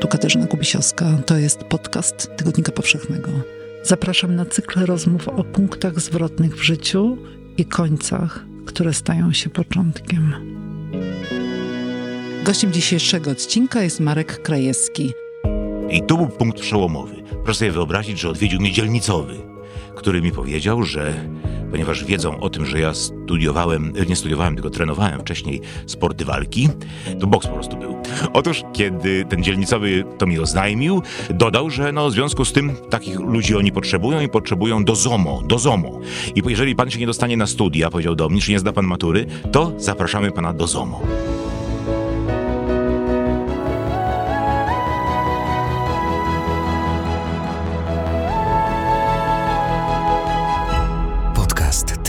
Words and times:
Tu 0.00 0.08
Katarzyna 0.08 0.46
Kubisiowska. 0.46 1.06
To 1.26 1.36
jest 1.36 1.64
podcast 1.64 2.36
Tygodnika 2.36 2.72
Powszechnego. 2.72 3.28
Zapraszam 3.82 4.36
na 4.36 4.46
cykl 4.46 4.86
rozmów 4.86 5.28
o 5.28 5.44
punktach 5.44 6.00
zwrotnych 6.00 6.56
w 6.56 6.62
życiu 6.62 7.18
i 7.58 7.64
końcach, 7.64 8.44
które 8.66 8.92
stają 8.92 9.32
się 9.32 9.50
początkiem. 9.50 10.34
Gościem 12.44 12.72
dzisiejszego 12.72 13.30
odcinka 13.30 13.82
jest 13.82 14.00
Marek 14.00 14.42
Krajewski. 14.42 15.12
I 15.90 16.02
to 16.02 16.16
był 16.16 16.26
punkt 16.26 16.60
przełomowy. 16.60 17.14
Proszę 17.44 17.58
sobie 17.58 17.70
wyobrazić, 17.70 18.20
że 18.20 18.28
odwiedził 18.28 18.60
mnie 18.60 18.72
dzielnicowy, 18.72 19.34
który 19.96 20.22
mi 20.22 20.32
powiedział, 20.32 20.82
że 20.82 21.14
ponieważ 21.72 22.04
wiedzą 22.04 22.40
o 22.40 22.50
tym, 22.50 22.66
że 22.66 22.80
ja 22.80 22.94
studiowałem, 22.94 23.92
nie 24.08 24.16
studiowałem, 24.16 24.54
tylko 24.54 24.70
trenowałem 24.70 25.20
wcześniej 25.20 25.60
sporty 25.86 26.24
walki, 26.24 26.68
to 27.20 27.26
boks 27.26 27.46
po 27.46 27.52
prostu 27.52 27.76
był. 27.76 27.96
Otóż, 28.32 28.62
kiedy 28.72 29.24
ten 29.24 29.42
dzielnicowy 29.42 30.04
to 30.18 30.26
mi 30.26 30.38
oznajmił, 30.38 31.02
dodał, 31.30 31.70
że 31.70 31.92
no, 31.92 32.10
w 32.10 32.12
związku 32.12 32.44
z 32.44 32.52
tym 32.52 32.72
takich 32.90 33.20
ludzi 33.20 33.56
oni 33.56 33.72
potrzebują 33.72 34.20
i 34.20 34.28
potrzebują 34.28 34.84
do 34.84 34.94
ZOMO, 34.94 35.42
do 35.46 35.58
ZOMO. 35.58 36.00
I 36.34 36.42
jeżeli 36.46 36.76
pan 36.76 36.90
się 36.90 36.98
nie 36.98 37.06
dostanie 37.06 37.36
na 37.36 37.46
studia, 37.46 37.90
powiedział 37.90 38.14
do 38.14 38.28
mnie, 38.28 38.40
czy 38.40 38.50
nie 38.50 38.58
zda 38.58 38.72
pan 38.72 38.86
matury, 38.86 39.26
to 39.52 39.72
zapraszamy 39.76 40.30
pana 40.30 40.52
do 40.52 40.66
ZOMO. 40.66 41.00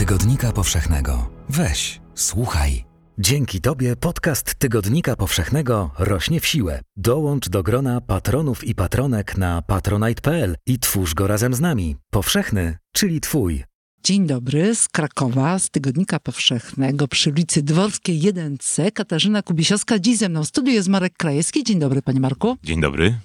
Tygodnika 0.04 0.52
Powszechnego. 0.52 1.30
Weź, 1.48 2.00
słuchaj. 2.14 2.84
Dzięki 3.18 3.60
Tobie 3.60 3.96
podcast 3.96 4.54
Tygodnika 4.54 5.16
Powszechnego 5.16 5.90
rośnie 5.98 6.40
w 6.40 6.46
siłę. 6.46 6.80
Dołącz 6.96 7.48
do 7.48 7.62
grona 7.62 8.00
patronów 8.00 8.64
i 8.64 8.74
patronek 8.74 9.36
na 9.36 9.62
patronite.pl 9.62 10.56
i 10.66 10.78
twórz 10.78 11.14
go 11.14 11.26
razem 11.26 11.54
z 11.54 11.60
nami. 11.60 11.96
Powszechny, 12.10 12.78
czyli 12.92 13.20
Twój. 13.20 13.64
Dzień 14.02 14.26
dobry 14.26 14.74
z 14.74 14.88
Krakowa, 14.88 15.58
z 15.58 15.70
Tygodnika 15.70 16.20
Powszechnego 16.20 17.08
przy 17.08 17.30
ulicy 17.30 17.62
Dworskiej 17.62 18.20
1C. 18.20 18.92
Katarzyna 18.92 19.42
Kubisiowska. 19.42 19.98
Dziś 19.98 20.18
ze 20.18 20.28
mną 20.28 20.42
w 20.42 20.48
studiu 20.48 20.72
jest 20.72 20.88
Marek 20.88 21.12
Krajewski. 21.16 21.64
Dzień 21.64 21.78
dobry, 21.78 22.02
panie 22.02 22.20
Marku. 22.20 22.56
Dzień 22.64 22.80
dobry. 22.80 23.18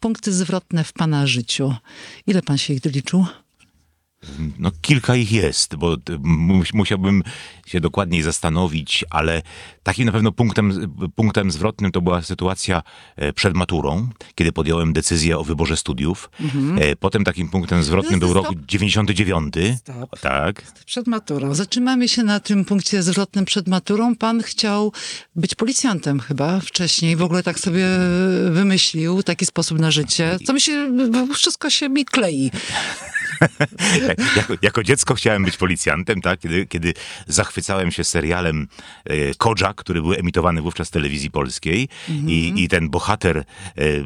Punkty 0.00 0.32
zwrotne 0.32 0.84
w 0.84 0.92
pana 0.92 1.26
życiu. 1.26 1.74
Ile 2.26 2.42
pan 2.42 2.58
się 2.58 2.74
ich 2.74 2.80
doliczył? 2.80 3.26
No 4.58 4.70
kilka 4.82 5.16
ich 5.16 5.32
jest, 5.32 5.76
bo 5.76 5.96
mus- 6.22 6.74
musiałbym 6.74 7.22
się 7.66 7.80
dokładniej 7.80 8.22
zastanowić, 8.22 9.04
ale 9.10 9.42
takim 9.82 10.06
na 10.06 10.12
pewno 10.12 10.32
punktem, 10.32 10.94
punktem 11.16 11.50
zwrotnym 11.50 11.92
to 11.92 12.00
była 12.00 12.22
sytuacja 12.22 12.82
e, 13.16 13.32
przed 13.32 13.54
maturą, 13.54 14.08
kiedy 14.34 14.52
podjąłem 14.52 14.92
decyzję 14.92 15.38
o 15.38 15.44
wyborze 15.44 15.76
studiów. 15.76 16.30
E, 16.78 16.96
Potem 16.96 17.24
takim 17.24 17.48
punktem 17.48 17.82
zwrotnym 17.82 18.20
był 18.20 18.32
rok 18.34 18.46
Stop. 18.46 18.58
99. 18.66 19.54
Stop. 19.78 20.20
Tak. 20.20 20.62
Przed 20.86 21.06
maturą. 21.06 21.54
Zatrzymamy 21.54 22.08
się 22.08 22.22
na 22.22 22.40
tym 22.40 22.64
punkcie 22.64 23.02
zwrotnym 23.02 23.44
przed 23.44 23.68
maturą. 23.68 24.16
Pan 24.16 24.42
chciał 24.42 24.92
być 25.36 25.54
policjantem 25.54 26.20
chyba 26.20 26.60
wcześniej. 26.60 27.16
W 27.16 27.22
ogóle 27.22 27.42
tak 27.42 27.58
sobie 27.58 27.86
wymyślił 28.50 29.22
taki 29.22 29.46
sposób 29.46 29.78
na 29.78 29.90
życie. 29.90 30.38
Co 30.46 30.52
mi 30.52 30.60
się, 30.60 30.88
wszystko 31.34 31.70
się 31.70 31.88
mi 31.88 32.04
klei. 32.04 32.50
Jako, 34.36 34.54
jako 34.62 34.82
dziecko 34.82 35.14
chciałem 35.14 35.44
być 35.44 35.56
policjantem, 35.56 36.20
tak? 36.20 36.40
Kiedy, 36.40 36.66
kiedy 36.66 36.94
zachwycałem 37.26 37.90
się 37.90 38.04
serialem 38.04 38.68
e, 39.04 39.34
Kojak, 39.34 39.76
który 39.76 40.02
był 40.02 40.12
emitowany 40.12 40.62
wówczas 40.62 40.88
w 40.88 40.90
telewizji 40.90 41.30
polskiej 41.30 41.88
i, 42.26 42.52
i 42.56 42.68
ten 42.68 42.90
bohater 42.90 43.36
e, 43.38 43.44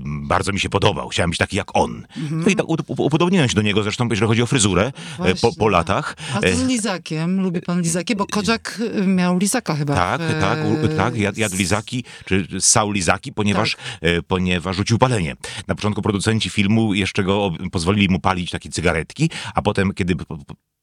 bardzo 0.05 0.53
mi 0.53 0.61
się 0.61 0.69
podobał. 0.69 1.09
Chciałem 1.09 1.31
być 1.31 1.39
taki 1.39 1.57
jak 1.57 1.77
on. 1.77 2.07
No 2.31 2.49
i 2.49 2.57
tak 2.57 2.69
up- 2.69 2.83
up- 2.87 3.03
upodobniłem 3.03 3.49
się 3.49 3.55
do 3.55 3.63
niego, 3.63 3.83
zresztą 3.83 4.09
jeżeli 4.11 4.29
chodzi 4.29 4.43
o 4.43 4.47
fryzurę 4.47 4.93
e, 5.21 5.35
po, 5.35 5.53
po 5.55 5.69
latach. 5.69 6.17
A 6.35 6.41
z 6.41 6.63
lizakiem? 6.69 7.41
Lubi 7.41 7.61
pan 7.61 7.81
lizaki? 7.81 8.17
Bo 8.17 8.27
Kodzak 8.27 8.81
miał 9.07 9.39
lizaka 9.39 9.75
chyba. 9.75 9.95
Tak, 9.95 10.21
w, 10.23 10.41
tak, 10.41 10.59
tak, 10.97 11.17
jadł, 11.17 11.41
jadł 11.41 11.57
lizaki, 11.57 12.05
czy 12.25 12.47
ssał 12.61 12.91
lizaki, 12.91 13.33
ponieważ, 13.33 13.77
e, 14.01 14.23
ponieważ 14.23 14.77
rzucił 14.77 14.99
palenie. 14.99 15.37
Na 15.67 15.75
początku 15.75 16.03
producenci 16.03 16.51
filmu 16.51 16.95
jeszcze 16.95 17.25
go 17.25 17.51
pozwolili 17.73 18.09
mu 18.09 18.21
palić 18.21 18.51
takie 18.51 18.71
cygaretki, 18.71 19.24
a 19.55 19.63
potem, 19.63 19.93
kiedy 19.95 20.15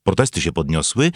protesty 0.03 0.41
się 0.41 0.51
podniosły 0.51 1.11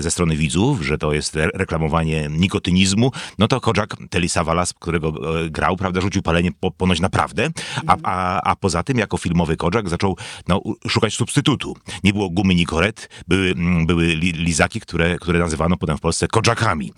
ze 0.00 0.10
strony 0.10 0.36
widzów, 0.36 0.82
że 0.82 0.98
to 0.98 1.12
jest 1.12 1.36
re- 1.36 1.50
reklamowanie 1.54 2.28
nikotynizmu, 2.30 3.12
no 3.38 3.48
to 3.48 3.60
Kojak 3.60 3.96
Telly 4.10 4.28
Savalas, 4.28 4.72
którego 4.72 5.08
e, 5.44 5.50
grał, 5.50 5.76
prawda, 5.76 6.00
rzucił 6.00 6.22
palenie 6.22 6.50
po, 6.60 6.70
ponoć 6.70 7.00
naprawdę, 7.00 7.48
a, 7.86 7.96
a, 8.02 8.42
a 8.50 8.56
poza 8.56 8.82
tym 8.82 8.98
jako 8.98 9.16
filmowy 9.16 9.56
Kojak 9.56 9.88
zaczął 9.88 10.16
no, 10.48 10.62
szukać 10.88 11.14
substytutu. 11.14 11.76
Nie 12.04 12.12
było 12.12 12.30
gumy 12.30 12.54
Nikoret, 12.54 13.08
były, 13.28 13.50
mm, 13.50 13.86
były 13.86 14.04
li, 14.04 14.32
lizaki, 14.32 14.80
które, 14.80 15.18
które 15.18 15.38
nazywano 15.38 15.76
potem 15.76 15.96
w 15.96 16.00
Polsce 16.00 16.28
Kojakami. 16.28 16.92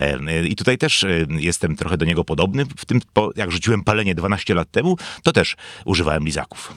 E, 0.00 0.46
I 0.46 0.56
tutaj 0.56 0.78
też 0.78 1.06
jestem 1.28 1.76
trochę 1.76 1.96
do 1.96 2.04
niego 2.04 2.24
podobny. 2.24 2.66
W 2.76 2.84
tym, 2.84 3.00
jak 3.36 3.52
rzuciłem 3.52 3.84
palenie 3.84 4.14
12 4.14 4.54
lat 4.54 4.70
temu, 4.70 4.96
to 5.22 5.32
też 5.32 5.56
używałem 5.84 6.24
lizaków. 6.24 6.74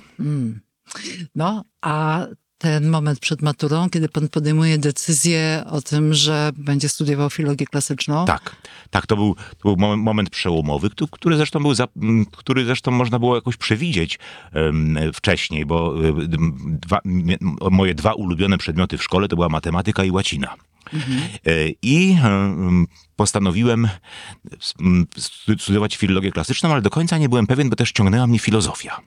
No, 1.35 1.63
a 1.81 2.25
ten 2.57 2.89
moment 2.89 3.19
przed 3.19 3.41
maturą, 3.41 3.89
kiedy 3.89 4.09
pan 4.09 4.29
podejmuje 4.29 4.77
decyzję 4.77 5.63
o 5.71 5.81
tym, 5.81 6.13
że 6.13 6.51
będzie 6.57 6.89
studiował 6.89 7.29
filologię 7.29 7.65
klasyczną. 7.65 8.25
Tak, 8.25 8.55
tak, 8.89 9.07
to 9.07 9.15
był, 9.15 9.35
to 9.35 9.75
był 9.75 9.97
moment, 9.97 10.29
przełomowy, 10.29 10.89
któ- 10.89 11.07
który 11.07 11.37
zresztą 11.37 11.59
był, 11.59 11.73
za, 11.73 11.87
który 12.31 12.65
zresztą 12.65 12.91
można 12.91 13.19
było 13.19 13.35
jakoś 13.35 13.57
przewidzieć 13.57 14.19
em, 14.53 14.97
wcześniej, 15.13 15.65
bo 15.65 15.93
dwa, 16.67 16.99
moje 17.71 17.95
dwa 17.95 18.13
ulubione 18.13 18.57
przedmioty 18.57 18.97
w 18.97 19.03
szkole 19.03 19.27
to 19.27 19.35
była 19.35 19.49
matematyka 19.49 20.03
i 20.03 20.11
łacina. 20.11 20.55
E, 20.93 21.69
I 21.81 22.17
postanowiłem 23.15 23.87
studiować 25.57 25.95
filologię 25.95 26.31
klasyczną, 26.31 26.71
ale 26.71 26.81
do 26.81 26.89
końca 26.89 27.17
nie 27.17 27.29
byłem 27.29 27.47
pewien, 27.47 27.69
bo 27.69 27.75
też 27.75 27.91
ciągnęła 27.91 28.27
mnie 28.27 28.39
filozofia. 28.39 29.01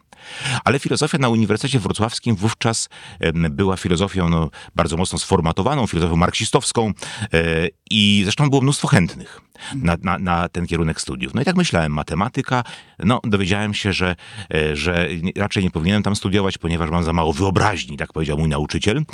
Ale 0.64 0.78
filozofia 0.78 1.18
na 1.18 1.28
Uniwersytecie 1.28 1.78
Wrocławskim 1.78 2.36
wówczas 2.36 2.88
była 3.34 3.76
filozofią 3.76 4.28
no, 4.28 4.50
bardzo 4.74 4.96
mocno 4.96 5.18
sformatowaną, 5.18 5.86
filozofią 5.86 6.16
marksistowską 6.16 6.92
e, 7.32 7.68
i 7.90 8.20
zresztą 8.24 8.50
było 8.50 8.62
mnóstwo 8.62 8.88
chętnych 8.88 9.40
na, 9.74 9.96
na, 10.02 10.18
na 10.18 10.48
ten 10.48 10.66
kierunek 10.66 11.00
studiów. 11.00 11.34
No 11.34 11.42
i 11.42 11.44
tak 11.44 11.56
myślałem, 11.56 11.92
matematyka, 11.92 12.64
no 12.98 13.20
dowiedziałem 13.24 13.74
się, 13.74 13.92
że, 13.92 14.16
e, 14.54 14.76
że 14.76 15.08
raczej 15.36 15.64
nie 15.64 15.70
powinienem 15.70 16.02
tam 16.02 16.16
studiować, 16.16 16.58
ponieważ 16.58 16.90
mam 16.90 17.04
za 17.04 17.12
mało 17.12 17.32
wyobraźni, 17.32 17.96
tak 17.96 18.12
powiedział 18.12 18.38
mój 18.38 18.48
nauczyciel. 18.48 19.04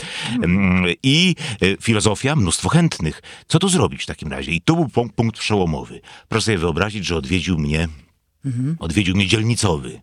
I 1.02 1.34
e, 1.62 1.76
filozofia, 1.82 2.36
mnóstwo 2.36 2.68
chętnych. 2.68 3.22
Co 3.46 3.58
tu 3.58 3.68
zrobić 3.68 4.02
w 4.02 4.06
takim 4.06 4.28
razie? 4.28 4.52
I 4.52 4.60
to 4.60 4.83
był 4.84 5.04
punk- 5.04 5.12
punkt 5.12 5.38
przełomowy. 5.38 6.00
Proszę 6.28 6.44
sobie 6.44 6.58
wyobrazić, 6.58 7.06
że 7.06 7.16
odwiedził 7.16 7.58
mnie, 7.58 7.88
odwiedził 8.78 9.16
mnie 9.16 9.26
dzielnicowy 9.26 10.00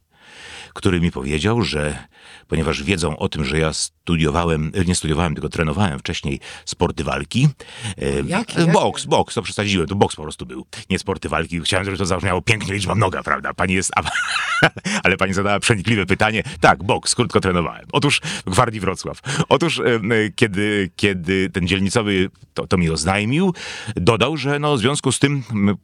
który 0.73 1.01
mi 1.01 1.11
powiedział, 1.11 1.61
że 1.61 2.07
ponieważ 2.47 2.83
wiedzą 2.83 3.17
o 3.17 3.29
tym, 3.29 3.45
że 3.45 3.59
ja 3.59 3.73
studiowałem, 3.73 4.71
nie 4.87 4.95
studiowałem, 4.95 5.33
tylko 5.33 5.49
trenowałem 5.49 5.99
wcześniej 5.99 6.39
sporty 6.65 7.03
walki. 7.03 7.49
e, 7.97 8.21
Jakie? 8.27 8.65
Boks, 8.65 9.05
boks, 9.05 9.35
to 9.35 9.41
przesadziłem, 9.41 9.87
to 9.87 9.95
boks 9.95 10.15
po 10.15 10.21
prostu 10.21 10.45
był. 10.45 10.65
Nie 10.89 10.99
sporty 10.99 11.29
walki. 11.29 11.61
Chciałem, 11.61 11.85
żeby 11.85 11.97
to 11.97 12.05
zabrzmiało 12.05 12.41
pięknie, 12.41 12.73
liczba 12.73 12.95
noga, 12.95 13.23
prawda? 13.23 13.53
Pani 13.53 13.73
jest... 13.73 13.91
Ale 15.03 15.17
pani 15.17 15.33
zadała 15.33 15.59
przenikliwe 15.59 16.05
pytanie. 16.05 16.43
Tak, 16.59 16.83
boks, 16.83 17.15
krótko 17.15 17.39
trenowałem. 17.39 17.85
Otóż 17.91 18.21
w 18.45 18.49
Gwardii 18.49 18.79
Wrocław. 18.79 19.19
Otóż 19.49 19.79
e, 19.79 19.83
e, 19.83 19.99
kiedy, 20.35 20.91
kiedy 20.95 21.49
ten 21.49 21.67
dzielnicowy 21.67 22.29
to, 22.53 22.67
to 22.67 22.77
mi 22.77 22.89
oznajmił, 22.89 23.53
dodał, 23.95 24.37
że 24.37 24.59
no, 24.59 24.75
w 24.75 24.79
związku 24.79 25.11
z 25.11 25.19
tym 25.19 25.43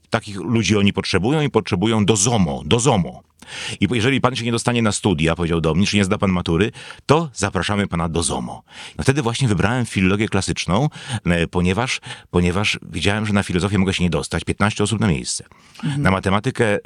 takich 0.10 0.40
ludzi 0.40 0.78
oni 0.78 0.94
potrzebują 0.94 1.42
i 1.42 1.50
potrzebują 1.50 2.06
do 2.06 2.16
ZOMO, 2.16 2.62
do 2.66 2.80
ZOMO. 2.80 3.27
I 3.80 3.88
jeżeli 3.92 4.22
pan 4.22 4.36
się 4.36 4.46
nie 4.46 4.52
dostanie 4.52 4.82
na 4.82 4.92
studia, 4.92 5.36
powiedział 5.36 5.62
do 5.62 5.74
mnie, 5.74 5.86
czy 5.86 5.98
nie 5.98 6.06
zda 6.06 6.18
pan 6.18 6.32
matury, 6.32 6.72
to 7.06 7.30
zapraszamy 7.34 7.88
pana 7.88 8.10
do 8.10 8.24
ZOMO. 8.24 8.64
No 8.98 9.04
wtedy 9.04 9.22
właśnie 9.22 9.48
wybrałem 9.48 9.86
filologię 9.86 10.28
klasyczną, 10.30 10.90
e, 11.26 11.48
ponieważ, 11.48 12.02
ponieważ 12.30 12.80
wiedziałem, 12.92 13.26
że 13.26 13.34
na 13.34 13.44
filozofię 13.44 13.78
mogę 13.78 13.94
się 13.94 14.04
nie 14.04 14.10
dostać, 14.10 14.44
15 14.44 14.84
osób 14.84 15.00
na 15.00 15.08
miejsce. 15.08 15.46
Na 15.98 16.12
matematykę 16.12 16.66
e, 16.76 16.80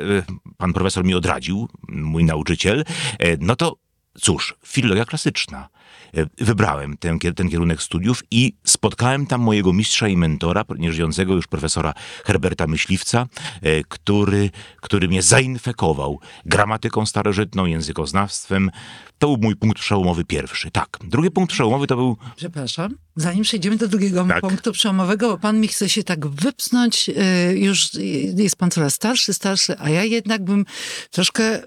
pan 0.58 0.74
profesor 0.74 1.06
mi 1.06 1.16
odradził, 1.16 1.70
mój 1.90 2.24
nauczyciel, 2.24 2.86
e, 3.20 3.38
no 3.40 3.56
to 3.56 3.76
cóż, 4.22 4.56
filologia 4.66 5.06
klasyczna. 5.06 5.70
E, 6.18 6.46
Wybrałem 6.46 6.98
ten, 6.98 7.20
ten 7.20 7.50
kierunek 7.50 7.82
studiów 7.82 8.24
i 8.32 8.54
spotkałem 8.64 9.26
tam 9.26 9.42
mojego 9.42 9.74
mistrza 9.74 10.08
i 10.08 10.18
mentora, 10.18 10.66
nieżyjącego 10.78 11.34
już 11.34 11.48
profesora 11.48 11.94
Herberta 12.26 12.68
Myśliwca, 12.68 13.28
e, 13.62 13.84
który, 13.84 14.50
który 14.82 15.08
mnie 15.08 15.22
zainfekował 15.22 16.20
gramatyką 16.46 17.06
starożytną, 17.06 17.66
językoznawstwem. 17.66 18.72
To 19.18 19.28
był 19.28 19.38
mój 19.38 19.56
punkt 19.56 19.80
przełomowy 19.80 20.26
pierwszy. 20.26 20.72
Tak. 20.72 20.98
Drugi 21.04 21.32
punkt 21.32 21.54
przełomowy 21.54 21.88
to 21.88 21.96
był 21.96 22.18
Przepraszam, 22.36 22.96
zanim 23.16 23.44
przejdziemy 23.44 23.78
do 23.78 23.88
drugiego 23.88 24.26
Tak. 24.26 24.42
punktu 24.42 24.72
przełomowego, 24.72 25.30
bo 25.30 25.38
pan 25.38 25.60
mi 25.60 25.68
chce 25.68 25.90
się 25.90 26.04
tak 26.04 26.28
wypchnąć, 26.28 27.10
e, 27.10 27.54
już 27.54 27.90
jest 28.36 28.56
pan 28.56 28.72
coraz 28.72 28.94
starszy, 28.94 29.34
starszy, 29.34 29.80
a 29.80 29.90
ja 29.90 30.04
jednak 30.04 30.44
bym 30.44 30.66
troszkę 31.12 31.62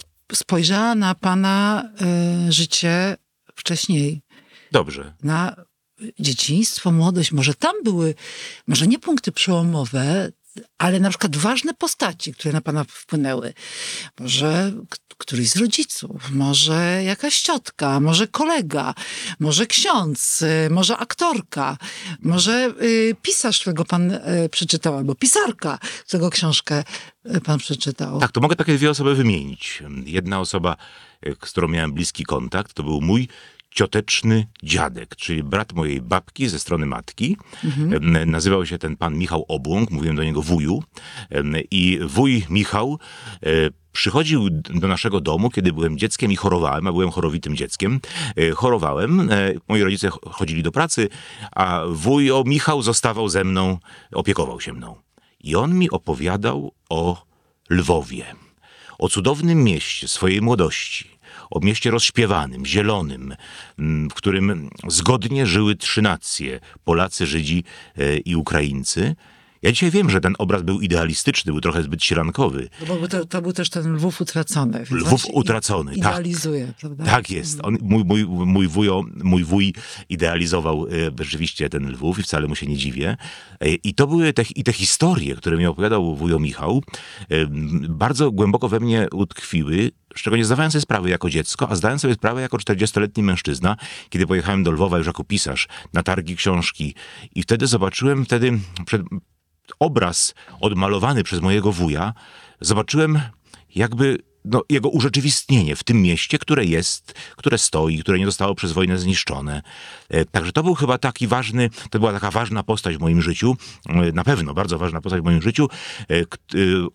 sp- 0.00 0.10
spojrzała 0.32 0.94
na 0.94 1.14
pana 1.14 1.84
życie 2.48 3.16
wcześniej, 3.60 4.22
dobrze. 4.72 5.14
na 5.22 5.56
dzieciństwo, 6.18 6.92
młodość. 6.92 7.32
Może 7.32 7.54
tam 7.54 7.76
były, 7.84 8.14
może 8.66 8.86
nie 8.86 8.98
punkty 8.98 9.32
przełomowe, 9.32 10.32
ale 10.78 11.00
na 11.00 11.08
przykład 11.08 11.36
ważne 11.36 11.74
postaci, 11.74 12.34
które 12.34 12.52
na 12.52 12.60
pana 12.60 12.84
wpłynęły. 12.84 13.54
Może 14.20 14.72
któryś 15.18 15.50
z 15.50 15.56
rodziców, 15.56 16.30
może 16.30 17.02
jakaś 17.04 17.40
ciotka, 17.40 18.00
może 18.00 18.28
kolega, 18.28 18.94
może 19.40 19.66
ksiądz, 19.66 20.42
y, 20.42 20.70
może 20.70 20.96
aktorka, 20.96 21.76
może 22.22 22.72
y, 22.82 23.16
pisarz, 23.22 23.60
którego 23.60 23.84
pan 23.84 24.10
y, 24.10 24.20
przeczytał, 24.50 24.96
albo 24.96 25.14
pisarka, 25.14 25.78
którego 26.06 26.30
książkę 26.30 26.84
pan 27.44 27.58
przeczytał. 27.58 28.20
Tak, 28.20 28.32
to 28.32 28.40
mogę 28.40 28.56
takie 28.56 28.74
dwie 28.74 28.90
osoby 28.90 29.14
wymienić. 29.14 29.82
Jedna 30.04 30.40
osoba, 30.40 30.76
z 31.44 31.50
którą 31.50 31.68
miałem 31.68 31.92
bliski 31.92 32.24
kontakt, 32.24 32.72
to 32.72 32.82
był 32.82 33.00
mój 33.00 33.28
cioteczny 33.74 34.46
dziadek, 34.62 35.16
czyli 35.16 35.42
brat 35.42 35.72
mojej 35.72 36.00
babki 36.00 36.48
ze 36.48 36.58
strony 36.58 36.86
matki. 36.86 37.36
Em, 37.94 38.30
Nazywał 38.30 38.66
się 38.66 38.78
ten 38.78 38.96
pan 38.96 39.18
Michał 39.18 39.44
Obłąk, 39.48 39.90
mówiłem 39.90 40.16
do 40.16 40.24
niego 40.24 40.42
wuju. 40.42 40.82
I 41.70 41.98
wuj 42.06 42.46
Michał 42.50 42.98
e, 43.42 43.48
przychodził 43.92 44.50
do 44.50 44.88
naszego 44.88 45.20
domu, 45.20 45.50
kiedy 45.50 45.72
byłem 45.72 45.98
dzieckiem 45.98 46.32
i 46.32 46.36
chorowałem, 46.36 46.86
a 46.86 46.92
byłem 46.92 47.10
chorowitym 47.10 47.56
dzieckiem. 47.56 48.00
E, 48.36 48.50
Chorowałem, 48.50 49.20
e, 49.30 49.52
moi 49.68 49.82
rodzice 49.82 50.10
ch- 50.10 50.18
chodzili 50.30 50.62
do 50.62 50.72
pracy, 50.72 51.08
a 51.52 51.80
wuj 51.90 52.30
o 52.32 52.44
Michał 52.46 52.82
zostawał 52.82 53.28
ze 53.28 53.44
mną, 53.44 53.78
opiekował 54.12 54.60
się 54.60 54.72
mną. 54.72 54.96
I 55.40 55.56
on 55.56 55.74
mi 55.78 55.90
opowiadał 55.90 56.72
o 56.90 57.26
Lwowie, 57.70 58.24
o 58.98 59.08
cudownym 59.08 59.64
mieście 59.64 60.08
swojej 60.08 60.40
młodości, 60.42 61.09
o 61.50 61.60
mieście 61.60 61.90
rozśpiewanym, 61.90 62.66
zielonym, 62.66 63.34
mm, 63.78 64.10
w 64.10 64.14
którym 64.14 64.70
zgodnie 64.88 65.46
żyły 65.46 65.76
trzy 65.76 66.02
nacje 66.02 66.60
Polacy, 66.84 67.26
Żydzi 67.26 67.64
e, 67.96 68.16
i 68.16 68.36
Ukraińcy. 68.36 69.16
Ja 69.62 69.72
dzisiaj 69.72 69.90
wiem, 69.90 70.10
że 70.10 70.20
ten 70.20 70.34
obraz 70.38 70.62
był 70.62 70.80
idealistyczny, 70.80 71.52
był 71.52 71.60
trochę 71.60 71.82
zbyt 71.82 72.04
sierankowy. 72.04 72.68
No 72.88 72.96
Bo 72.96 73.08
to, 73.08 73.24
to 73.24 73.42
był 73.42 73.52
też 73.52 73.70
ten 73.70 73.94
Lwów 73.94 74.20
utracony. 74.20 74.84
Lwów 74.90 75.22
się 75.22 75.32
utracony, 75.32 75.90
tak. 75.90 75.98
Idealizuje, 75.98 76.72
prawda? 76.80 77.04
Tak 77.04 77.30
jest. 77.30 77.58
On, 77.62 77.78
mój, 77.82 78.04
mój, 78.04 78.26
mój, 78.26 78.68
wujo, 78.68 79.02
mój 79.24 79.44
wuj 79.44 79.74
idealizował 80.08 80.86
e, 80.86 80.90
rzeczywiście 81.24 81.68
ten 81.68 81.90
Lwów 81.90 82.18
i 82.18 82.22
wcale 82.22 82.48
mu 82.48 82.54
się 82.54 82.66
nie 82.66 82.76
dziwię. 82.76 83.16
E, 83.60 83.68
I 83.74 83.94
to 83.94 84.06
były 84.06 84.32
te, 84.32 84.42
i 84.56 84.64
te 84.64 84.72
historie, 84.72 85.36
które 85.36 85.56
mi 85.56 85.66
opowiadał 85.66 86.16
wujo 86.16 86.38
Michał, 86.38 86.82
e, 87.30 87.46
bardzo 87.88 88.30
głęboko 88.30 88.68
we 88.68 88.80
mnie 88.80 89.06
utkwiły, 89.12 89.90
z 90.16 90.22
czego 90.22 90.36
nie 90.36 90.44
zdawałem 90.44 90.70
sobie 90.70 90.82
sprawy 90.82 91.10
jako 91.10 91.30
dziecko, 91.30 91.70
a 91.70 91.76
zdałem 91.76 91.98
sobie 91.98 92.14
sprawę 92.14 92.40
jako 92.40 92.56
40-letni 92.56 93.22
mężczyzna, 93.22 93.76
kiedy 94.08 94.26
pojechałem 94.26 94.62
do 94.62 94.70
Lwowa 94.70 94.98
już 94.98 95.06
jako 95.06 95.24
pisarz 95.24 95.68
na 95.92 96.02
targi 96.02 96.36
książki. 96.36 96.94
I 97.34 97.42
wtedy 97.42 97.66
zobaczyłem 97.66 98.24
wtedy 98.24 98.58
przed, 98.86 99.02
obraz 99.78 100.34
odmalowany 100.60 101.24
przez 101.24 101.40
mojego 101.40 101.72
wuja, 101.72 102.14
zobaczyłem 102.60 103.20
jakby 103.74 104.18
no, 104.44 104.62
jego 104.68 104.88
urzeczywistnienie 104.88 105.76
w 105.76 105.84
tym 105.84 106.02
mieście, 106.02 106.38
które 106.38 106.64
jest, 106.64 107.14
które 107.36 107.58
stoi, 107.58 107.98
które 107.98 108.18
nie 108.18 108.26
zostało 108.26 108.54
przez 108.54 108.72
wojnę 108.72 108.98
zniszczone. 108.98 109.62
E, 110.08 110.24
Także 110.24 110.52
to 110.52 110.62
był 110.62 110.74
chyba 110.74 110.98
taki 110.98 111.26
ważny, 111.26 111.70
to 111.90 111.98
była 111.98 112.12
taka 112.12 112.30
ważna 112.30 112.62
postać 112.62 112.96
w 112.96 113.00
moim 113.00 113.22
życiu, 113.22 113.56
e, 113.88 114.12
na 114.12 114.24
pewno 114.24 114.54
bardzo 114.54 114.78
ważna 114.78 115.00
postać 115.00 115.20
w 115.20 115.24
moim 115.24 115.42
życiu, 115.42 115.68
e, 116.10 116.14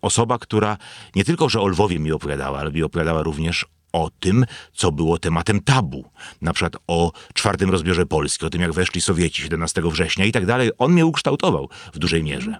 osoba, 0.02 0.38
która 0.38 0.76
nie 1.14 1.24
tylko, 1.24 1.48
że 1.48 1.60
o 1.60 1.66
Lwowie 1.66 1.98
mi 1.98 2.12
opowiadała, 2.12 2.58
ale 2.58 2.72
mi 2.72 2.82
opowiadała 2.82 3.22
również 3.22 3.66
o 3.96 4.10
tym, 4.20 4.46
co 4.72 4.92
było 4.92 5.18
tematem 5.18 5.60
tabu. 5.60 6.04
Na 6.42 6.52
przykład 6.52 6.76
o 6.86 7.12
czwartym 7.34 7.70
rozbiorze 7.70 8.06
Polski, 8.06 8.46
o 8.46 8.50
tym, 8.50 8.60
jak 8.60 8.72
weszli 8.72 9.00
Sowieci 9.00 9.42
17 9.42 9.82
września 9.84 10.24
i 10.24 10.32
tak 10.32 10.46
dalej. 10.46 10.70
On 10.78 10.92
mnie 10.92 11.06
ukształtował 11.06 11.68
w 11.92 11.98
dużej 11.98 12.22
mierze. 12.22 12.56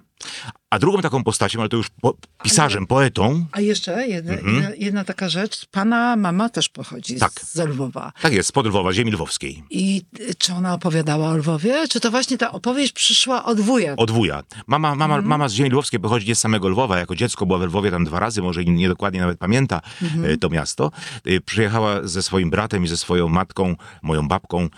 A 0.71 0.79
drugą 0.79 1.01
taką 1.03 1.25
postacią, 1.25 1.61
ale 1.61 1.69
to 1.69 1.77
już 1.77 1.87
po, 2.01 2.15
pisarzem, 2.43 2.87
poetą, 2.87 3.47
A 3.53 3.61
jeszcze 3.61 4.07
jedna, 4.09 4.33
jedna, 4.35 4.71
jedna 4.79 5.05
taka 5.05 5.29
rzecz. 5.29 5.67
Pana 5.71 6.17
mama 6.17 6.49
też 6.49 6.69
pochodzi. 6.69 7.17
Tak. 7.19 7.33
z, 7.41 7.57
Lwowa. 7.69 8.13
tak 8.23 8.33
jest, 8.33 8.49
spod 8.49 8.67
Lwowa, 8.67 8.93
ziemi 8.93 9.13
lwowskiej. 9.13 9.63
I 9.71 10.03
czy 10.39 10.53
ona 10.53 10.75
opowiadała 10.75 11.29
o 11.29 11.37
Lwowie? 11.37 11.89
Czy 11.89 12.01
to 12.01 12.11
właśnie 12.11 12.39
ta 12.39 12.53
opowieść 12.53 12.93
przyszła 12.93 13.45
od 13.45 13.61
wuja? 13.61 13.95
Od 13.97 14.11
wuja. 14.11 14.43
Mama, 14.67 14.95
mama, 14.95 15.23
mama 15.23 15.49
z 15.49 15.53
ziemi 15.53 15.71
lwowskiej 15.71 16.01
pochodzi 16.01 16.29
nie 16.29 16.35
z 16.35 16.41
samego 16.41 16.69
Lwowa. 16.69 16.99
Jako 16.99 17.15
dziecko 17.17 17.47
była 17.47 17.59
we 17.59 17.67
Lwowie 17.67 17.91
tam 17.91 18.05
dwa 18.05 18.21
razy, 18.21 18.43
może 18.43 18.65
niedokładnie 18.65 19.21
nawet 19.21 19.39
pamięta 19.39 19.81
e, 20.25 20.37
to 20.37 20.49
miasto. 20.49 20.91
E, 21.25 21.41
Przyjechała 21.41 22.07
ze 22.07 22.23
swoim 22.23 22.51
bratem 22.51 22.85
i 22.85 22.89
ze 22.89 22.97
swoją 22.97 23.29
matką, 23.29 23.75
moją 24.03 24.29
babką 24.29 24.63
e, 24.63 24.69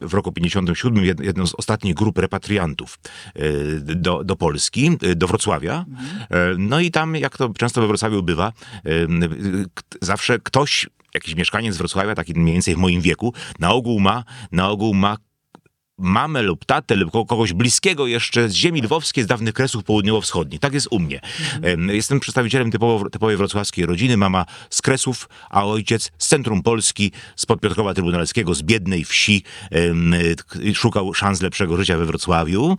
w 0.00 0.14
roku 0.14 0.32
57, 0.32 1.04
jed- 1.04 1.24
jedną 1.24 1.46
z 1.46 1.54
ostatnich 1.54 1.94
grup 1.94 2.18
repatriantów 2.18 2.98
do, 3.80 4.24
do 4.24 4.36
Polski, 4.36 4.90
do 5.16 5.29
Wrocławia. 5.30 5.84
E, 6.30 6.54
No 6.58 6.80
i 6.80 6.90
tam, 6.90 7.16
jak 7.16 7.36
to 7.36 7.48
często 7.48 7.80
we 7.80 7.86
Wrocławiu 7.86 8.22
bywa, 8.22 8.52
e, 8.86 8.90
zawsze 10.02 10.38
ktoś, 10.38 10.88
jakiś 11.14 11.34
mieszkaniec 11.34 11.76
Wrocławia, 11.76 12.14
taki 12.14 12.34
mniej 12.34 12.52
więcej 12.52 12.74
w 12.74 12.78
moim 12.78 13.00
wieku, 13.00 13.34
na 13.58 13.72
ogół 13.72 14.00
ma, 14.00 14.24
na 14.52 14.68
ogół 14.68 14.94
ma 14.94 15.16
mamę 16.00 16.42
lub 16.42 16.64
tatę 16.64 16.96
lub 16.96 17.10
ko- 17.10 17.24
kogoś 17.26 17.52
bliskiego 17.52 18.06
jeszcze 18.06 18.48
z 18.48 18.52
ziemi 18.54 18.82
lwowskiej, 18.82 19.24
z 19.24 19.26
dawnych 19.26 19.54
kresów 19.54 19.84
południowo-wschodnich. 19.84 20.60
Tak 20.60 20.74
jest 20.74 20.88
u 20.90 20.98
mnie. 20.98 21.20
Em, 21.62 21.88
Jestem 21.88 22.20
przedstawicielem 22.20 22.70
typowo, 22.70 23.10
typowej 23.10 23.36
wrocławskiej 23.36 23.86
rodziny. 23.86 24.16
Mama 24.16 24.44
z 24.70 24.82
Kresów, 24.82 25.28
a 25.50 25.64
ojciec 25.66 26.10
z 26.18 26.26
centrum 26.28 26.62
Polski, 26.62 27.12
spod 27.36 27.60
Piotrkowa 27.60 27.94
Trybunalskiego, 27.94 28.54
z 28.54 28.62
biednej 28.62 29.04
wsi. 29.04 29.42
Szukał 30.74 31.14
szans 31.14 31.42
lepszego 31.42 31.76
życia 31.76 31.96
we 31.98 32.06
Wrocławiu, 32.06 32.76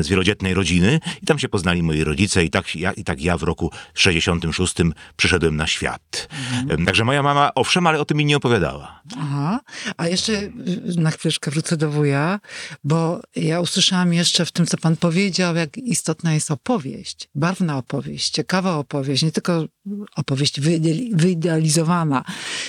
z 0.00 0.08
wielodzietnej 0.08 0.54
rodziny. 0.54 1.00
I 1.22 1.26
tam 1.26 1.38
się 1.38 1.48
poznali 1.48 1.82
moi 1.82 2.04
rodzice 2.04 2.44
i 2.44 2.50
tak 2.50 2.76
ja, 2.76 2.92
i 2.92 3.04
tak 3.04 3.20
ja 3.22 3.38
w 3.38 3.42
roku 3.42 3.70
66 3.94 4.74
przyszedłem 5.16 5.56
na 5.56 5.66
świat. 5.66 6.28
Em, 6.70 6.86
Także 6.86 7.04
moja 7.04 7.22
mama, 7.22 7.50
owszem, 7.54 7.86
ale 7.86 8.00
o 8.00 8.04
tym 8.04 8.18
mi 8.18 8.24
nie 8.24 8.36
opowiadała. 8.36 9.00
Aha. 9.18 9.60
A 9.96 10.08
jeszcze 10.08 10.32
y, 10.32 10.52
na 10.96 11.10
chwileczkę 11.10 11.50
wrócę 11.50 11.76
do 11.76 11.90
wuja, 11.90 12.40
bo 12.84 13.20
ja 13.36 13.60
usłyszałam 13.60 14.12
jeszcze 14.12 14.44
w 14.44 14.52
tym, 14.52 14.66
co 14.66 14.76
pan 14.76 14.96
powiedział, 14.96 15.56
jak 15.56 15.76
istotna 15.76 16.34
jest 16.34 16.50
opowieść. 16.50 17.28
Barwna 17.34 17.78
opowieść, 17.78 18.30
ciekawa 18.30 18.76
opowieść, 18.76 19.22
nie 19.22 19.32
tylko 19.32 19.64
opowieść 20.16 20.60
wyideali- 20.60 21.10
wyidealizowana, 21.16 22.24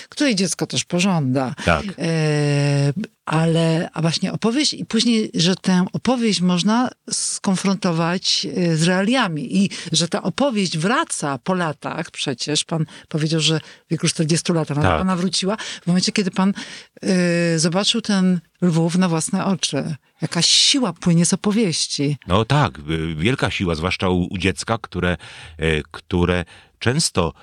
której 0.09 0.35
dziecko 0.35 0.67
też 0.67 0.83
pożąda. 0.83 1.55
Tak. 1.65 1.83
E, 1.97 2.93
ale 3.25 3.89
a 3.93 4.01
właśnie 4.01 4.33
opowieść 4.33 4.73
i 4.73 4.85
później, 4.85 5.31
że 5.33 5.55
tę 5.55 5.85
opowieść 5.93 6.41
można 6.41 6.89
skonfrontować 7.11 8.47
e, 8.55 8.75
z 8.75 8.83
realiami 8.83 9.57
i 9.57 9.69
że 9.91 10.07
ta 10.07 10.23
opowieść 10.23 10.77
wraca 10.77 11.37
po 11.37 11.53
latach 11.53 12.11
przecież. 12.11 12.63
Pan 12.63 12.85
powiedział, 13.09 13.39
że 13.39 13.59
w 13.59 13.89
wieku 13.91 14.07
40 14.07 14.53
lat 14.53 14.71
ona 14.71 14.81
Tak. 14.81 14.97
pana 14.97 15.15
wróciła. 15.15 15.57
W 15.57 15.87
momencie, 15.87 16.11
kiedy 16.11 16.31
pan 16.31 16.53
e, 17.01 17.59
zobaczył 17.59 18.01
ten 18.01 18.39
Lwów 18.61 18.95
na 18.95 19.09
własne 19.09 19.45
oczy. 19.45 19.95
Jakaś 20.21 20.45
siła 20.45 20.93
płynie 20.93 21.25
z 21.25 21.33
opowieści. 21.33 22.17
No 22.27 22.45
tak, 22.45 22.79
y, 22.79 23.15
wielka 23.15 23.51
siła, 23.51 23.75
zwłaszcza 23.75 24.09
u, 24.09 24.27
u 24.33 24.37
dziecka, 24.37 24.77
które, 24.77 25.17
e, 25.57 25.81
które 25.91 26.45
często 26.79 27.33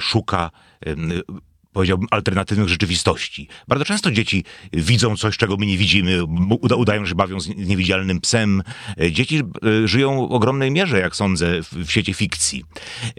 szuka 0.00 0.50
powiedziałbym, 1.76 2.08
alternatywnych 2.10 2.68
rzeczywistości. 2.68 3.48
Bardzo 3.68 3.84
często 3.84 4.10
dzieci 4.10 4.44
widzą 4.72 5.16
coś, 5.16 5.36
czego 5.36 5.56
my 5.56 5.66
nie 5.66 5.78
widzimy, 5.78 6.24
udają, 6.76 7.06
że 7.06 7.14
bawią 7.14 7.40
z 7.40 7.48
niewidzialnym 7.48 8.20
psem. 8.20 8.62
E, 9.00 9.12
Dzieci 9.12 9.42
e, 9.84 9.88
żyją 9.88 10.28
w 10.28 10.32
ogromnej 10.32 10.70
mierze, 10.70 11.00
jak 11.00 11.16
sądzę, 11.16 11.60
w, 11.62 11.90
świecie 11.90 12.14
fikcji. 12.14 12.64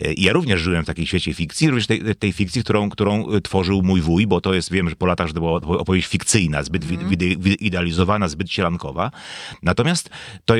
E, 0.02 0.14
ja 0.18 0.34
również 0.34 0.62
żyłem 0.62 0.84
w 0.84 0.88
takiej 0.88 1.08
świecie 1.08 1.34
fikcji, 1.34 1.68
również 1.68 1.88
tej, 1.88 2.16
tej 2.16 2.34
fikcji, 2.34 2.64
którą, 2.64 2.90
którą 2.90 3.26
tworzył 3.44 3.82
mój 3.84 4.02
wuj, 4.02 4.28
bo 4.28 4.42
to 4.42 4.54
jest, 4.54 4.72
wiem, 4.72 4.90
że 4.90 4.96
po 4.96 5.06
latach, 5.06 5.28
że 5.28 5.34
to 5.34 5.40
była 5.40 5.56
opowieść 5.80 6.08
fikcyjna, 6.08 6.64
zbyt 6.64 6.86
wi- 6.86 7.66
idealizowana, 7.66 8.28
zbyt 8.28 8.52
sielankowa. 8.52 9.12
Natomiast 9.64 10.10
to, 10.46 10.54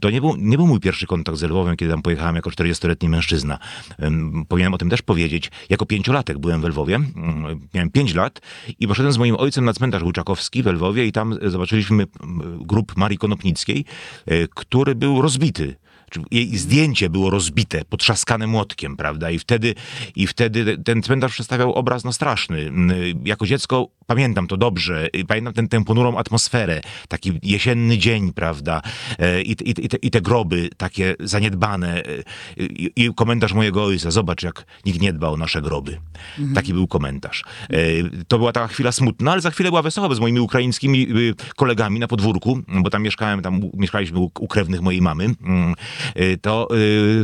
to 0.00 0.10
nie, 0.10 0.20
był, 0.20 0.36
nie 0.36 0.56
był 0.56 0.66
mój 0.66 0.80
pierwszy 0.80 1.06
kontakt 1.06 1.38
z 1.38 1.42
Lwowem, 1.42 1.76
kiedy 1.76 1.92
tam 1.92 2.02
pojechałem 2.02 2.36
jako 2.36 2.50
40-letni 2.50 3.08
mężczyzna. 3.08 3.58
Em, 3.98 4.44
Powinienem 4.48 4.74
o 4.74 4.78
tym 4.78 4.90
też 4.90 5.02
powiedzieć. 5.02 5.50
Jako 5.70 5.86
pięciolatek 5.86 6.38
byłem 6.38 6.60
w 6.60 6.64
Lwowie, 6.64 6.94
mm, 6.94 7.12
mm, 7.16 7.35
miałem 7.74 7.90
5 7.90 8.14
lat 8.14 8.40
i 8.80 8.88
poszedłem 8.88 9.12
z 9.12 9.18
moim 9.18 9.36
ojcem 9.36 9.64
na 9.64 9.72
cmentarz 9.72 10.02
Łuczakowski 10.02 10.62
w 10.62 10.66
Lwowie 10.66 11.06
i 11.06 11.12
tam 11.12 11.38
zobaczyliśmy 11.42 12.06
mm, 12.22 12.58
grób 12.62 12.96
Marii 12.96 13.18
Konopnickiej, 13.18 13.84
e, 14.26 14.48
który 14.48 14.94
był 14.94 15.22
rozbity. 15.22 15.76
Czy 16.10 16.20
Jej 16.30 16.56
zdjęcie 16.58 17.10
było 17.10 17.30
rozbite, 17.30 17.84
potrzaskane 17.84 18.46
młotkiem, 18.46 18.96
prawda? 18.96 19.30
I 19.30 19.38
wtedy, 19.38 19.74
I 20.16 20.26
wtedy 20.26 20.78
ten 20.78 21.02
cmentarz 21.02 21.32
przedstawiał 21.32 21.72
obraz 21.72 22.04
no 22.04 22.12
straszny. 22.12 22.58
Mm, 22.60 22.90
Jako 23.24 23.46
dziecko 23.46 23.88
pamiętam 24.06 24.46
to 24.46 24.56
dobrze. 24.56 25.08
Pamiętam 25.28 25.52
ten, 25.52 25.68
tę 25.68 25.84
ponurą 25.84 26.18
atmosferę. 26.18 26.80
Taki 27.08 27.32
jesienny 27.42 27.98
dzień, 27.98 28.32
prawda? 28.32 28.82
E, 29.18 29.42
I, 29.42 29.50
i, 29.50 29.84
i, 29.84 29.88
te, 29.88 29.96
I 29.96 30.10
te 30.10 30.20
groby 30.20 30.68
takie 30.76 31.14
zaniedbane. 31.20 32.02
E, 32.04 32.22
I, 32.56 32.92
I 32.96 33.14
komentarz 33.14 33.52
mojego 33.52 33.84
ojca. 33.84 34.10
Zobacz, 34.10 34.42
jak 34.42 34.64
nikt 34.86 35.00
nie 35.00 35.12
dba 35.12 35.28
o 35.28 35.36
nasze 35.36 35.62
groby. 35.62 35.98
Taki 36.54 36.72
był 36.72 36.86
komentarz. 36.86 37.44
E, 37.70 37.76
To 38.28 38.38
była 38.38 38.52
taka 38.52 38.68
chwila 38.68 38.92
smutna, 38.92 39.32
ale 39.32 39.40
za 39.40 39.50
chwilę 39.50 39.70
była 39.70 39.82
wesoła, 39.82 40.14
z 40.14 40.20
moimi 40.20 40.40
ukraińskimi 40.40 41.02
y, 41.18 41.34
kolegami 41.56 42.00
na 42.00 42.08
podwórku, 42.08 42.58
bo 42.68 42.90
tam 42.90 43.02
mieszkałem, 43.02 43.42
tam 43.42 43.60
mieszkaliśmy 43.74 44.18
u, 44.18 44.30
u 44.40 44.48
krewnych 44.48 44.80
mojej 44.80 45.02
mamy, 45.02 45.24
mm, 45.24 45.74
to 46.40 46.68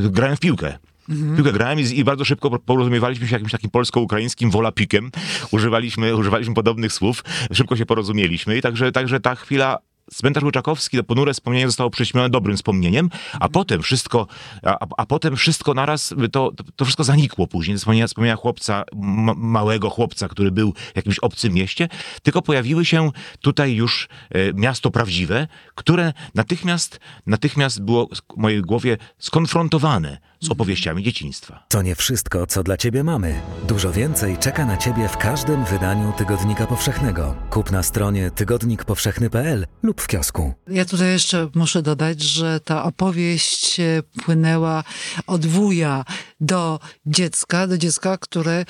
y, 0.07 0.11
grałem 0.11 0.37
w 0.37 0.41
piłkę. 0.41 0.79
W 1.09 1.37
Piłkę 1.37 1.53
grałem 1.53 1.81
i, 1.81 1.99
i 1.99 2.05
bardzo 2.05 2.25
szybko 2.25 2.59
porozumiewaliśmy 2.59 3.29
się 3.29 3.35
jakimś 3.35 3.53
takim 3.53 3.71
polsko-ukraińskim 3.71 4.51
wolapikiem. 4.51 5.11
Używaliśmy, 5.51 6.17
używaliśmy 6.17 6.55
podobnych 6.55 6.93
słów. 6.93 7.25
Szybko 7.53 7.77
się 7.77 7.87
porozumieliśmy 7.87 8.57
i 8.57 8.63
także, 8.63 8.93
także 8.93 9.21
ta 9.21 9.35
chwila 9.35 9.79
Cmentarz 10.11 10.45
Łyczakowski, 10.45 10.97
to 10.97 11.05
ponure 11.05 11.35
wspomnienie 11.35 11.67
zostało 11.67 11.91
prześmione 11.91 12.31
dobrym 12.31 12.57
wspomnieniem, 12.57 13.11
a 13.41 13.49
potem 13.49 13.83
wszystko, 13.83 14.27
a, 14.63 14.87
a 14.97 15.07
potem 15.07 15.37
wszystko 15.37 15.75
naraz, 15.75 16.15
to, 16.33 16.53
to 16.77 16.85
wszystko 16.85 17.05
zanikło 17.05 17.47
później. 17.47 17.77
Wspomnienia, 17.77 18.07
wspomnienia 18.07 18.37
chłopca, 18.37 18.85
ma, 18.95 19.35
małego 19.35 19.91
chłopca, 19.91 20.29
który 20.29 20.51
był 20.51 20.73
w 20.73 20.97
jakimś 20.97 21.19
obcym 21.19 21.53
mieście, 21.53 21.89
tylko 22.23 22.43
pojawiły 22.43 22.85
się 22.85 23.11
tutaj 23.41 23.75
już 23.75 24.09
e, 24.31 24.53
miasto 24.53 24.91
prawdziwe, 24.91 25.49
które 25.75 26.13
natychmiast, 26.35 27.01
natychmiast 27.27 27.83
było 27.83 28.07
w 28.07 28.37
mojej 28.37 28.63
głowie 28.63 28.97
skonfrontowane 29.19 30.32
z 30.43 30.51
opowieściami 30.51 31.03
dzieciństwa. 31.03 31.67
To 31.69 31.83
nie 31.83 31.95
wszystko, 31.95 32.47
co 32.47 32.63
dla 32.63 32.77
Ciebie 32.77 33.05
mamy. 33.05 33.41
Dużo 33.69 33.93
więcej 33.93 34.39
czeka 34.39 34.67
na 34.67 34.77
Ciebie 34.77 35.09
w 35.09 35.17
każdym 35.17 35.65
wydaniu 35.65 36.13
Tygodnika 36.19 36.67
Powszechnego. 36.67 37.37
Kup 37.51 37.71
na 37.71 37.83
stronie 37.83 38.31
tygodnikpowszechny.pl 38.31 39.67
lub 39.83 40.01
w 40.01 40.07
kiosku. 40.07 40.55
Ja 40.69 40.85
tutaj 40.85 41.09
jeszcze 41.09 41.49
muszę 41.55 41.83
dodać, 41.83 42.23
że 42.23 42.61
ta 42.61 42.85
opowieść 42.85 43.81
e, 43.81 44.03
płynęła 44.25 44.85
od 45.27 45.47
wuja 45.47 46.05
do 46.41 46.81
dziecka, 47.07 47.67
do 47.67 47.79
dziecka, 47.79 48.19
które 48.19 48.65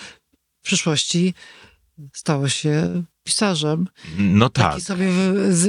w 0.62 0.64
przyszłości 0.64 1.34
stało 2.12 2.48
się 2.48 3.02
pisarzem. 3.24 3.88
No 4.18 4.48
tak. 4.48 4.70
Taki 4.72 4.80
sobie 4.80 5.08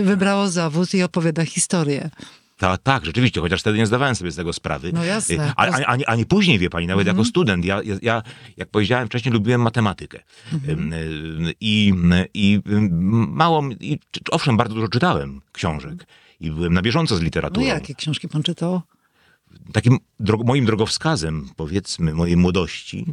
wybrało 0.04 0.50
zawód 0.50 0.94
i 0.94 1.04
opowiada 1.04 1.46
historię. 1.46 2.10
Ta, 2.64 2.78
tak, 2.78 3.06
rzeczywiście, 3.06 3.42
chociaż 3.42 3.60
wtedy 3.62 3.78
nie 3.78 3.86
zdawałem 3.86 4.16
sobie 4.16 4.32
z 4.32 4.36
tego 4.36 4.54
sprawy. 4.54 4.92
No 4.94 5.04
jasne. 5.04 5.36
Y, 5.36 5.52
A, 5.56 5.66
a, 5.68 5.86
a, 5.86 5.96
nie- 5.96 6.10
a 6.10 6.16
nie 6.16 6.26
później, 6.26 6.60
wie 6.60 6.70
pani, 6.70 6.88
nawet 6.88 7.08
jako 7.08 7.26
student. 7.26 7.66
Ja, 7.66 7.82
ja- 7.84 7.98
ja, 8.02 8.24
jak 8.58 8.70
powiedziałem 8.70 9.08
wcześniej, 9.08 9.34
lubiłem 9.34 9.62
matematykę. 9.62 10.20
Ym, 10.70 10.94
y, 10.94 11.54
I, 11.62 11.94
i 12.34 12.56
y, 12.68 12.90
mało, 13.28 13.64
i, 13.80 14.00
owszem, 14.32 14.58
bardzo 14.58 14.76
dużo 14.76 14.88
czytałem 14.88 15.42
książek. 15.52 16.06
I 16.40 16.52
byłem 16.52 16.74
na 16.74 16.82
bieżąco 16.82 17.16
z 17.16 17.20
No 17.20 17.24
literaturą. 17.26 17.66
jakie 17.66 17.96
książki 17.96 18.28
pan 18.28 18.44
czytał? 18.44 18.82
Takim 19.74 19.98
dro, 20.20 20.38
moim 20.46 20.66
drogowskazem, 20.66 21.50
powiedzmy, 21.56 22.14
mojej 22.14 22.38
młodości, 22.38 23.06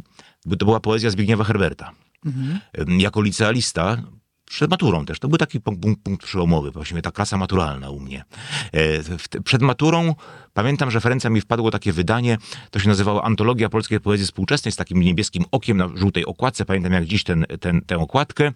by- 0.45 0.57
to 0.57 0.65
była 0.65 0.79
poezja 0.79 1.09
Zbigniewa 1.09 1.43
Herberta. 1.43 1.91
Ym, 2.25 2.99
Jako 2.99 3.21
licealista, 3.21 4.03
przed 4.51 4.71
maturą 4.71 5.05
też, 5.05 5.19
to 5.19 5.27
był 5.27 5.37
taki 5.37 5.61
punkt, 5.61 5.81
punkt, 6.03 6.25
przełomowy, 6.25 6.71
właściwie 6.71 7.01
ta 7.01 7.11
klasa 7.11 7.37
maturalna 7.37 7.89
u 7.89 7.99
mnie. 7.99 8.23
E, 8.73 9.41
Przed 9.43 9.61
maturą 9.61 10.15
pamiętam, 10.53 10.91
że 10.91 10.99
ręce 10.99 11.29
mi 11.29 11.41
wpadło 11.41 11.71
takie 11.71 11.93
wydanie, 11.93 12.37
to 12.71 12.79
się 12.79 12.89
nazywało 12.89 13.25
Antologia 13.25 13.69
Polskiej 13.69 13.99
Poezji 13.99 14.25
Współczesnej 14.25 14.71
z 14.71 14.75
takim 14.75 14.99
niebieskim 15.01 15.43
okiem 15.51 15.77
na 15.77 15.89
żółtej 15.95 16.25
okładce, 16.25 16.65
pamiętam 16.65 16.93
jak 16.93 17.05
dziś 17.05 17.23
ten, 17.23 17.45
ten, 17.59 17.81
tę 17.81 17.97
okładkę 17.97 18.51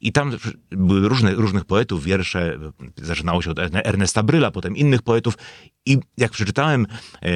i 0.00 0.12
tam 0.12 0.32
były 0.70 1.08
różne, 1.08 1.34
różnych 1.34 1.64
poetów, 1.64 2.04
wiersze, 2.04 2.58
zaczynało 2.96 3.42
się 3.42 3.50
od 3.50 3.58
Erne- 3.58 3.80
Ernesta 3.84 4.22
Bryla, 4.22 4.50
potem 4.50 4.76
innych 4.76 5.02
poetów 5.02 5.38
i 5.86 5.98
jak 6.16 6.30
przeczytałem, 6.30 6.86
e, 7.22 7.28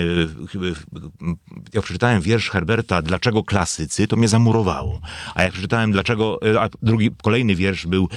jak 1.75 1.85
przeczytałem 1.85 2.23
wiersz 2.23 2.51
Herberta 2.51 3.03
Dlaczego 3.03 3.45
klasycy, 3.45 4.07
to 4.07 4.17
mnie 4.17 4.29
zamurowało. 4.29 5.01
A 5.35 5.43
jak 5.43 5.53
przeczytałem 5.53 5.93
dlaczego, 5.93 6.39
e, 6.43 6.61
a 6.61 6.69
drugi, 6.83 7.11
kolejny 7.23 7.55
wiersz 7.55 7.87
był 7.89 8.09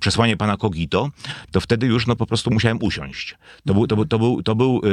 Przesłanie 0.00 0.36
pana 0.36 0.56
Kogito, 0.56 1.10
to 1.50 1.60
wtedy 1.60 1.86
już 1.86 2.06
no 2.06 2.16
po 2.16 2.26
prostu 2.26 2.50
musiałem 2.50 2.78
usiąść. 2.82 3.34
To 3.66 3.74
był, 3.74 3.86
to 3.86 4.04
to 4.04 4.18
był, 4.18 4.42
to 4.42 4.54
był 4.54 4.80
e, 4.84 4.88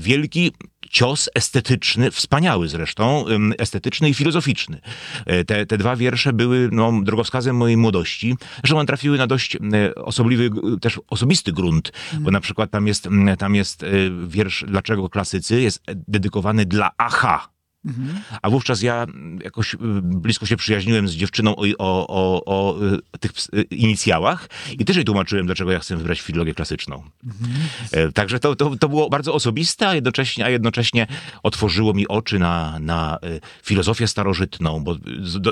wielki 0.00 0.52
cios 0.90 1.30
estetyczny, 1.34 2.10
wspaniały 2.10 2.68
zresztą, 2.68 3.24
estetyczny 3.58 4.10
i 4.10 4.14
filozoficzny. 4.14 4.80
E, 5.26 5.44
Te, 5.44 5.66
te 5.66 5.78
dwa 5.78 5.96
wiersze 5.96 6.32
były 6.32 6.68
no, 6.72 6.92
drogowskazem 7.02 7.56
mojej 7.56 7.76
młodości. 7.76 8.36
Zresztą 8.56 8.76
one 8.76 8.86
trafiły 8.86 9.18
na 9.18 9.26
dość 9.26 9.56
e, 9.56 9.94
osobliwy, 9.94 10.50
też 10.80 11.00
osobisty 11.08 11.52
grunt, 11.52 11.92
bo 12.20 12.30
na 12.30 12.40
przykład 12.40 12.70
tam 12.70 12.86
jest, 12.86 13.08
tam 13.38 13.54
jest 13.54 13.84
wiersz 14.26 14.64
Dlaczego 14.68 15.08
klasycy 15.08 15.60
jest 15.60 15.82
dedykowany 16.08 16.66
dla 16.66 16.90
Aha. 16.98 17.51
A 18.42 18.50
wówczas 18.50 18.82
ja 18.82 19.06
jakoś 19.44 19.74
y, 19.74 19.78
blisko 20.02 20.46
się 20.46 20.56
przyjaźniłem 20.56 21.08
z 21.08 21.12
dziewczyną 21.12 21.56
o, 21.56 21.64
o, 21.78 22.06
o, 22.08 22.44
o 22.44 22.82
y, 23.14 23.18
tych 23.20 23.32
y, 23.54 23.62
inicjałach 23.62 24.48
i 24.78 24.84
też 24.84 24.96
jej 24.96 25.04
tłumaczyłem, 25.04 25.46
dlaczego 25.46 25.72
ja 25.72 25.78
chcę 25.78 25.96
wybrać 25.96 26.20
filologię 26.20 26.54
klasyczną. 26.54 27.02
E, 27.92 28.12
Także 28.12 28.38
to, 28.38 28.56
to, 28.56 28.76
to 28.76 28.88
było 28.88 29.10
bardzo 29.10 29.34
osobiste, 29.34 29.88
a 29.88 29.94
jednocześnie, 29.94 30.44
a 30.44 30.50
jednocześnie 30.50 31.06
otworzyło 31.42 31.94
mi 31.94 32.08
oczy 32.08 32.38
na, 32.38 32.78
na 32.78 33.18
filozofię 33.62 34.06
starożytną, 34.06 34.84
bo 34.84 34.96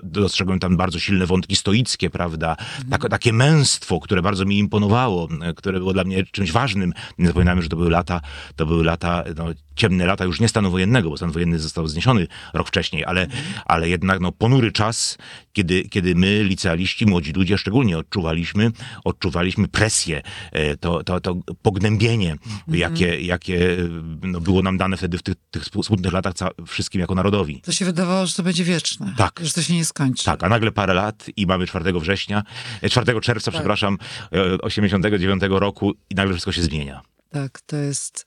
dostrzegłem 0.03 0.59
tam 0.59 0.77
bardzo 0.77 0.99
silne 0.99 1.27
wątki 1.27 1.57
stoickie, 1.57 2.11
prawda? 2.11 2.57
Tak, 2.91 3.09
takie 3.09 3.33
męstwo, 3.33 4.01
które 4.01 4.23
bardzo 4.23 4.45
mi 4.45 4.59
imponowało, 4.59 5.29
e, 5.43 5.55
które 5.55 5.79
było 5.79 5.93
dla 5.93 6.05
mnie 6.05 6.25
czymś 6.25 6.53
ważnym. 6.53 6.93
Nie 7.19 7.27
zapominamy, 7.27 7.63
że 7.63 7.69
to 7.69 7.77
były 7.77 7.91
lata, 7.91 8.21
to 8.57 8.67
były 8.67 8.85
lata, 8.85 9.25
no, 9.37 9.47
ciemne 9.77 10.07
lata 10.07 10.25
już 10.25 10.41
nie 10.41 10.49
stanu 10.49 10.71
wojennego, 10.71 11.11
bo 11.11 11.17
stan 11.17 11.31
wojenny 11.31 11.59
został 11.59 11.89
zniesiony 11.89 12.20
rok 12.55 12.69
wcześniej, 12.69 13.05
ale, 13.05 13.27
ale 13.65 13.89
jednak 13.89 14.21
no, 14.21 14.33
ponury 14.33 14.73
czas, 14.73 15.19
kiedy, 15.53 15.83
kiedy 15.83 16.15
my, 16.15 16.45
licealiści, 16.45 17.07
młodzi 17.07 17.33
ludzie 17.33 17.59
szczególnie 17.59 17.99
odczuwaliśmy, 17.99 18.71
odczuwaliśmy 19.05 19.69
presję, 19.69 20.23
e, 20.53 20.77
to, 20.77 21.05
to, 21.05 21.21
to 21.21 21.37
pognębienie, 21.63 22.37
jakie, 22.69 23.21
jakie 23.21 23.77
no, 24.23 24.41
było 24.41 24.63
nam 24.63 24.79
dane 24.79 24.97
wtedy 24.97 25.19
w 25.19 25.23
tych, 25.23 25.35
tych 25.51 25.65
smutnych 25.65 26.13
latach 26.13 26.35
wszystkim 26.67 27.01
jako 27.01 27.15
narodowi. 27.15 27.61
To 27.61 27.73
się 27.73 27.85
wydawało, 27.85 28.27
że 28.27 28.35
to 28.35 28.43
będzie 28.43 28.65
wieczne. 28.65 29.15
Tak. 29.17 29.41
Że 29.43 29.53
to 29.53 29.63
się 29.63 29.75
nie 29.75 29.85
skończy. 29.85 30.25
Tak, 30.25 30.45
a 30.45 30.49
nagle 30.49 30.73
parę 30.73 30.95
lat 30.95 31.27
i 31.37 31.47
mamy 31.47 31.67
4 31.67 32.01
września, 32.01 32.43
e, 32.83 32.91
4 32.91 33.21
czerwca, 33.21 33.51
przepraszam, 33.51 33.99
e, 34.33 34.59
89 34.59 35.43
roku 35.49 35.93
i 36.11 36.15
nagle 36.15 36.33
wszystko 36.33 36.53
się 36.53 36.63
zmienia. 36.63 37.03
Tak, 37.31 37.61
to 37.61 37.77
jest, 37.77 38.27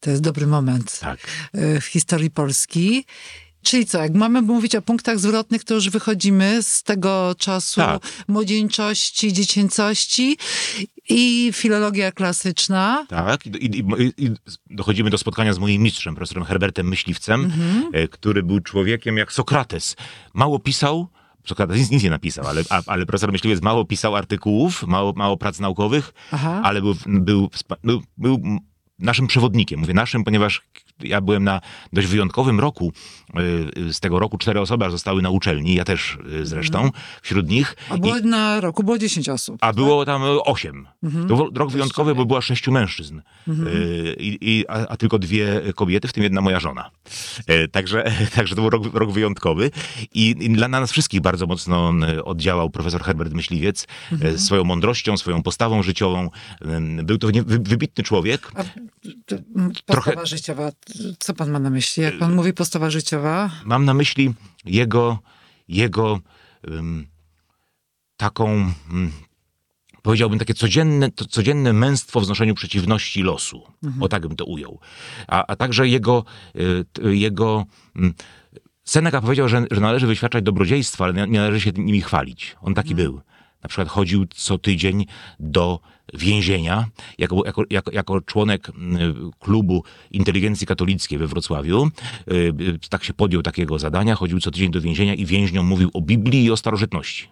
to 0.00 0.10
jest 0.10 0.22
dobry 0.22 0.46
moment 0.46 0.98
Tak. 1.00 1.18
y, 1.54 1.80
w 1.80 1.84
historii 1.86 2.30
Polski. 2.30 3.04
Czyli 3.62 3.86
co, 3.86 4.02
jak 4.02 4.14
mamy 4.14 4.42
mówić 4.42 4.74
o 4.74 4.82
punktach 4.82 5.18
zwrotnych, 5.18 5.64
to 5.64 5.74
już 5.74 5.90
wychodzimy 5.90 6.62
z 6.62 6.82
tego 6.82 7.34
czasu 7.38 7.80
Tak. 7.80 8.02
młodzieńczości, 8.28 9.32
dziecięcości 9.32 10.36
i 11.08 11.50
filologia 11.52 12.12
klasyczna. 12.12 13.06
Tak, 13.08 13.46
i, 13.46 13.50
i, 13.50 13.84
i- 14.26 14.30
dochodzimy 14.70 15.10
do 15.10 15.18
spotkania 15.18 15.52
z 15.52 15.58
moim 15.58 15.82
mistrzem, 15.82 16.14
profesorem 16.14 16.44
Herbertem 16.44 16.88
Myśliwcem, 16.88 17.52
e, 17.92 18.08
który 18.08 18.42
był 18.42 18.60
człowiekiem 18.60 19.16
jak 19.16 19.32
Sokrates. 19.32 19.96
Mało 20.34 20.58
pisał, 20.58 21.08
Sokrates 21.46 21.76
nic, 21.78 21.90
nic 21.90 22.02
nie 22.02 22.10
napisał, 22.10 22.46
ale, 22.46 22.62
a, 22.70 22.82
ale 22.86 23.06
profesor 23.06 23.32
Myśliwiec 23.32 23.62
mało 23.62 23.84
pisał 23.84 24.16
artykułów, 24.16 24.82
mało, 24.86 25.12
mało 25.16 25.36
prac 25.36 25.60
naukowych, 25.60 26.12
Aha. 26.32 26.60
ale 26.64 26.80
był, 26.82 26.94
był, 27.06 27.50
był, 27.84 28.02
był 28.16 28.40
naszym 29.00 29.26
przewodnikiem. 29.26 29.80
Mówię 29.80 29.94
naszym, 29.94 30.24
ponieważ 30.24 30.62
ja 31.02 31.20
byłem 31.20 31.44
na 31.44 31.60
dość 31.92 32.06
wyjątkowym 32.08 32.60
roku. 32.60 32.92
Y, 33.78 33.92
Z 33.92 34.00
tego 34.00 34.18
roku 34.18 34.38
cztery 34.38 34.60
osoby 34.60 34.90
zostały 34.90 35.22
na 35.22 35.30
uczelni, 35.30 35.74
ja 35.74 35.84
też 35.84 36.18
y, 36.32 36.46
zresztą, 36.46 36.90
wśród 37.22 37.48
nich. 37.50 37.76
A 37.90 37.96
było 37.98 38.18
I, 38.18 38.22
na 38.22 38.60
roku 38.60 38.82
było 38.84 38.98
10 38.98 39.28
osób. 39.28 39.56
a 39.60 39.72
było 39.72 40.04
tam 40.04 40.22
y, 40.24 40.42
osiem. 40.42 40.86
Mhm. 41.02 41.28
To 41.28 41.48
rok 41.54 41.70
wyjątkowy, 41.70 42.14
bo 42.14 42.24
było 42.24 42.40
sześciu 42.40 42.72
mężczyzn. 42.72 43.20
Y, 43.48 44.16
I, 44.18 44.38
i, 44.40 44.64
a, 44.68 44.72
a 44.88 44.96
tylko 44.96 45.18
dwie 45.18 45.60
kobiety, 45.74 46.08
w 46.08 46.12
tym 46.12 46.22
jedna 46.22 46.40
moja 46.40 46.60
żona. 46.60 46.90
Y, 47.50 47.68
Także, 47.68 48.04
także 48.36 48.54
to 48.54 48.60
był 48.60 48.70
rok, 48.70 48.94
rok 48.94 49.12
wyjątkowy. 49.12 49.70
I, 50.14 50.30
I 50.40 50.50
dla 50.50 50.68
nas 50.68 50.92
wszystkich 50.92 51.20
bardzo 51.20 51.46
mocno 51.46 51.92
y, 52.08 52.24
oddziałał 52.24 52.70
profesor 52.70 53.02
Herbert 53.02 53.32
Myśliwiec 53.32 53.86
y, 54.24 54.38
swoją 54.38 54.64
mądrością, 54.64 55.16
swoją 55.16 55.42
postawą 55.42 55.82
życiową. 55.82 56.28
Y, 56.98 57.04
Był 57.04 57.18
to 57.18 57.28
wybitny 57.46 58.04
człowiek. 58.04 58.52
A, 58.54 58.62
to, 59.26 59.36
mm, 59.56 59.72
postawa 59.86 60.26
życiowa, 60.26 60.70
co 61.18 61.34
pan 61.34 61.50
ma 61.50 61.58
na 61.58 61.70
myśli? 61.70 62.02
Jak 62.02 62.18
pan 62.18 62.34
mówi 62.34 62.52
postawa 62.52 62.90
życiowa? 62.90 63.50
Mam 63.64 63.84
na 63.84 63.94
myśli 63.94 64.34
jego, 64.64 65.18
jego 65.68 66.20
ym, 66.68 67.06
taką, 68.16 68.48
mm, 68.90 69.12
powiedziałbym, 70.02 70.38
takie 70.38 70.54
codzienne, 70.54 71.10
to 71.10 71.24
codzienne 71.24 71.72
męstwo 71.72 72.20
w 72.20 72.24
znoszeniu 72.24 72.54
przeciwności 72.54 73.22
losu. 73.22 73.62
O 74.00 74.08
tak 74.08 74.26
bym 74.26 74.36
to 74.36 74.44
ujął. 74.44 74.78
A, 75.28 75.46
a 75.46 75.56
także 75.56 75.88
jego, 75.88 76.24
y, 77.04 77.16
jego 77.16 77.66
mm, 77.96 78.14
Seneca 78.84 79.20
powiedział, 79.20 79.48
że, 79.48 79.64
że 79.70 79.80
należy 79.80 80.06
wyświadczać 80.06 80.44
dobrodziejstwa, 80.44 81.04
ale 81.04 81.14
nie, 81.14 81.26
nie 81.26 81.38
należy 81.38 81.60
się 81.60 81.70
nimi 81.76 82.00
chwalić. 82.00 82.56
On 82.60 82.74
taki 82.74 82.94
był. 82.94 83.20
Na 83.62 83.68
przykład 83.68 83.88
chodził 83.88 84.26
co 84.26 84.58
tydzień 84.58 85.06
do 85.40 85.80
więzienia 86.14 86.86
jako, 87.18 87.42
jako, 87.46 87.62
jako, 87.70 87.90
jako 87.92 88.20
członek 88.20 88.70
klubu 89.38 89.84
inteligencji 90.10 90.66
katolickiej 90.66 91.18
we 91.18 91.26
Wrocławiu. 91.26 91.90
Y, 92.32 92.78
Tak 92.90 93.04
się 93.04 93.14
podjął 93.14 93.42
takiego 93.42 93.78
zadania. 93.78 94.14
Chodził 94.14 94.40
co 94.40 94.50
tydzień 94.50 94.70
do 94.70 94.80
więzienia 94.80 95.14
i 95.14 95.26
więźniom 95.26 95.66
mówił 95.66 95.90
o 95.94 96.00
Biblii 96.00 96.44
i 96.44 96.50
o 96.50 96.56
starożytności. 96.56 97.28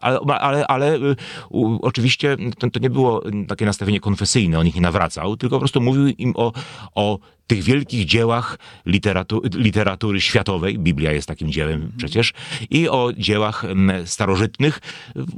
Ale, 0.00 0.18
ale, 0.18 0.66
ale 0.66 0.96
y, 0.96 1.16
u, 1.50 1.78
oczywiście 1.82 2.36
to, 2.58 2.70
to 2.70 2.80
nie 2.80 2.90
było 2.90 3.22
takie 3.48 3.66
nastawienie 3.66 4.00
konfesyjne, 4.00 4.58
on 4.58 4.66
ich 4.66 4.74
nie 4.74 4.80
nawracał, 4.80 5.36
tylko 5.36 5.56
po 5.56 5.60
prostu 5.60 5.80
mówił 5.80 6.08
im 6.08 6.32
o, 6.36 6.52
o 6.94 7.18
tych 7.48 7.62
wielkich 7.62 8.04
dziełach 8.04 8.58
literatu, 8.86 9.42
literatury 9.54 10.20
światowej, 10.20 10.78
Biblia 10.78 11.12
jest 11.12 11.28
takim 11.28 11.52
dziełem 11.52 11.92
przecież, 11.96 12.32
i 12.70 12.88
o 12.88 13.12
dziełach 13.16 13.64
mm, 13.64 14.06
starożytnych. 14.06 14.80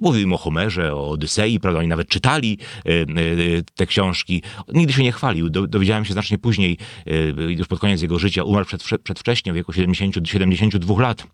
Mówił 0.01 0.23
im 0.23 0.33
o 0.33 0.37
Homerze, 0.37 0.95
o 0.95 1.11
Odysei, 1.11 1.61
prawda, 1.61 1.79
oni 1.79 1.89
nawet 1.89 2.09
czytali 2.09 2.59
y, 2.87 2.91
y, 2.91 3.65
te 3.75 3.87
książki. 3.87 4.43
Nigdy 4.73 4.93
się 4.93 5.03
nie 5.03 5.13
chwalił, 5.13 5.51
Do, 5.51 5.67
dowiedziałem 5.67 6.05
się 6.05 6.13
znacznie 6.13 6.39
później, 6.39 6.79
y, 7.07 7.35
już 7.59 7.69
pod 7.69 7.81
koniec 7.81 8.03
jego 8.03 8.19
życia, 8.19 8.45
umarł 8.45 8.67
przed, 8.67 8.83
przedwcześnie, 9.03 9.53
w 9.53 9.57
wieku 9.57 9.73
70, 9.73 10.29
72 10.29 11.03
lat. 11.03 11.27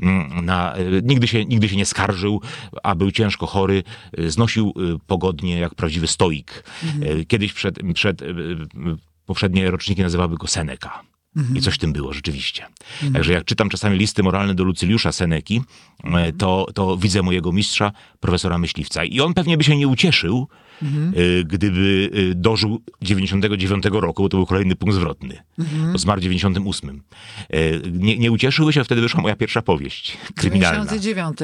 Mm, 0.00 0.44
Na, 0.44 0.74
nigdy, 1.02 1.28
się, 1.28 1.44
nigdy 1.44 1.68
się 1.68 1.76
nie 1.76 1.86
skarżył, 1.86 2.40
a 2.82 2.94
był 2.94 3.10
ciężko 3.10 3.46
chory, 3.46 3.82
znosił 4.18 4.74
pogodnie 5.06 5.58
jak 5.58 5.74
prawdziwy 5.74 6.06
stoik. 6.06 6.64
Y, 7.02 7.24
Kiedyś 7.24 7.52
przed, 7.52 7.78
przed 7.94 8.22
poprzednie 9.28 9.70
roczniki 9.70 10.02
nazywały 10.02 10.36
go 10.36 10.46
Seneca. 10.46 10.90
I 11.54 11.60
coś 11.60 11.74
w 11.74 11.78
tym 11.78 11.92
było 11.92 12.12
rzeczywiście. 12.12 12.66
Także 13.12 13.32
jak 13.32 13.44
czytam 13.44 13.68
czasami 13.68 13.98
listy 13.98 14.22
moralne 14.22 14.54
do 14.54 14.64
Lucyliusza 14.64 15.12
Seneki, 15.12 15.60
e, 16.04 16.32
to, 16.32 16.66
to 16.74 16.96
widzę 16.96 17.22
mojego 17.22 17.52
mistrza, 17.52 17.92
profesora 18.20 18.58
myśliwca. 18.58 19.04
I 19.04 19.20
on 19.20 19.34
pewnie 19.34 19.56
by 19.58 19.64
się 19.64 19.76
nie 19.76 19.88
ucieszył, 19.88 20.48
e, 20.82 20.86
gdyby 21.44 22.10
e, 22.32 22.34
dożył 22.34 22.82
99 23.02 23.84
roku, 23.92 24.22
bo 24.22 24.28
to 24.28 24.36
był 24.36 24.46
kolejny 24.46 24.76
punkt 24.76 24.94
zwrotny. 24.96 25.42
Bo 25.92 25.98
zmarł 25.98 26.20
w 26.20 26.22
98. 26.24 27.02
E, 27.50 27.56
Nie, 27.90 28.18
nie 28.18 28.32
ucieszyłby 28.32 28.72
się, 28.72 28.84
wtedy 28.84 29.00
wyszła 29.00 29.22
moja 29.22 29.36
pierwsza 29.36 29.62
powieść 29.62 30.16
W 30.24 30.32
kryminalna. 30.40 30.86
99. 30.86 31.38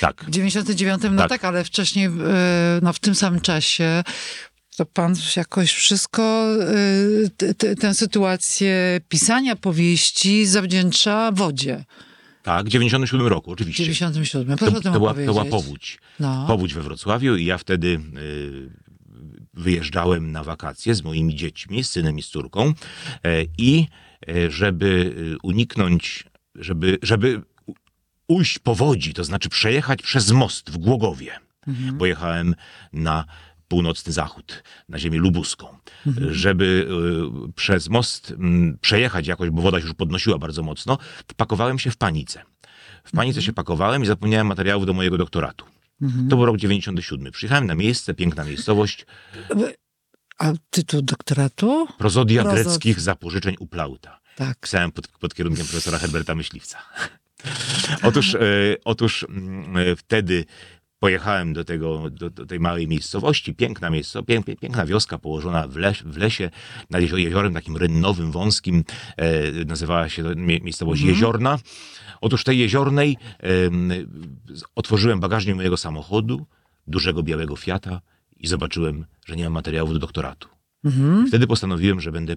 Tak. 0.00 0.24
W 0.24 0.30
99, 0.30 1.02
no 1.10 1.16
Tak. 1.16 1.28
tak, 1.28 1.44
ale 1.44 1.64
wcześniej, 1.64 2.08
no 2.82 2.92
w 2.92 2.98
tym 2.98 3.14
samym 3.14 3.40
czasie, 3.40 4.02
to 4.76 4.86
pan 4.86 5.14
jakoś 5.36 5.72
wszystko, 5.72 6.46
t- 7.58 7.76
tę 7.76 7.94
sytuację 7.94 9.00
pisania 9.08 9.56
powieści 9.56 10.46
zawdzięcza 10.46 11.32
wodzie. 11.32 11.84
Tak, 12.42 12.66
w 12.66 12.68
97 12.68 13.26
roku, 13.26 13.50
W 13.50 13.52
oczywiście. 13.52 13.84
97. 13.84 14.58
To, 14.58 14.64
Proszę 14.64 14.78
o 14.78 14.80
tym 14.80 14.92
to, 14.92 14.98
była, 14.98 15.14
to 15.14 15.20
była 15.20 15.44
powódź. 15.44 15.98
No. 16.20 16.44
Powódź 16.46 16.74
we 16.74 16.82
Wrocławiu 16.82 17.36
i 17.36 17.44
ja 17.44 17.58
wtedy 17.58 17.88
y, 17.88 18.70
wyjeżdżałem 19.54 20.32
na 20.32 20.44
wakacje 20.44 20.94
z 20.94 21.04
moimi 21.04 21.34
dziećmi, 21.34 21.84
z 21.84 21.90
synem 21.90 22.18
i 22.18 22.22
z 22.22 22.28
córką 22.28 22.66
e, 22.66 22.72
i 23.58 23.86
e, 24.28 24.50
żeby 24.50 24.86
y, 24.86 25.36
uniknąć, 25.42 26.24
żeby, 26.54 26.98
żeby 27.02 27.42
ujść 28.28 28.58
po 28.58 28.74
wodzi, 28.74 29.14
to 29.14 29.24
znaczy 29.24 29.48
przejechać 29.48 30.02
przez 30.02 30.30
most 30.30 30.70
w 30.70 30.76
Głogowie, 30.76 31.38
bo 31.92 32.06
jechałem 32.06 32.54
na 32.92 33.24
północny 33.74 34.12
zachód, 34.12 34.62
na 34.88 34.98
ziemię 34.98 35.18
lubuską. 35.18 35.66
Żeby 36.30 36.88
y, 37.48 37.52
przez 37.52 37.88
most 37.88 38.30
mm, 38.30 38.78
przejechać 38.80 39.26
jakoś, 39.26 39.50
bo 39.50 39.62
woda 39.62 39.78
się 39.80 39.86
już 39.86 39.94
podnosiła 39.94 40.38
bardzo 40.38 40.62
mocno, 40.62 40.98
pakowałem 41.36 41.78
się 41.78 41.90
w 41.90 41.96
panice. 41.96 42.42
W 43.04 43.12
panice 43.12 43.42
się 43.42 43.52
pakowałem 43.52 44.02
i 44.02 44.06
zapomniałem 44.06 44.46
materiałów 44.46 44.86
do 44.86 44.92
mojego 44.92 45.18
doktoratu. 45.18 45.64
To 46.30 46.36
był 46.36 46.46
rok 46.46 46.56
97. 46.56 47.32
Przyjechałem 47.32 47.66
na 47.66 47.74
miejsce, 47.74 48.14
piękna 48.14 48.44
miejscowość, 48.44 49.06
A 50.38 50.52
tytuł 50.70 51.02
doktoratu? 51.02 51.86
prozodia 51.98 52.42
Prozod- 52.42 52.54
greckich 52.54 53.00
zapożyczeń 53.00 53.56
u 53.58 53.66
Plauta. 53.66 54.20
Tak. 54.36 54.58
Pisałem 54.60 54.92
pod, 54.92 55.08
pod 55.08 55.34
kierunkiem 55.34 55.66
profesora 55.66 55.98
Herberta 55.98 56.34
Myśliwca. 56.34 56.78
Otóż, 58.08 58.34
e, 58.34 58.38
otóż 58.84 59.26
mm, 59.28 59.76
e, 59.76 59.96
wtedy 59.96 60.44
pojechałem 60.98 61.52
do, 61.52 61.64
tego, 61.64 62.10
do, 62.10 62.30
do 62.30 62.46
tej 62.46 62.60
małej 62.60 62.88
miejscowości, 62.88 63.54
piękna, 63.54 63.90
miejsco, 63.90 64.22
pięk, 64.22 64.46
pięk- 64.46 64.58
piękna 64.58 64.86
wioska 64.86 65.18
położona 65.18 65.68
w, 65.68 65.76
leś, 65.76 66.02
w 66.02 66.16
lesie, 66.16 66.50
nad 66.90 67.02
jezio- 67.02 67.16
jeziorem 67.18 67.54
takim 67.54 67.76
rynnowym, 67.76 68.32
wąskim. 68.32 68.84
E, 69.16 69.64
nazywała 69.64 70.08
się 70.08 70.22
to 70.22 70.34
mie, 70.36 70.60
miejscowość 70.60 71.02
Jeziorna. 71.02 71.58
Otóż 72.20 72.40
w 72.40 72.44
tej 72.44 72.58
jeziornej 72.58 73.16
z- 74.54 74.62
otworzyłem 74.74 75.20
bagażnik 75.20 75.56
mojego 75.56 75.76
samochodu, 75.76 76.46
dużego 76.86 77.22
białego 77.22 77.56
Fiata 77.56 78.00
i 78.36 78.46
zobaczyłem, 78.46 79.06
że 79.26 79.36
nie 79.36 79.44
mam 79.44 79.52
materiałów 79.52 79.92
do 79.92 79.98
doktoratu. 79.98 80.48
Mhm. 80.84 81.26
Wtedy 81.28 81.46
postanowiłem, 81.46 82.00
że 82.00 82.12
będę, 82.12 82.36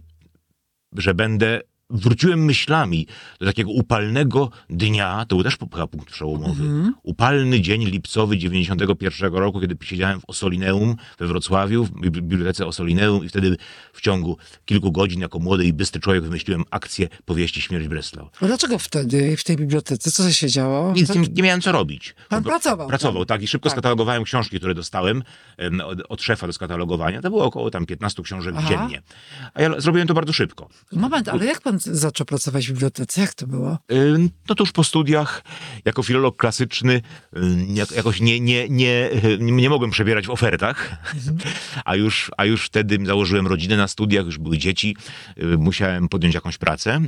że 0.93 1.13
będę, 1.13 1.62
wróciłem 1.89 2.45
myślami 2.45 3.08
do 3.39 3.45
takiego 3.45 3.71
upalnego 3.71 4.50
dnia, 4.69 5.26
to 5.28 5.36
był 5.36 5.43
też 5.43 5.58
chyba 5.58 5.88
punkt 5.88 6.12
przełomowy, 6.12 6.63
upalny 7.04 7.62
dzień 7.62 7.86
lipcowy 7.86 8.38
91 8.38 9.34
roku, 9.34 9.62
kiedy 9.62 9.78
siedziałem 9.86 10.19
w 10.21 10.23
Osolineum 10.28 10.95
we 11.19 11.28
Wrocławiu, 11.28 11.86
w 11.86 11.91
bibli- 11.91 12.21
bibliotece 12.21 12.65
Osolineum 12.65 13.26
i 13.26 13.30
wtedy 13.30 13.58
w 13.93 14.02
ciągu 14.02 14.38
kilku 14.65 14.91
godzin 14.91 15.21
jako 15.21 15.39
młody 15.39 15.65
i 15.65 15.73
bystry 15.73 16.02
człowiek 16.02 16.23
wymyśliłem 16.23 16.63
akcję 16.71 17.08
powieści 17.26 17.62
Śmierć 17.62 17.88
Breslau. 17.88 18.30
A 18.41 18.47
dlaczego 18.47 18.80
wtedy 18.80 19.38
w 19.38 19.43
tej 19.43 19.56
bibliotece? 19.58 20.12
Co 20.12 20.32
się 20.32 20.50
działo? 20.50 20.93
Nic, 20.93 21.15
nie, 21.15 21.21
nie 21.21 21.43
miałem 21.43 21.62
co 21.62 21.71
robić. 21.71 22.15
Pan 22.30 22.43
Po- 22.43 22.50
pracował 22.50 22.88
Pracował, 22.88 23.26
tam. 23.26 23.38
tak. 23.38 23.43
I 23.43 23.47
szybko 23.47 23.69
Tak. 23.69 23.76
skatalogowałem 23.76 24.23
książki, 24.23 24.58
które 24.58 24.76
dostałem 24.76 25.23
em, 25.58 25.82
od, 25.82 26.00
od 26.10 26.21
szefa 26.21 26.47
do 26.47 26.54
skatalogowania. 26.54 27.21
To 27.21 27.30
było 27.30 27.43
około 27.45 27.71
tam 27.71 27.86
15 27.86 28.23
książek 28.23 28.56
Aha. 28.58 28.69
dziennie. 28.69 29.02
A 29.54 29.62
ja 29.62 29.80
zrobiłem 29.82 30.08
to 30.08 30.13
bardzo 30.13 30.34
szybko. 30.34 30.69
Moment, 30.91 31.28
ale 31.28 31.45
jak 31.45 31.62
pan 31.62 31.77
zaczął 31.80 32.26
pracować 32.26 32.68
w 32.68 32.72
bibliotece? 32.72 33.22
Jak 33.22 33.34
to 33.34 33.48
było? 33.48 33.78
Ym, 33.92 34.30
No 34.50 34.56
to 34.56 34.63
już 34.63 34.72
po 34.72 34.84
studiach, 34.84 35.44
jako 35.86 36.04
filolog 36.04 36.38
klasyczny, 36.38 37.02
jak- 37.68 37.92
jakoś 37.92 38.20
nie, 38.22 38.40
nie, 38.40 38.70
nie, 38.70 39.10
nie, 39.40 39.52
nie 39.52 39.70
mogłem 39.70 39.92
przebierać 39.92 40.28
w 40.28 40.30
ofertach, 40.30 40.96
a 41.86 41.96
już, 41.96 42.32
a 42.38 42.46
już 42.46 42.66
wtedy 42.66 42.98
założyłem 43.06 43.48
rodzinę 43.48 43.78
na 43.78 43.88
studiach, 43.88 44.26
już 44.26 44.38
były 44.38 44.58
dzieci, 44.58 44.96
y, 45.44 45.58
musiałem 45.58 46.10
podjąć 46.10 46.36
jakąś 46.36 46.58
pracę 46.58 47.02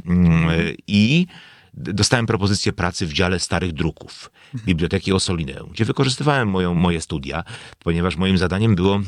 y, 0.60 0.76
i 0.88 1.28
dostałem 1.74 2.26
propozycję 2.26 2.74
pracy 2.74 3.06
w 3.08 3.14
dziale 3.14 3.40
starych 3.40 3.74
druków 3.74 4.32
Biblioteki 4.66 5.14
Osolineum, 5.14 5.70
gdzie 5.72 5.86
wykorzystywałem 5.86 6.50
moją, 6.50 6.74
moje 6.74 7.02
studia, 7.02 7.44
ponieważ 7.80 8.16
moim 8.16 8.38
zadaniem 8.38 8.76
było 8.76 9.02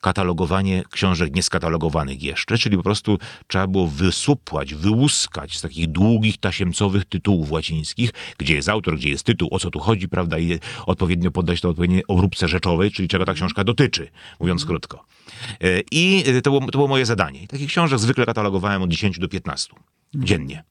katalogowanie 0.00 0.82
książek 0.90 1.34
nieskatalogowanych 1.34 2.22
jeszcze, 2.22 2.58
czyli 2.58 2.76
po 2.76 2.82
prostu 2.82 3.18
trzeba 3.46 3.66
było 3.66 3.86
wysupłać, 3.86 4.74
wyłuskać 4.74 5.56
z 5.56 5.60
takich 5.60 5.86
długich, 5.86 6.38
tasiemcowych 6.38 7.04
tytułów 7.04 7.50
łacińskich, 7.50 8.10
gdzie 8.38 8.54
jest 8.54 8.68
autor, 8.68 8.96
gdzie 8.96 9.08
jest 9.08 9.24
tytuł, 9.24 9.48
o 9.50 9.58
co 9.58 9.70
tu 9.70 9.78
chodzi, 9.78 10.08
prawda, 10.08 10.38
i 10.38 10.58
odpowiednio 10.86 11.30
poddać 11.30 11.60
to 11.60 11.68
odpowiedniej 11.68 12.04
obróbce 12.08 12.48
rzeczowej, 12.48 12.90
czyli 12.90 13.08
czego 13.08 13.24
ta 13.24 13.34
książka 13.34 13.64
dotyczy, 13.64 14.08
mówiąc 14.40 14.64
krótko. 14.64 15.15
E, 15.60 15.80
I 15.92 16.24
e, 16.26 16.42
to 16.42 16.50
było, 16.50 16.60
to 16.60 16.78
było 16.78 16.88
moje 16.88 17.06
zadanie. 17.06 17.42
I 17.42 17.48
takich 17.48 17.68
książek 17.68 17.98
zwykle 17.98 18.26
katalogowałem 18.26 18.82
od 18.82 18.90
10 18.90 19.18
do 19.18 19.28
15 19.28 19.74
dziennie. 20.14 20.64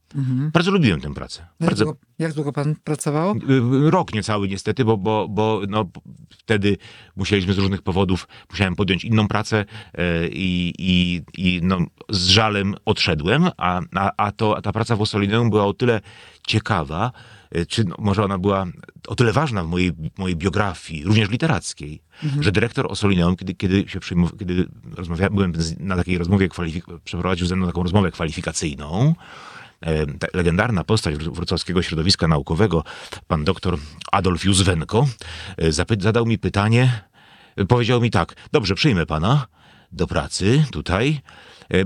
Bardzo 0.54 0.72
lubiłem 0.72 1.02
tę 1.02 1.14
pracę. 1.14 1.48
Jak, 1.60 1.70
Bardzo, 1.70 1.86
długo, 1.86 2.00
jak 2.20 2.34
długo 2.34 2.54
pan 2.54 2.76
pracował? 2.84 3.36
Y, 3.36 3.92
Rok 3.92 4.14
niecały 4.14 4.48
niestety, 4.48 4.86
bo, 4.86 4.98
bo, 4.98 5.28
bo 5.30 5.62
no, 5.70 5.90
wtedy 6.30 6.78
musieliśmy 7.16 7.54
z 7.54 7.58
różnych 7.58 7.82
powodów, 7.82 8.28
musiałem 8.50 8.76
podjąć 8.76 9.06
inną 9.06 9.28
pracę 9.28 9.66
e, 9.94 10.28
i, 10.28 10.74
i, 10.80 11.22
i 11.38 11.60
no, 11.64 11.80
z 12.10 12.28
żalem 12.28 12.76
odszedłem, 12.86 13.50
a, 13.58 13.82
a, 13.96 14.12
a, 14.18 14.32
to, 14.32 14.58
a 14.58 14.62
ta 14.62 14.72
praca 14.72 14.96
w 14.96 15.02
Osolineum 15.02 15.50
była 15.50 15.66
o 15.66 15.74
tyle 15.74 16.02
ciekawa, 16.48 17.12
e, 17.12 17.35
czy 17.68 17.84
no, 17.84 17.96
może 18.00 18.24
ona 18.24 18.38
była 18.38 18.66
o 19.08 19.16
tyle 19.16 19.34
ważna 19.34 19.64
w 19.64 19.68
mojej, 19.68 19.92
mojej 20.18 20.36
biografii, 20.36 21.04
również 21.04 21.30
literackiej, 21.30 22.02
że 22.40 22.52
dyrektor 22.52 22.92
Osolineum, 22.92 23.36
kiedy, 23.36 23.54
kiedy 23.54 23.84
się 23.88 24.00
przyjmow- 24.00 24.38
kiedy 24.40 24.68
rozmawiałem, 24.96 25.34
byłem 25.36 25.54
na 25.80 25.96
takiej 25.96 26.18
rozmowie, 26.18 26.50
kwalifik- 26.50 27.00
przeprowadził 27.04 27.48
ze 27.48 27.56
mną 27.56 27.66
taką 27.68 27.84
rozmowę 27.84 28.12
kwalifikacyjną, 28.12 29.16
e, 29.82 30.06
ta 30.06 30.28
legendarna 30.34 30.84
postać 30.84 31.16
wr- 31.16 31.34
wrocławskiego 31.34 31.82
środowiska 31.82 32.28
naukowego, 32.28 32.84
pan 33.28 33.44
doktor 33.44 33.78
Adolf 34.12 34.46
Józwenko, 34.46 35.08
e, 35.58 35.72
zapy- 35.72 36.02
zadał 36.02 36.26
mi 36.26 36.38
pytanie, 36.38 37.02
powiedział 37.68 38.02
mi 38.02 38.12
tak, 38.12 38.36
dobrze, 38.52 38.76
przyjmę 38.76 39.06
pana 39.06 39.48
do 39.92 40.08
pracy 40.08 40.66
tutaj, 40.72 41.22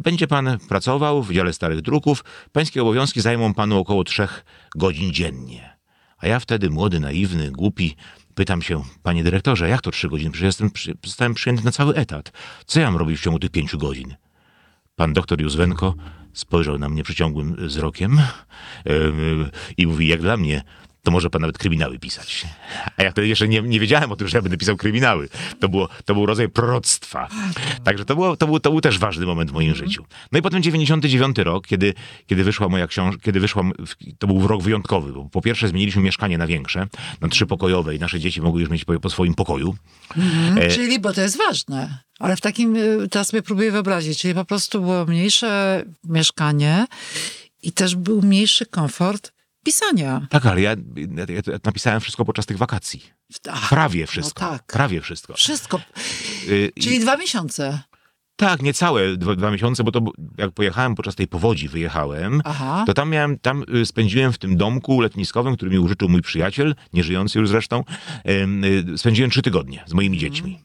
będzie 0.01 0.27
pan 0.27 0.57
pracował 0.69 1.23
w 1.23 1.33
dziale 1.33 1.53
starych 1.53 1.81
druków, 1.81 2.23
pańskie 2.51 2.81
obowiązki 2.81 3.21
zajmą 3.21 3.53
panu 3.53 3.79
około 3.79 4.03
trzech 4.03 4.45
godzin 4.75 5.13
dziennie. 5.13 5.79
A 6.17 6.27
ja 6.27 6.39
wtedy, 6.39 6.69
młody, 6.69 6.99
naiwny, 6.99 7.51
głupi, 7.51 7.95
pytam 8.35 8.61
się, 8.61 8.83
panie 9.03 9.23
dyrektorze, 9.23 9.69
jak 9.69 9.81
to 9.81 9.91
trzy 9.91 10.09
godziny? 10.09 10.31
Przecież 10.31 10.45
jestem, 10.45 10.71
zostałem 11.05 11.33
przyjęty 11.33 11.65
na 11.65 11.71
cały 11.71 11.95
etat. 11.95 12.31
Co 12.65 12.79
ja 12.79 12.85
mam 12.91 12.99
robić 12.99 13.19
w 13.19 13.23
ciągu 13.23 13.39
tych 13.39 13.49
pięciu 13.49 13.77
godzin? 13.77 14.15
Pan 14.95 15.13
doktor 15.13 15.41
Józwenko 15.41 15.95
spojrzał 16.33 16.77
na 16.77 16.89
mnie 16.89 17.03
przeciągłym 17.03 17.55
wzrokiem 17.55 18.19
yy, 18.85 19.49
i 19.77 19.87
mówi, 19.87 20.07
jak 20.07 20.21
dla 20.21 20.37
mnie, 20.37 20.63
to 21.03 21.11
może 21.11 21.29
pan 21.29 21.41
nawet 21.41 21.57
kryminały 21.57 21.99
pisać. 21.99 22.45
A 22.97 23.03
ja 23.03 23.11
wtedy 23.11 23.27
jeszcze 23.27 23.47
nie, 23.47 23.61
nie 23.61 23.79
wiedziałem 23.79 24.11
o 24.11 24.15
tym, 24.15 24.27
że 24.27 24.37
ja 24.37 24.41
będę 24.41 24.57
pisał 24.57 24.77
kryminały. 24.77 25.29
To, 25.59 25.69
było, 25.69 25.89
to 26.05 26.13
był 26.13 26.25
rodzaj 26.25 26.49
proroctwa. 26.49 27.27
Także 27.83 28.05
to, 28.05 28.15
było, 28.15 28.37
to, 28.37 28.47
był, 28.47 28.59
to 28.59 28.71
był 28.71 28.81
też 28.81 28.99
ważny 28.99 29.25
moment 29.25 29.51
w 29.51 29.53
moim 29.53 29.75
życiu. 29.75 30.05
No 30.31 30.39
i 30.39 30.41
potem 30.41 30.63
99 30.63 31.37
rok, 31.37 31.67
kiedy, 31.67 31.93
kiedy 32.27 32.43
wyszła 32.43 32.69
moja 32.69 32.87
książka, 32.87 33.21
kiedy 33.21 33.39
wyszła, 33.39 33.63
to 34.19 34.27
był 34.27 34.47
rok 34.47 34.63
wyjątkowy, 34.63 35.13
bo 35.13 35.25
po 35.25 35.41
pierwsze 35.41 35.67
zmieniliśmy 35.67 36.01
mieszkanie 36.01 36.37
na 36.37 36.47
większe, 36.47 36.87
na 37.21 37.27
trzypokojowe 37.27 37.95
i 37.95 37.99
nasze 37.99 38.19
dzieci 38.19 38.41
mogły 38.41 38.61
już 38.61 38.69
mieć 38.69 38.85
po, 38.85 38.99
po 38.99 39.09
swoim 39.09 39.33
pokoju. 39.33 39.75
E, 40.57 40.67
Czyli, 40.71 40.99
bo 40.99 41.13
to 41.13 41.21
jest 41.21 41.37
ważne. 41.37 42.03
Ale 42.19 42.35
w 42.35 42.41
takim, 42.41 42.75
y, 42.75 43.07
teraz 43.09 43.27
sobie 43.27 43.41
próbuję 43.41 43.71
wyobrazić, 43.71 44.19
czyli 44.19 44.33
po 44.33 44.45
prostu 44.45 44.81
było 44.81 45.05
mniejsze 45.05 45.83
mieszkanie 46.03 46.85
i 47.63 47.71
też 47.71 47.95
był 47.95 48.21
mniejszy 48.21 48.65
komfort 48.65 49.31
pisania. 49.69 50.27
Tak, 50.29 50.45
ale 50.45 50.61
ja, 50.61 50.71
ja, 51.17 51.25
ja 51.47 51.57
napisałem 51.65 51.99
wszystko 52.01 52.25
podczas 52.25 52.45
tych 52.45 52.57
wakacji. 52.57 53.03
Ach, 53.49 53.69
Prawie 53.69 54.07
wszystko. 54.07 54.45
no 54.45 54.51
tak. 54.51 54.63
Prawie 54.65 55.01
wszystko. 55.01 55.33
Wszystko. 55.33 55.81
Y, 56.49 56.71
i- 56.75 56.81
Czyli 56.81 56.99
dwa 56.99 57.17
miesiące. 57.17 57.79
Tak, 58.35 58.61
niecałe 58.61 59.17
dwa, 59.17 59.35
dwa 59.35 59.51
miesiące, 59.51 59.83
bo 59.83 59.91
to 59.91 60.01
jak 60.37 60.51
pojechałem 60.51 60.95
podczas 60.95 61.15
tej 61.15 61.27
powodzi, 61.27 61.67
wyjechałem, 61.67 62.41
Aha. 62.45 62.83
to 62.87 62.93
tam 62.93 63.09
miałem, 63.09 63.39
tam 63.39 63.63
y, 63.75 63.85
spędziłem 63.85 64.33
w 64.33 64.37
tym 64.37 64.57
domku 64.57 65.01
letniskowym, 65.01 65.55
który 65.55 65.71
mi 65.71 65.79
użyczył 65.79 66.09
mój 66.09 66.21
przyjaciel, 66.21 66.75
nieżyjący 66.93 67.39
już 67.39 67.49
zresztą, 67.49 67.83
em, 68.23 68.63
y, 68.63 68.97
spędziłem 68.97 69.31
trzy 69.31 69.41
tygodnie 69.41 69.83
z 69.87 69.93
moimi 69.93 70.17
dziećmi. 70.17 70.59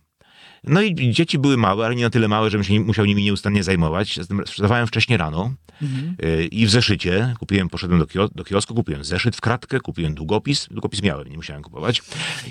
No 0.67 0.83
i 0.83 1.13
dzieci 1.13 1.39
były 1.39 1.57
małe, 1.57 1.87
ale 1.87 1.95
nie 1.95 2.03
na 2.05 2.11
tyle 2.11 2.29
małe, 2.29 2.51
żebym 2.51 2.65
się 2.65 2.81
musiał 2.81 3.05
nimi 3.05 3.23
nieustannie 3.25 3.63
zajmować. 3.63 4.19
Wstawałem 4.47 4.87
wcześnie 4.87 5.17
rano 5.17 5.55
y, 6.25 6.47
i 6.47 6.67
w 6.67 6.71
zeszycie 6.71 7.35
kupiłem, 7.39 7.69
poszedłem 7.69 7.99
do, 8.01 8.07
kio- 8.07 8.29
do 8.35 8.45
kiosku, 8.45 8.75
kupiłem 8.75 9.05
zeszyt 9.05 9.37
w 9.37 9.41
kratkę, 9.41 9.81
kupiłem 9.81 10.15
długopis. 10.15 10.69
Długopis 10.71 11.03
miałem, 11.03 11.29
nie 11.29 11.37
musiałem 11.37 11.63
kupować. 11.63 12.03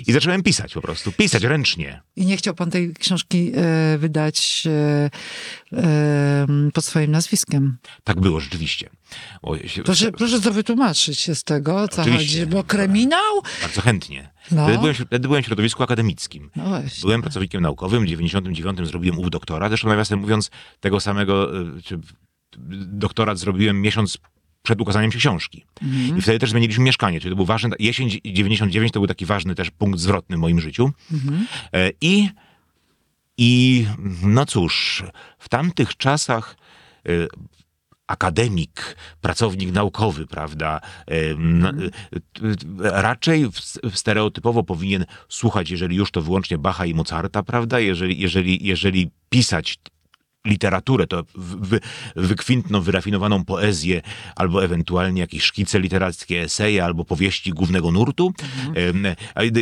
I 0.06 0.12
zacząłem 0.12 0.42
pisać 0.42 0.74
po 0.74 0.80
prostu, 0.80 1.12
pisać 1.12 1.42
ręcznie. 1.42 2.00
I 2.16 2.26
nie 2.26 2.36
chciał 2.36 2.54
pan 2.54 2.70
tej 2.70 2.94
książki 2.94 3.52
e, 3.54 3.98
wydać 3.98 4.64
e, 4.66 5.10
e, 5.72 6.46
pod 6.74 6.84
swoim 6.84 7.10
nazwiskiem. 7.10 7.76
Tak 8.04 8.20
było 8.20 8.40
rzeczywiście. 8.40 8.90
O, 9.42 9.58
się- 9.68 9.82
Proszę, 9.82 10.12
proszę 10.12 10.40
to 10.40 10.52
wytłumaczyć 10.52 11.20
się 11.20 11.34
z 11.34 11.44
tego, 11.44 11.76
o 11.82 11.88
co 11.88 12.02
Oczywiście. 12.02 12.40
chodzi. 12.40 12.52
Bo 12.52 12.64
kryminał? 12.64 13.42
Bardzo 13.62 13.80
chętnie. 13.80 14.33
No. 14.50 14.64
Wtedy, 14.64 14.78
byłem, 14.78 14.94
wtedy 14.94 15.28
byłem 15.28 15.42
w 15.42 15.46
środowisku 15.46 15.82
akademickim. 15.82 16.50
No. 16.56 16.64
Byłem 17.02 17.22
pracownikiem 17.22 17.62
naukowym, 17.62 18.04
w 18.04 18.08
99 18.08 18.78
zrobiłem 18.88 19.18
ów 19.18 19.30
doktora. 19.30 19.68
Zresztą 19.68 19.88
nawiasem 19.88 20.18
mówiąc, 20.20 20.50
tego 20.80 21.00
samego 21.00 21.50
czy, 21.84 21.98
doktorat 22.86 23.38
zrobiłem 23.38 23.82
miesiąc 23.82 24.18
przed 24.62 24.80
ukazaniem 24.80 25.12
się 25.12 25.18
książki. 25.18 25.64
I 26.18 26.22
wtedy 26.22 26.38
też 26.38 26.50
zmieniliśmy 26.50 26.84
mieszkanie, 26.84 27.20
czyli 27.20 27.32
to 27.32 27.36
był 27.36 27.44
ważny, 27.44 27.70
jesień 27.78 28.10
99 28.24 28.92
to 28.92 29.00
był 29.00 29.06
taki 29.06 29.26
ważny 29.26 29.54
też 29.54 29.70
punkt 29.70 29.98
zwrotny 29.98 30.36
w 30.36 30.40
moim 30.40 30.60
życiu. 30.60 30.92
E, 31.72 31.90
I, 32.00 32.28
I 33.38 33.86
no 34.22 34.46
cóż, 34.46 35.02
w 35.38 35.48
tamtych 35.48 35.96
czasach 35.96 36.56
y, 37.08 37.28
akademik, 38.06 38.96
pracownik 39.20 39.72
naukowy, 39.72 40.26
prawda, 40.26 40.80
y, 41.10 41.14
y, 41.14 41.90
raczej 42.80 43.46
stereotypowo 43.94 44.62
powinien 44.62 45.04
słuchać, 45.28 45.70
jeżeli 45.70 45.96
już 45.96 46.10
to 46.10 46.22
wyłącznie 46.22 46.58
Bacha 46.58 46.86
i 46.86 46.94
Mozarta, 46.94 47.42
prawda, 47.42 47.80
jeżeli, 47.80 48.20
jeżeli, 48.20 48.66
jeżeli 48.66 49.10
pisać 49.30 49.78
literaturę, 50.46 51.06
to 51.06 51.24
wy, 51.34 51.80
wykwintną, 52.16 52.80
wyrafinowaną 52.80 53.44
poezję, 53.44 54.02
albo 54.36 54.64
ewentualnie 54.64 55.20
jakieś 55.20 55.42
szkice 55.42 55.80
literackie, 55.80 56.42
eseje, 56.42 56.84
albo 56.84 57.04
powieści 57.04 57.50
głównego 57.50 57.90
nurtu. 57.92 58.32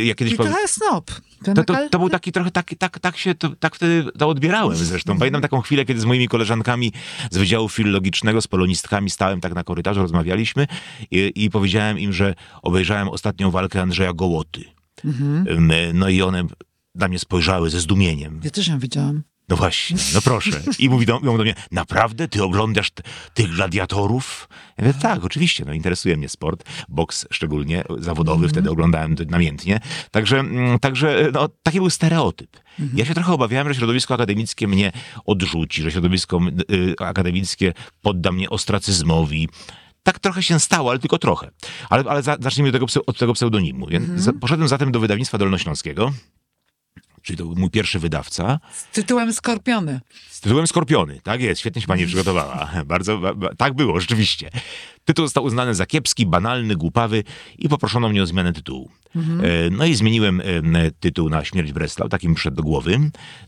Ja 0.03 0.15
kiedyś 0.15 0.33
I 0.33 0.37
powiem- 0.37 0.51
trochę 0.53 0.67
snop. 0.67 1.11
to, 1.55 1.63
to, 1.63 1.89
to 1.89 1.99
był 1.99 2.09
taki 2.09 2.31
trochę, 2.31 2.51
tak, 2.51 2.71
tak, 2.79 2.99
tak 2.99 3.17
się, 3.17 3.35
to, 3.35 3.49
tak 3.55 3.75
wtedy 3.75 4.11
to 4.17 4.29
odbierałem 4.29 4.75
zresztą. 4.77 5.17
Pamiętam 5.19 5.41
taką 5.41 5.61
chwilę, 5.61 5.85
kiedy 5.85 5.99
z 5.99 6.05
moimi 6.05 6.27
koleżankami 6.27 6.91
z 7.31 7.37
Wydziału 7.37 7.69
Filologicznego, 7.69 8.41
z 8.41 8.47
polonistkami 8.47 9.09
stałem 9.09 9.41
tak 9.41 9.55
na 9.55 9.63
korytarzu, 9.63 10.01
rozmawialiśmy 10.01 10.67
i, 11.11 11.31
i 11.35 11.49
powiedziałem 11.49 11.99
im, 11.99 12.13
że 12.13 12.35
obejrzałem 12.61 13.07
ostatnią 13.09 13.51
walkę 13.51 13.81
Andrzeja 13.81 14.13
Gołoty. 14.13 14.63
Em, 15.05 15.71
No 15.93 16.09
i 16.09 16.21
one 16.21 16.43
na 16.95 17.07
mnie 17.07 17.19
spojrzały 17.19 17.69
ze 17.69 17.79
zdumieniem. 17.79 18.41
Ja 18.43 18.49
też 18.51 18.67
ją 18.67 18.79
widziałam. 18.79 19.23
No 19.49 19.55
właśnie, 19.55 19.97
no 20.13 20.21
proszę. 20.21 20.61
I 20.79 20.89
mówi 20.89 21.05
do, 21.05 21.19
do 21.19 21.33
mnie, 21.33 21.55
naprawdę? 21.71 22.27
Ty 22.27 22.43
oglądasz 22.43 22.91
tych 23.33 23.49
gladiatorów? 23.49 24.49
Ja 24.77 24.85
mówię, 24.85 24.99
tak, 25.01 25.23
oczywiście, 25.25 25.65
no 25.65 25.73
interesuje 25.73 26.17
mnie 26.17 26.29
sport, 26.29 26.63
boks 26.89 27.27
szczególnie, 27.31 27.83
zawodowy, 27.97 28.49
wtedy 28.49 28.71
oglądałem 28.71 29.15
to 29.15 29.23
namiętnie. 29.29 29.79
Także, 30.11 30.39
mm, 30.39 30.79
także 30.79 31.29
no, 31.33 31.49
taki 31.63 31.77
był 31.77 31.89
stereotyp. 31.89 32.57
Ja 32.93 33.05
się 33.05 33.13
trochę 33.13 33.33
obawiałem, 33.33 33.67
że 33.67 33.75
środowisko 33.75 34.13
akademickie 34.13 34.67
mnie 34.67 34.91
odrzuci, 35.25 35.81
że 35.81 35.91
środowisko 35.91 36.39
y, 36.71 36.95
akademickie 36.99 37.73
podda 38.01 38.31
mnie 38.31 38.49
ostracyzmowi. 38.49 39.49
Tak 40.03 40.19
trochę 40.19 40.43
się 40.43 40.59
stało, 40.59 40.89
ale 40.89 40.99
tylko 40.99 41.17
trochę. 41.17 41.51
Ale, 41.89 42.03
ale 42.09 42.23
za, 42.23 42.37
zacznijmy 42.39 42.69
od 42.69 42.73
tego, 42.73 42.85
od 43.05 43.19
tego 43.19 43.33
pseudonimu. 43.33 43.87
Więc 43.87 44.21
za, 44.21 44.33
poszedłem 44.33 44.67
zatem 44.67 44.91
do 44.91 44.99
wydawnictwa 44.99 45.37
dolnośląskiego, 45.37 46.11
czyli 47.23 47.37
to 47.37 47.45
był 47.45 47.55
mój 47.55 47.69
pierwszy 47.69 47.99
wydawca. 47.99 48.59
Z 48.73 48.87
tytułem 48.87 49.33
Skorpiony. 49.33 50.01
Tytułem 50.43 50.67
Skorpiony. 50.67 51.19
Tak 51.23 51.41
jest, 51.41 51.59
świetnie 51.61 51.81
się 51.81 51.87
pani 51.87 52.05
przygotowała. 52.05 52.69
Bardzo, 52.85 53.17
ba, 53.17 53.33
ba, 53.33 53.55
tak 53.55 53.73
było, 53.73 53.99
rzeczywiście. 53.99 54.49
Tytuł 55.05 55.25
został 55.25 55.43
uznany 55.43 55.75
za 55.75 55.85
kiepski, 55.85 56.25
banalny, 56.25 56.75
głupawy 56.75 57.23
i 57.57 57.69
poproszono 57.69 58.09
mnie 58.09 58.23
o 58.23 58.25
zmianę 58.25 58.53
tytułu. 58.53 58.89
E, 59.15 59.69
No 59.71 59.85
i 59.85 59.95
zmieniłem 59.95 60.41
e, 60.41 60.91
tytuł 60.99 61.29
na 61.29 61.45
Śmierć 61.45 61.71
Breslau, 61.71 62.09
taki 62.09 62.29
mi 62.29 62.35
przyszedł 62.35 62.57
do 62.57 62.63
głowy. 62.63 62.99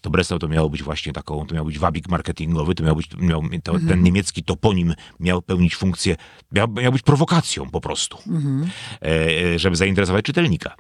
To 0.02 0.10
Breslau 0.10 0.40
to 0.40 0.48
miało 0.48 0.70
być 0.70 0.84
właśnie 0.84 1.14
taką, 1.14 1.48
to 1.48 1.56
miał 1.56 1.66
być 1.66 1.80
wabik 1.80 2.10
marketingowy, 2.10 2.76
to 2.76 2.84
miał 2.84 2.96
być, 2.96 3.10
miał, 3.18 3.44
to, 3.64 3.74
ten 3.88 4.04
niemiecki 4.04 4.44
toponim 4.44 4.94
miał 5.20 5.42
pełnić 5.42 5.76
funkcję, 5.76 6.16
miał, 6.52 6.68
miał 6.68 6.92
być 6.92 7.02
prowokacją 7.02 7.70
po 7.70 7.82
prostu, 7.82 8.18
e, 9.02 9.06
e, 9.54 9.60
żeby 9.60 9.76
zainteresować 9.76 10.26
czytelnika. 10.26 10.76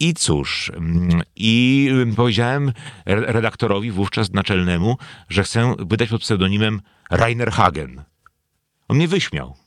I 0.00 0.14
cóż, 0.14 0.72
mm, 0.76 1.22
i 1.36 1.90
powiedziałem 2.16 2.72
re- 3.06 3.32
redaktorowi 3.32 3.90
wówczas 3.90 4.32
naczelnemu, 4.32 4.96
że 5.28 5.42
chcę 5.44 5.74
wydać 5.78 6.08
pod 6.08 6.20
pseudonimem 6.20 6.80
Rainer 7.10 7.50
Hagen. 7.52 8.02
On 8.88 8.96
mnie 8.96 9.08
wyśmiał. 9.08 9.61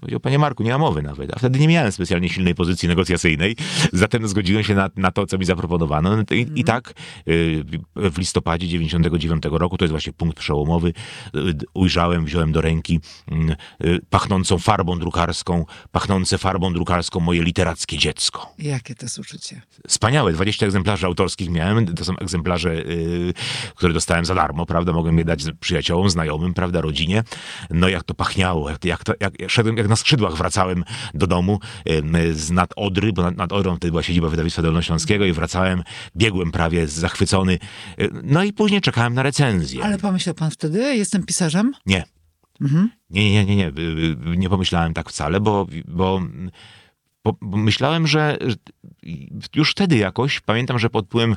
Powiedział, 0.00 0.20
panie 0.20 0.38
Marku, 0.38 0.62
nie 0.62 0.70
ma 0.70 0.78
mowy 0.78 1.02
nawet. 1.02 1.34
A 1.34 1.38
wtedy 1.38 1.58
nie 1.58 1.68
miałem 1.68 1.92
specjalnie 1.92 2.28
silnej 2.28 2.54
pozycji 2.54 2.88
negocjacyjnej, 2.88 3.56
zatem 3.92 4.28
zgodziłem 4.28 4.64
się 4.64 4.74
na, 4.74 4.90
na 4.96 5.10
to, 5.10 5.26
co 5.26 5.38
mi 5.38 5.44
zaproponowano. 5.44 6.16
No 6.16 6.22
I, 6.30 6.46
i 6.54 6.64
tak 6.64 6.94
y, 7.28 7.64
w 7.96 8.18
listopadzie 8.18 8.68
99 8.68 9.42
roku, 9.50 9.78
to 9.78 9.84
jest 9.84 9.90
właśnie 9.90 10.12
punkt 10.12 10.38
przełomowy, 10.38 10.92
y, 11.34 11.54
ujrzałem, 11.74 12.24
wziąłem 12.24 12.52
do 12.52 12.60
ręki 12.60 13.00
mm, 13.28 13.56
y, 13.84 14.00
pachnącą 14.10 14.58
farbą 14.58 14.98
drukarską, 14.98 15.64
pachnące 15.92 16.38
farbą 16.38 16.72
drukarską 16.72 17.20
moje 17.20 17.42
literackie 17.42 17.98
dziecko. 17.98 18.52
Jakie 18.58 18.94
to 18.94 19.06
jest 19.06 19.18
uczucie? 19.18 19.62
Wspaniałe, 19.88 20.32
20 20.32 20.66
egzemplarzy 20.66 21.06
autorskich 21.06 21.50
miałem, 21.50 21.94
to 21.94 22.04
są 22.04 22.16
egzemplarze, 22.18 22.72
y, 22.72 23.34
które 23.74 23.92
dostałem 23.92 24.24
za 24.24 24.34
darmo, 24.34 24.66
prawda, 24.66 24.92
mogłem 24.92 25.18
je 25.18 25.24
dać 25.24 25.44
przyjaciołom, 25.60 26.10
znajomym, 26.10 26.54
prawda, 26.54 26.80
rodzinie. 26.80 27.24
No 27.70 27.88
jak 27.88 28.04
to 28.04 28.14
pachniało, 28.14 28.70
jak, 28.70 28.84
jak, 28.84 29.04
to, 29.04 29.12
jak 29.20 29.32
szedłem, 29.60 29.76
jak 29.76 29.88
na 29.88 29.96
skrzydłach 29.96 30.34
wracałem 30.34 30.84
do 31.14 31.26
domu 31.26 31.58
z 32.32 32.50
nad 32.50 32.70
Odry, 32.76 33.12
bo 33.12 33.22
nad, 33.22 33.36
nad 33.36 33.52
Odrą 33.52 33.76
wtedy 33.76 33.90
była 33.90 34.02
siedziba 34.02 34.28
wydawnictwa 34.28 34.62
dolnośląskiego 34.62 35.24
i 35.24 35.32
wracałem, 35.32 35.82
biegłem 36.16 36.52
prawie 36.52 36.86
zachwycony. 36.86 37.58
Y, 38.00 38.10
No 38.22 38.44
i 38.44 38.52
później 38.52 38.80
czekałem 38.80 39.14
na 39.14 39.22
recenzję. 39.22 39.84
Ale 39.84 39.98
pomyślał 39.98 40.34
pan 40.34 40.50
wtedy, 40.50 40.96
jestem 40.96 41.22
pisarzem? 41.22 41.72
Nie. 41.86 42.04
Nie, 43.10 43.32
nie, 43.32 43.44
nie, 43.44 43.56
nie, 43.56 43.68
y, 43.68 43.72
y, 44.32 44.36
nie 44.36 44.48
pomyślałem 44.48 44.94
tak 44.94 45.10
wcale, 45.10 45.40
bo, 45.40 45.66
bo, 45.88 46.22
bo, 47.24 47.36
myślałem, 47.42 48.06
że 48.06 48.38
już 49.54 49.70
wtedy 49.70 49.96
jakoś, 49.96 50.40
pamiętam, 50.40 50.78
że 50.78 50.90
pod 50.90 51.06
wpływem 51.06 51.36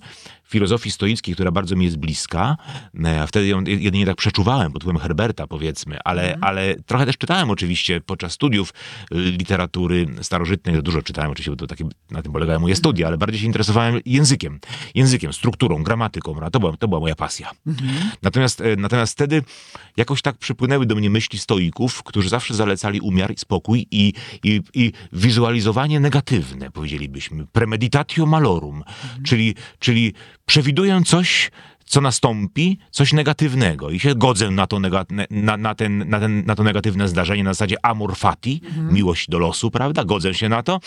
filozofii 0.53 0.91
stoickiej, 0.91 1.35
która 1.35 1.51
bardzo 1.51 1.75
mi 1.75 1.85
jest 1.85 1.97
bliska, 1.97 2.57
e, 3.05 3.21
a 3.21 3.27
wtedy 3.27 3.47
ją 3.47 3.63
jedynie 3.63 4.05
tak 4.05 4.15
przeczuwałem 4.15 4.71
pod 4.71 4.83
wpływem 4.83 5.01
Herberta, 5.01 5.47
powiedzmy, 5.47 5.97
ale, 6.03 6.37
ale 6.41 6.75
trochę 6.85 7.05
też 7.05 7.17
czytałem 7.17 7.49
oczywiście 7.49 8.01
podczas 8.01 8.33
studiów 8.33 8.73
y, 9.13 9.15
literatury 9.15 10.07
starożytnej, 10.21 10.83
dużo 10.83 11.01
czytałem 11.01 11.31
oczywiście, 11.31 11.51
bo 11.51 11.57
to 11.57 11.67
takie, 11.67 11.85
na 12.11 12.21
tym 12.21 12.31
polegały 12.31 12.59
moje 12.59 12.75
studia, 12.75 13.07
ale 13.07 13.17
bardziej 13.17 13.39
się 13.39 13.45
interesowałem 13.45 13.99
językiem, 14.05 14.59
językiem, 14.95 15.33
strukturą, 15.33 15.83
gramatyką, 15.83 16.31
prawda? 16.31 16.49
to 16.49 16.59
była, 16.59 16.77
to 16.77 16.87
była 16.87 16.99
moja 16.99 17.15
pasja. 17.15 17.51
Natomiast, 18.21 18.61
e, 18.61 18.75
natomiast 18.75 19.13
wtedy 19.13 19.43
jakoś 19.97 20.21
tak 20.21 20.37
przypłynęły 20.37 20.85
do 20.85 20.95
mnie 20.95 21.09
myśli 21.09 21.39
stoików, 21.39 22.03
którzy 22.03 22.29
zawsze 22.29 22.53
zalecali 22.53 23.01
umiar 23.01 23.31
i 23.31 23.37
spokój 23.37 23.87
i, 23.91 24.13
i, 24.43 24.61
i 24.73 24.91
wizualizowanie 25.13 25.99
negatywne, 25.99 26.71
powiedzielibyśmy. 26.71 27.45
Premeditatio 27.53 28.25
malorum, 28.25 28.83
czyli, 29.23 29.55
czyli 29.79 30.13
przewiduję 30.45 31.01
coś, 31.05 31.51
co 31.93 32.01
nastąpi, 32.01 32.77
coś 32.91 33.13
negatywnego 33.13 33.89
i 33.89 33.99
się 33.99 34.15
godzę 34.15 34.51
na 34.51 34.67
to, 34.67 34.79
nega, 34.79 35.05
na, 35.29 35.57
na, 35.57 35.75
ten, 35.75 36.09
na, 36.09 36.19
ten, 36.19 36.45
na 36.45 36.55
to 36.55 36.63
negatywne 36.63 37.07
zdarzenie 37.07 37.43
na 37.43 37.53
zasadzie 37.53 37.85
amor 37.85 38.15
fati, 38.15 38.61
miłość 38.91 39.29
do 39.29 39.39
losu, 39.39 39.71
prawda? 39.71 40.05
Godzę 40.05 40.33
się 40.33 40.49
na 40.49 40.63
to 40.63 40.79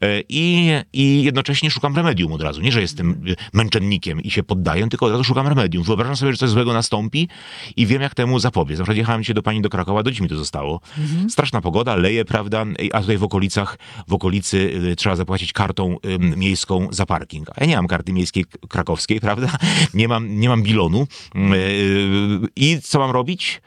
e, 0.00 0.20
i, 0.28 0.70
i 0.92 1.22
jednocześnie 1.22 1.70
szukam 1.70 1.96
remedium 1.96 2.32
od 2.32 2.42
razu. 2.42 2.60
Nie, 2.60 2.72
że 2.72 2.80
jestem 2.80 3.24
męczennikiem 3.52 4.20
i 4.20 4.30
się 4.30 4.42
poddaję, 4.42 4.88
tylko 4.88 5.06
od 5.06 5.12
razu 5.12 5.24
szukam 5.24 5.48
remedium. 5.48 5.84
Wyobrażam 5.84 6.16
sobie, 6.16 6.32
że 6.32 6.38
coś 6.38 6.50
złego 6.50 6.72
nastąpi 6.72 7.28
i 7.76 7.86
wiem, 7.86 8.02
jak 8.02 8.14
temu 8.14 8.38
zapobiec. 8.38 8.78
Na 8.78 8.84
przykład 8.84 8.98
jechałem 8.98 9.22
dzisiaj 9.22 9.34
do 9.34 9.42
pani 9.42 9.62
do 9.62 9.68
Krakowa, 9.68 10.02
do 10.02 10.10
dziś 10.10 10.20
mi 10.20 10.28
to 10.28 10.36
zostało. 10.36 10.80
Straszna 11.28 11.60
pogoda, 11.60 11.96
leje, 11.96 12.24
prawda? 12.24 12.64
A 12.92 13.00
tutaj 13.00 13.18
w 13.18 13.24
okolicach, 13.24 13.78
w 14.08 14.14
okolicy 14.14 14.56
y, 14.92 14.96
trzeba 14.96 15.16
zapłacić 15.16 15.52
kartą 15.52 15.96
miejską 16.36 16.88
za 16.90 17.06
parking. 17.06 17.50
A 17.50 17.54
ja 17.60 17.66
nie 17.66 17.76
mam 17.76 17.86
karty 17.86 18.12
miejskiej 18.12 18.44
krakowskiej, 18.68 19.20
prawda? 19.26 19.48
Nie 19.94 20.08
mam, 20.08 20.40
nie 20.40 20.49
mam 20.50 20.62
bilonu. 20.62 21.06
Yy, 21.34 22.48
I 22.56 22.78
co 22.82 22.98
mam 22.98 23.10
robić? 23.10 23.60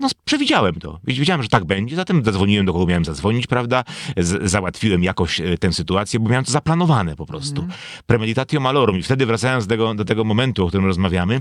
No, 0.00 0.08
przewidziałem 0.24 0.74
to. 0.74 1.00
Wiedziałem, 1.04 1.42
że 1.42 1.48
tak 1.48 1.64
będzie, 1.64 1.96
zatem 1.96 2.24
zadzwoniłem 2.24 2.66
do 2.66 2.72
kogo 2.72 2.86
miałem 2.86 3.04
zadzwonić, 3.04 3.46
prawda? 3.46 3.84
Z, 4.16 4.50
załatwiłem 4.50 5.02
jakoś 5.02 5.40
e, 5.40 5.58
tę 5.58 5.72
sytuację, 5.72 6.20
bo 6.20 6.28
miałem 6.28 6.44
to 6.44 6.52
zaplanowane 6.52 7.16
po 7.16 7.26
prostu. 7.26 7.68
Premeditatio 8.06 8.60
malorum. 8.60 8.98
I 8.98 9.02
wtedy 9.02 9.26
wracając 9.26 9.66
do 9.66 9.70
tego, 9.70 9.94
do 9.94 10.04
tego 10.04 10.24
momentu, 10.24 10.64
o 10.64 10.68
którym 10.68 10.86
rozmawiamy, 10.86 11.40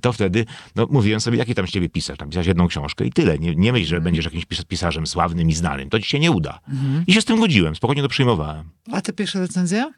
to 0.00 0.12
wtedy 0.12 0.46
no, 0.76 0.86
mówiłem 0.90 1.20
sobie, 1.20 1.38
jaki 1.38 1.54
tam 1.54 1.66
z 1.66 1.70
ciebie 1.70 1.88
pisarz? 1.88 2.18
Tam 2.18 2.28
pisać 2.28 2.46
jedną 2.46 2.68
książkę 2.68 3.06
i 3.06 3.12
tyle. 3.12 3.38
Nie, 3.38 3.54
nie 3.54 3.72
myśl, 3.72 3.86
że 3.86 4.00
będziesz 4.00 4.24
jakimś 4.24 4.44
pis- 4.44 4.64
pisarzem 4.64 5.06
sławnym 5.06 5.48
i 5.48 5.52
znanym. 5.52 5.90
To 5.90 6.00
ci 6.00 6.08
się 6.08 6.18
nie 6.18 6.30
uda. 6.30 6.60
I 7.06 7.12
się 7.12 7.20
z 7.20 7.24
tym 7.24 7.40
godziłem. 7.40 7.76
Spokojnie 7.76 8.02
to 8.02 8.08
przyjmowałem. 8.08 8.68
A 8.92 9.00
te 9.00 9.12
pierwsze 9.12 9.38
recenzje? 9.40 9.92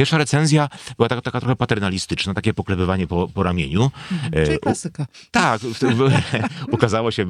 Pierwsza 0.00 0.18
recenzja 0.18 0.68
była 0.96 1.08
taka, 1.08 1.22
taka 1.22 1.40
trochę 1.40 1.56
paternalistyczna, 1.56 2.34
takie 2.34 2.54
poklepywanie 2.54 3.06
po, 3.06 3.28
po 3.28 3.42
ramieniu. 3.42 3.90
E, 4.32 4.46
Czyli 4.46 4.58
klasyka. 4.58 5.06
tak, 5.30 5.60
ukazało 6.72 7.10
się 7.10 7.26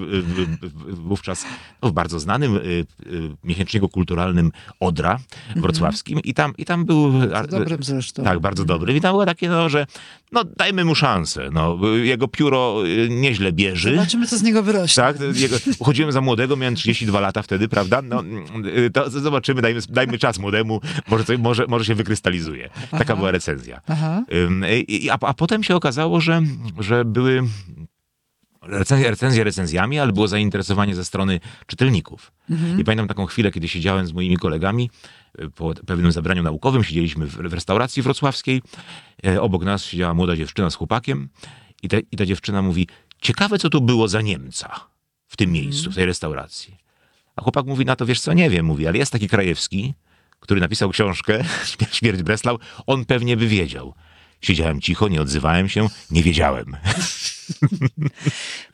wówczas 0.88 1.44
no, 1.83 1.88
w 1.88 1.92
bardzo 1.92 2.20
znanym 2.20 2.56
y, 2.56 2.61
y, 2.61 2.87
miesięczniku 3.44 3.88
kulturalnym 3.88 4.52
Odra 4.80 5.18
wrocławskim 5.56 6.20
i 6.24 6.35
tam, 6.35 6.52
i 6.59 6.64
tam 6.64 6.85
był... 6.85 7.12
ar- 7.35 7.48
Dobrym 7.48 7.83
zresztą. 7.83 8.24
Tak, 8.24 8.40
bardzo 8.40 8.64
dobry. 8.64 8.96
I 8.96 9.00
tam 9.00 9.12
było 9.12 9.26
takie, 9.26 9.48
no, 9.48 9.68
że 9.68 9.87
no, 10.33 10.44
dajmy 10.44 10.85
mu 10.85 10.94
szansę. 10.94 11.48
No, 11.52 11.78
jego 12.02 12.28
pióro 12.28 12.87
y, 12.87 13.09
nieźle 13.11 13.52
bierze. 13.52 13.90
Zobaczymy, 13.90 14.26
co 14.26 14.38
z 14.38 14.42
niego 14.42 14.62
wyrośnie. 14.62 15.02
Tak, 15.02 15.16
jego, 15.35 15.56
uchodziłem 15.78 16.12
za 16.12 16.20
młodego, 16.20 16.56
miałem 16.56 16.74
32 16.74 17.20
lata 17.20 17.42
wtedy, 17.42 17.68
prawda? 17.68 18.02
No, 18.02 18.22
to 18.92 19.11
zobaczymy, 19.11 19.62
dajmy, 19.62 19.80
dajmy 19.88 20.18
czas 20.18 20.38
młodemu, 20.38 20.80
może, 21.09 21.38
może, 21.38 21.66
może 21.66 21.85
się 21.85 21.94
wykrystalizuje. 21.94 22.59
Taka 22.68 23.04
Aha. 23.04 23.16
była 23.16 23.30
recenzja. 23.30 23.80
A, 25.10 25.18
a 25.26 25.34
potem 25.34 25.62
się 25.62 25.76
okazało, 25.76 26.20
że, 26.20 26.42
że 26.78 27.04
były 27.04 27.42
recenzje, 28.62 29.10
recenzje 29.10 29.44
recenzjami, 29.44 29.98
ale 29.98 30.12
było 30.12 30.28
zainteresowanie 30.28 30.94
ze 30.94 31.04
strony 31.04 31.40
czytelników. 31.66 32.32
I 32.78 32.84
pamiętam 32.84 33.08
taką 33.08 33.26
chwilę, 33.26 33.50
kiedy 33.50 33.68
siedziałem 33.68 34.06
z 34.06 34.12
moimi 34.12 34.36
kolegami 34.36 34.90
y, 35.40 35.50
po 35.50 35.74
pewnym 35.86 36.12
zebraniu 36.12 36.42
naukowym, 36.42 36.84
siedzieliśmy 36.84 37.26
w, 37.26 37.36
w 37.36 37.52
restauracji 37.52 38.02
wrocławskiej. 38.02 38.62
E, 39.26 39.40
Obok 39.40 39.64
nas 39.64 39.84
siedziała 39.84 40.14
młoda 40.14 40.36
dziewczyna 40.36 40.70
z 40.70 40.74
chłopakiem 40.74 41.28
i, 41.82 41.88
te, 41.88 42.00
i 42.12 42.16
ta 42.16 42.26
dziewczyna 42.26 42.62
mówi, 42.62 42.88
ciekawe 43.20 43.58
co 43.58 43.70
tu 43.70 43.80
było 43.80 44.08
za 44.08 44.20
Niemca 44.20 44.80
w 45.26 45.36
tym 45.36 45.52
miejscu, 45.52 45.90
w 45.90 45.94
tej 45.94 46.06
restauracji. 46.06 46.76
A 47.36 47.42
chłopak 47.42 47.66
mówi 47.66 47.84
na 47.84 47.96
to, 47.96 48.06
wiesz 48.06 48.20
co, 48.20 48.32
nie 48.32 48.50
wiem, 48.50 48.66
mówi, 48.66 48.86
ale 48.86 48.98
jest 48.98 49.12
taki 49.12 49.28
Krajewski, 49.28 49.94
który 50.40 50.61
napisał 50.61 50.90
książkę 50.90 51.44
Śmierć 51.92 52.22
Breslau, 52.22 52.59
on 52.87 53.05
pewnie 53.05 53.37
by 53.37 53.46
wiedział. 53.48 53.94
Siedziałem 54.42 54.81
cicho, 54.81 55.09
nie 55.09 55.20
odzywałem 55.20 55.68
się, 55.68 55.88
nie 56.11 56.22
wiedziałem. 56.22 56.76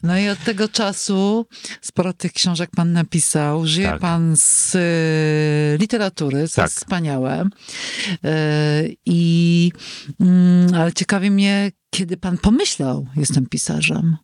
No 0.02 0.18
i 0.18 0.28
od 0.28 0.44
tego 0.44 0.68
czasu 0.68 1.46
sporo 1.80 2.12
tych 2.12 2.32
książek 2.32 2.70
pan 2.76 2.92
napisał. 2.92 3.66
Żyje 3.66 3.88
Tak. 3.88 4.00
pan 4.00 4.36
z 4.36 4.74
y, 4.74 5.78
literatury, 5.80 6.48
co 6.48 6.56
Tak. 6.56 6.64
jest 6.64 6.76
wspaniałe. 6.76 7.44
Y, 7.44 8.96
I 9.06 9.72
mm, 10.20 10.74
ale 10.74 10.92
ciekawi 10.92 11.30
mnie, 11.30 11.70
kiedy 11.90 12.16
pan 12.16 12.38
pomyślał, 12.38 13.06
jestem 13.16 13.46
pisarzem. 13.46 14.16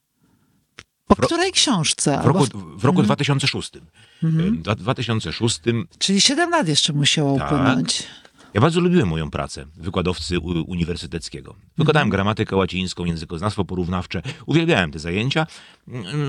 Po 1.16 1.22
ro- 1.22 1.26
której 1.28 1.52
książce? 1.52 2.20
W 2.22 2.26
roku, 2.26 2.46
w- 2.76 2.84
roku 2.84 3.02
2006. 3.02 3.70
Mhm. 4.22 4.56
W 4.56 4.62
2006 4.62 5.60
Czyli 5.98 6.20
7 6.20 6.50
lat 6.50 6.68
jeszcze 6.68 6.92
musiało 6.92 7.38
Tak. 7.38 7.52
upłynąć. 7.52 8.02
Ja 8.54 8.60
bardzo 8.60 8.80
lubiłem 8.80 9.08
moją 9.08 9.30
pracę 9.30 9.66
wykładowcy 9.76 10.40
uniwersyteckiego. 10.40 11.54
Wykładałem 11.78 12.10
gramatykę 12.10 12.56
łacińską, 12.56 13.04
językoznawstwo 13.04 13.64
porównawcze. 13.64 14.22
Uwielbiałem 14.46 14.90
te 14.90 14.98
zajęcia, 14.98 15.46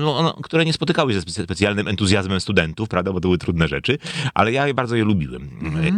no, 0.00 0.22
no, 0.22 0.32
które 0.42 0.64
nie 0.64 0.72
spotykały 0.72 1.12
się 1.12 1.20
ze 1.20 1.26
spe- 1.26 1.44
specjalnym 1.44 1.88
entuzjazmem 1.88 2.40
studentów, 2.40 2.88
prawda, 2.88 3.12
bo 3.12 3.20
to 3.20 3.28
były 3.28 3.38
trudne 3.38 3.68
rzeczy, 3.68 3.98
ale 4.34 4.52
ja 4.52 4.74
bardzo 4.74 4.96
je 4.96 5.04
lubiłem. 5.04 5.50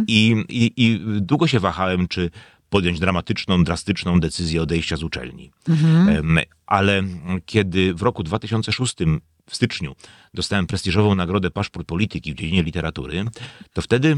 I, 0.07 0.43
i, 0.49 0.71
I 0.77 0.99
długo 1.21 1.47
się 1.47 1.59
wahałem, 1.59 2.07
czy 2.07 2.31
podjąć 2.69 2.99
dramatyczną, 2.99 3.63
drastyczną 3.63 4.19
decyzję 4.19 4.61
odejścia 4.61 4.97
z 4.97 5.03
uczelni. 5.03 5.51
Em, 6.09 6.39
Ale 6.65 7.03
kiedy 7.45 7.93
w 7.93 8.01
roku 8.01 8.23
2006 8.23 8.95
w 9.49 9.55
styczniu 9.55 9.95
dostałem 10.33 10.67
prestiżową 10.67 11.15
nagrodę 11.15 11.51
Paszport 11.51 11.87
Polityki 11.87 12.33
w 12.33 12.35
dziedzinie 12.35 12.63
literatury, 12.63 13.25
to 13.73 13.81
wtedy 13.81 14.17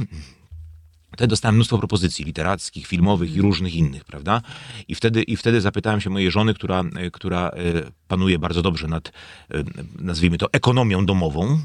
Wtedy 1.13 1.27
dostałem 1.27 1.55
mnóstwo 1.55 1.77
propozycji 1.77 2.25
literackich, 2.25 2.87
filmowych 2.87 3.35
i 3.35 3.41
różnych 3.41 3.75
innych, 3.75 4.05
prawda? 4.05 4.41
I 4.87 4.95
wtedy, 4.95 5.23
I 5.23 5.37
wtedy 5.37 5.61
zapytałem 5.61 6.01
się 6.01 6.09
mojej 6.09 6.31
żony, 6.31 6.53
która, 6.53 6.83
e, 6.95 7.11
która 7.11 7.49
e, 7.49 7.51
panuje 8.07 8.39
bardzo 8.39 8.61
dobrze 8.61 8.87
nad, 8.87 9.07
e, 9.07 9.63
nazwijmy 9.99 10.37
to, 10.37 10.47
ekonomią 10.51 11.05
domową, 11.05 11.59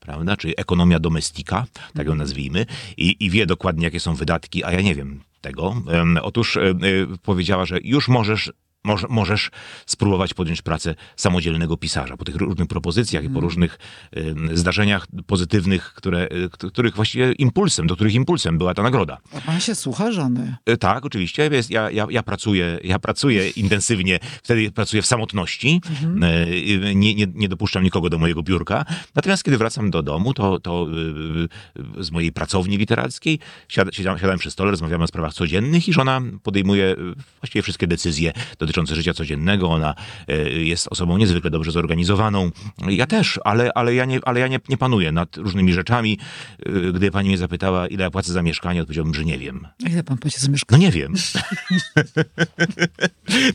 prawda? 0.00 0.36
Czyli 0.36 0.54
ekonomia 0.56 0.98
domestika, 0.98 1.66
tak 1.94 2.06
ją 2.06 2.14
nazwijmy, 2.14 2.66
i, 2.96 3.16
i 3.20 3.30
wie 3.30 3.46
dokładnie, 3.46 3.84
jakie 3.84 4.00
są 4.00 4.14
wydatki, 4.14 4.64
a 4.64 4.72
ja 4.72 4.80
nie 4.80 4.94
wiem 4.94 5.20
tego. 5.44 5.74
Otóż 6.22 6.56
e, 6.56 6.60
e, 6.60 6.74
powiedziała, 7.22 7.64
że 7.64 7.78
już 7.82 8.08
możesz 8.08 8.52
Moż, 8.84 9.04
możesz 9.08 9.50
spróbować 9.86 10.34
podjąć 10.34 10.62
pracę 10.62 10.94
samodzielnego 11.16 11.76
pisarza. 11.76 12.16
Po 12.16 12.24
tych 12.24 12.36
różnych 12.36 12.68
propozycjach 12.68 13.24
i 13.24 13.30
po 13.30 13.40
różnych 13.40 13.78
em, 14.12 14.56
zdarzeniach 14.56 15.06
pozytywnych, 15.26 15.92
które, 15.96 16.22
e, 16.22 16.68
których 16.68 16.94
właściwie 16.94 17.32
impulsem, 17.32 17.86
do 17.86 17.94
których 17.94 18.14
impulsem 18.14 18.58
była 18.58 18.74
ta 18.74 18.82
nagroda. 18.82 19.18
A 19.36 19.40
pan 19.40 19.60
się 19.60 19.74
słucha 19.74 20.12
żony. 20.12 20.56
E, 20.66 20.76
Tak, 20.76 21.04
oczywiście. 21.04 21.48
Jest, 21.52 21.70
ja, 21.70 21.90
ja, 21.90 22.06
ja, 22.10 22.22
pracuję, 22.22 22.78
ja 22.84 22.98
pracuję 22.98 23.50
intensywnie, 23.50 24.18
wtedy 24.42 24.70
pracuję 24.70 25.02
w 25.02 25.06
samotności. 25.06 25.80
E, 26.22 26.58
i 26.58 26.96
Nie, 26.96 27.14
nie, 27.14 27.26
nie 27.34 27.48
dopuszczam 27.48 27.82
nikogo 27.82 28.10
do 28.10 28.18
mojego 28.18 28.42
biurka. 28.42 28.84
Natomiast 29.14 29.44
kiedy 29.44 29.58
wracam 29.58 29.90
do 29.90 30.02
domu, 30.02 30.34
to, 30.34 30.60
to 30.60 30.86
e, 30.86 32.00
e, 32.00 32.04
z 32.04 32.10
mojej 32.10 32.32
pracowni 32.32 32.76
literackiej 32.76 33.38
siada, 33.68 33.92
siadam, 33.92 34.18
siadam 34.18 34.38
przy 34.38 34.50
stole, 34.50 34.70
rozmawiamy 34.70 35.04
o 35.04 35.06
sprawach 35.06 35.34
codziennych 35.34 35.88
i 35.88 35.92
żona 35.92 36.20
podejmuje 36.42 36.84
e, 36.84 36.96
właściwie 37.40 37.62
wszystkie 37.62 37.86
decyzje 37.86 38.32
dotyczące 38.58 38.73
życia 38.82 39.14
codziennego. 39.14 39.70
Ona 39.70 39.94
e, 40.28 40.50
jest 40.50 40.88
osobą 40.90 41.16
niezwykle 41.16 41.50
dobrze 41.50 41.72
zorganizowaną. 41.72 42.50
Ja 42.88 43.06
też, 43.06 43.40
ale, 43.44 43.70
ale 43.74 43.94
ja, 43.94 44.04
nie, 44.04 44.20
ale 44.24 44.40
ja 44.40 44.48
nie, 44.48 44.60
nie 44.68 44.76
panuję 44.76 45.12
nad 45.12 45.36
różnymi 45.36 45.72
rzeczami. 45.72 46.18
E, 46.66 46.92
Gdy 46.92 47.10
pani 47.10 47.28
mnie 47.28 47.38
zapytała, 47.38 47.86
ile 47.86 48.04
ja 48.04 48.10
płacę 48.10 48.32
za 48.32 48.42
mieszkanie, 48.42 48.80
odpowiedziałbym, 48.80 49.14
że 49.14 49.24
nie 49.24 49.38
wiem. 49.38 49.66
A 49.86 49.88
Ile 49.88 50.02
pan 50.02 50.18
płaci 50.18 50.40
za 50.40 50.50
mieszkanie? 50.50 50.78
No 50.78 50.84
nie 50.86 50.92
wiem. 50.92 51.14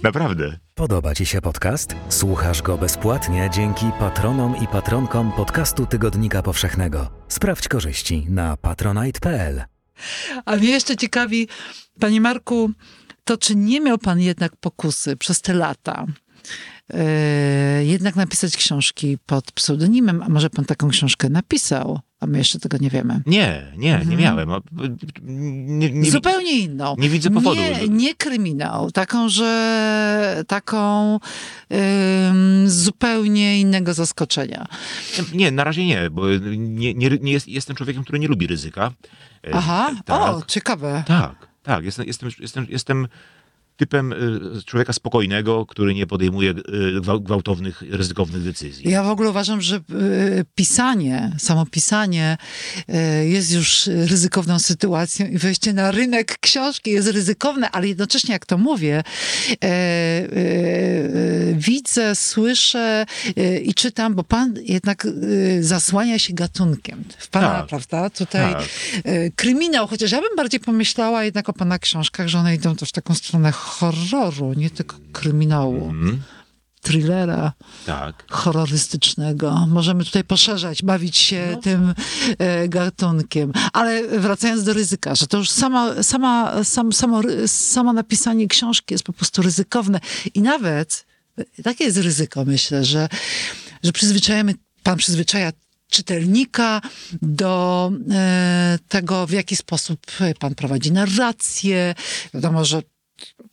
Naprawdę. 0.04 0.58
Podoba 0.76 1.16
Ci 1.16 1.26
się 1.26 1.42
podcast? 1.42 1.96
Słuchasz 2.10 2.62
go 2.62 2.78
bezpłatnie 2.78 3.50
dzięki 3.54 3.86
patronom 4.00 4.56
i 4.64 4.68
patronkom 4.68 5.32
podcastu 5.32 5.86
Tygodnika 5.86 6.44
Powszechnego. 6.44 7.10
Sprawdź 7.28 7.68
korzyści 7.68 8.26
na 8.30 8.58
patronite.pl. 8.58 9.64
A 10.46 10.56
mnie 10.56 10.70
jeszcze 10.70 10.98
ciekawi, 10.98 11.48
panie 12.00 12.22
Marku, 12.22 12.72
to 13.30 13.38
czy 13.38 13.56
nie 13.56 13.82
miał 13.82 13.98
pan 13.98 14.20
jednak 14.20 14.56
pokusy 14.56 15.16
przez 15.18 15.42
te 15.42 15.54
lata 15.54 16.06
e, 16.94 17.86
jednak 17.86 18.16
napisać 18.16 18.58
książki 18.58 19.18
pod 19.26 19.52
pseudonimem, 19.52 20.24
a 20.24 20.30
może 20.30 20.50
pan 20.50 20.66
taką 20.66 20.90
książkę 20.90 21.30
napisał 21.30 22.00
A 22.20 22.28
my 22.28 22.38
jeszcze 22.38 22.60
tego 22.60 22.78
nie 22.78 22.90
wiemy. 22.90 23.22
Nie, 23.26 23.74
nie, 23.78 24.02
nie 24.08 24.18
miałem. 24.18 24.52
A, 24.52 24.60
Nie, 25.22 25.90
nie, 25.92 26.12
Zupełnie 26.12 26.60
inną. 26.60 26.96
nie 26.98 27.10
widzę 27.10 27.30
powodu. 27.30 27.62
Nie, 27.62 27.88
nie 27.88 28.16
kryminał. 28.16 28.92
Taką, 28.92 29.30
że 29.30 30.44
taką 30.48 31.20
ym, 31.74 32.70
zupełnie 32.70 33.60
innego 33.62 33.94
zaskoczenia. 33.94 34.66
nie, 35.34 35.52
na 35.52 35.64
razie 35.64 35.86
nie, 35.86 36.10
bo 36.10 36.30
nie, 36.58 36.94
nie, 36.94 37.10
nie 37.22 37.32
jest, 37.32 37.48
jestem 37.48 37.76
człowiekiem, 37.76 38.04
który 38.04 38.20
nie 38.20 38.28
lubi 38.28 38.48
ryzyka. 38.48 38.92
E, 39.48 39.52
Aha, 39.54 39.92
tak. 40.06 40.22
o, 40.22 40.42
ciekawe. 40.48 41.04
Tak, 41.08 41.49
tak. 41.62 41.84
Jestem, 41.84 42.08
jestem, 42.08 42.30
jestem, 42.42 42.66
jestem 42.70 43.08
typem 43.80 44.14
y, 44.14 44.64
człowieka 44.66 44.94
spokojnego, 44.94 45.66
który 45.66 45.94
nie 45.94 46.08
podejmuje 46.08 46.50
y, 46.52 46.54
gwał- 47.02 47.22
gwałtownych, 47.24 47.84
ryzykownych 47.90 48.44
decyzji. 48.44 48.90
Ja 48.92 49.04
w 49.04 49.10
ogóle 49.10 49.30
uważam, 49.30 49.62
że 49.62 49.76
y, 49.76 49.82
pisanie, 50.56 51.32
samo 51.38 51.66
pisanie 51.66 52.38
jest 53.24 53.52
już 53.54 53.88
ryzykowną 53.88 54.60
sytuacją 54.60 55.28
i 55.28 55.38
wejście 55.38 55.74
na 55.74 55.92
rynek 55.92 56.38
książki 56.40 56.92
jest 56.92 57.08
ryzykowne, 57.08 57.72
ale 57.72 57.88
jednocześnie, 57.88 58.34
jak 58.34 58.46
to 58.46 58.58
mówię, 58.58 59.04
widzę, 61.54 62.16
słyszę 62.16 63.06
i 63.64 63.74
czytam, 63.74 64.16
bo 64.16 64.24
pan 64.24 64.54
jednak 64.64 65.08
zasłania 65.60 66.20
się 66.20 66.34
gatunkiem. 66.34 67.04
W 67.18 67.28
pana, 67.28 67.48
Tak. 67.50 67.68
prawda? 67.68 68.10
Tutaj 68.10 68.54
Tak. 68.54 68.64
kryminał, 69.36 69.88
chociaż 69.88 70.12
ja 70.12 70.22
bym 70.22 70.36
bardziej 70.38 70.60
pomyślała 70.60 71.24
jednak 71.24 71.50
o 71.50 71.54
pana 71.54 71.80
książkach, 71.80 72.28
że 72.28 72.40
one 72.40 72.56
idą 72.56 72.76
też 72.76 72.90
w 72.90 72.92
taką 72.92 73.16
stronę 73.16 73.52
horroru, 73.70 74.54
nie 74.54 74.70
tylko 74.70 74.96
kryminału, 75.12 75.90
Mhm, 75.90 76.22
thrillera 76.82 77.54
tak. 77.86 78.24
horrorystycznego. 78.30 79.68
Możemy 79.70 80.06
tutaj 80.06 80.24
poszerzać, 80.24 80.84
bawić 80.84 81.18
się 81.18 81.58
tym 81.62 81.94
e, 82.38 82.68
gatunkiem. 82.70 83.52
Ale 83.74 84.20
wracając 84.20 84.64
do 84.64 84.74
ryzyka, 84.74 85.16
że 85.16 85.28
to 85.28 85.38
już 85.38 85.50
sama, 85.50 86.04
sama, 86.04 86.64
sam, 86.64 86.94
samo, 86.94 87.22
samo 87.48 87.94
napisanie 87.94 88.48
książki 88.48 88.94
jest 88.94 89.04
po 89.04 89.14
prostu 89.14 89.42
ryzykowne. 89.42 90.00
I 90.34 90.42
nawet 90.42 91.06
e, 91.38 91.64
takie 91.64 91.84
jest 91.84 91.98
ryzyko, 91.98 92.46
myślę, 92.46 92.86
że, 92.86 93.10
że 93.84 93.92
przyzwyczajamy, 93.92 94.54
pan 94.84 94.98
przyzwyczaja 94.98 95.52
czytelnika 95.90 96.82
do 97.22 97.92
e, 98.12 98.80
tego, 98.90 99.28
w 99.28 99.32
jaki 99.32 99.56
sposób 99.56 100.00
pan 100.40 100.56
prowadzi 100.56 100.92
narrację. 100.92 101.96
Wiadomo, 102.34 102.66
że 102.66 102.82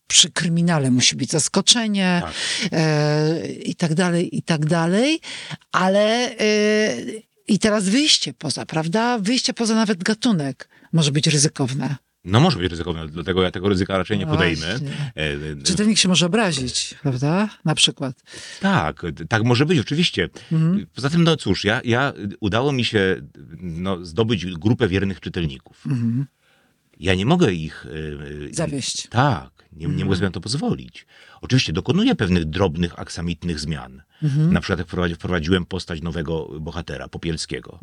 przy 0.07 0.31
kryminale 0.31 0.90
musi 0.90 1.16
być 1.16 1.31
zaskoczenie 1.31 2.23
Tak. 2.25 2.33
e, 2.73 3.49
i 3.49 3.75
tak 3.75 3.95
dalej, 3.95 4.37
i 4.37 4.42
tak 4.42 4.66
dalej, 4.66 5.21
ale 5.73 6.31
e, 6.38 6.97
i 7.49 7.59
teraz 7.59 7.88
wyjście 7.88 8.33
poza, 8.33 8.66
prawda? 8.66 9.19
Wyjście 9.19 9.55
poza 9.55 9.75
nawet 9.75 10.03
gatunek 10.03 10.69
może 10.92 11.12
być 11.12 11.27
ryzykowne. 11.27 11.97
No 12.25 12.40
może 12.40 12.59
być 12.59 12.71
ryzykowne, 12.71 13.09
dlatego 13.09 13.42
ja 13.42 13.51
tego 13.51 13.69
ryzyka 13.69 13.99
raczej 13.99 14.19
nie 14.19 14.27
podejmę. 14.27 14.66
Właśnie. 14.66 14.88
E, 15.16 15.33
e, 15.61 15.62
Czytelnik 15.62 15.99
się 15.99 16.09
może 16.09 16.27
obrazić, 16.27 16.95
prawda? 17.03 17.49
Na 17.64 17.75
przykład. 17.75 18.23
Tak, 18.61 19.03
tak 19.29 19.42
może 19.45 19.66
być, 19.66 19.79
oczywiście. 19.79 20.29
Mhm. 20.53 20.87
Poza 20.95 21.11
tym, 21.11 21.25
no 21.25 21.37
cóż, 21.37 21.64
ja, 21.64 21.81
ja 21.85 22.12
udało 22.40 22.73
mi 22.73 22.85
się 22.85 23.16
no, 23.61 24.05
zdobyć 24.05 24.47
grupę 24.47 24.88
wiernych 24.88 25.21
czytelników. 25.21 25.87
Mhm. 25.87 26.27
Ja 27.00 27.14
nie 27.14 27.26
mogę 27.26 27.52
ich... 27.52 27.87
e, 27.87 27.90
e, 28.50 28.54
Zawieść. 28.54 29.09
Tak, 29.09 29.50
nie, 29.72 29.87
nie 29.87 30.04
mogę 30.04 30.16
sobie 30.16 30.26
na 30.28 30.32
to 30.32 30.40
pozwolić. 30.40 31.06
Oczywiście 31.46 31.72
dokonuję 31.72 32.14
pewnych 32.14 32.44
drobnych, 32.44 32.98
aksamitnych 32.98 33.61
zmian. 33.61 34.02
Na 34.50 34.61
przykład 34.61 34.88
wprowadziłem 35.14 35.66
postać 35.66 36.02
nowego 36.02 36.48
bohatera, 36.61 37.09
Popielskiego. 37.09 37.78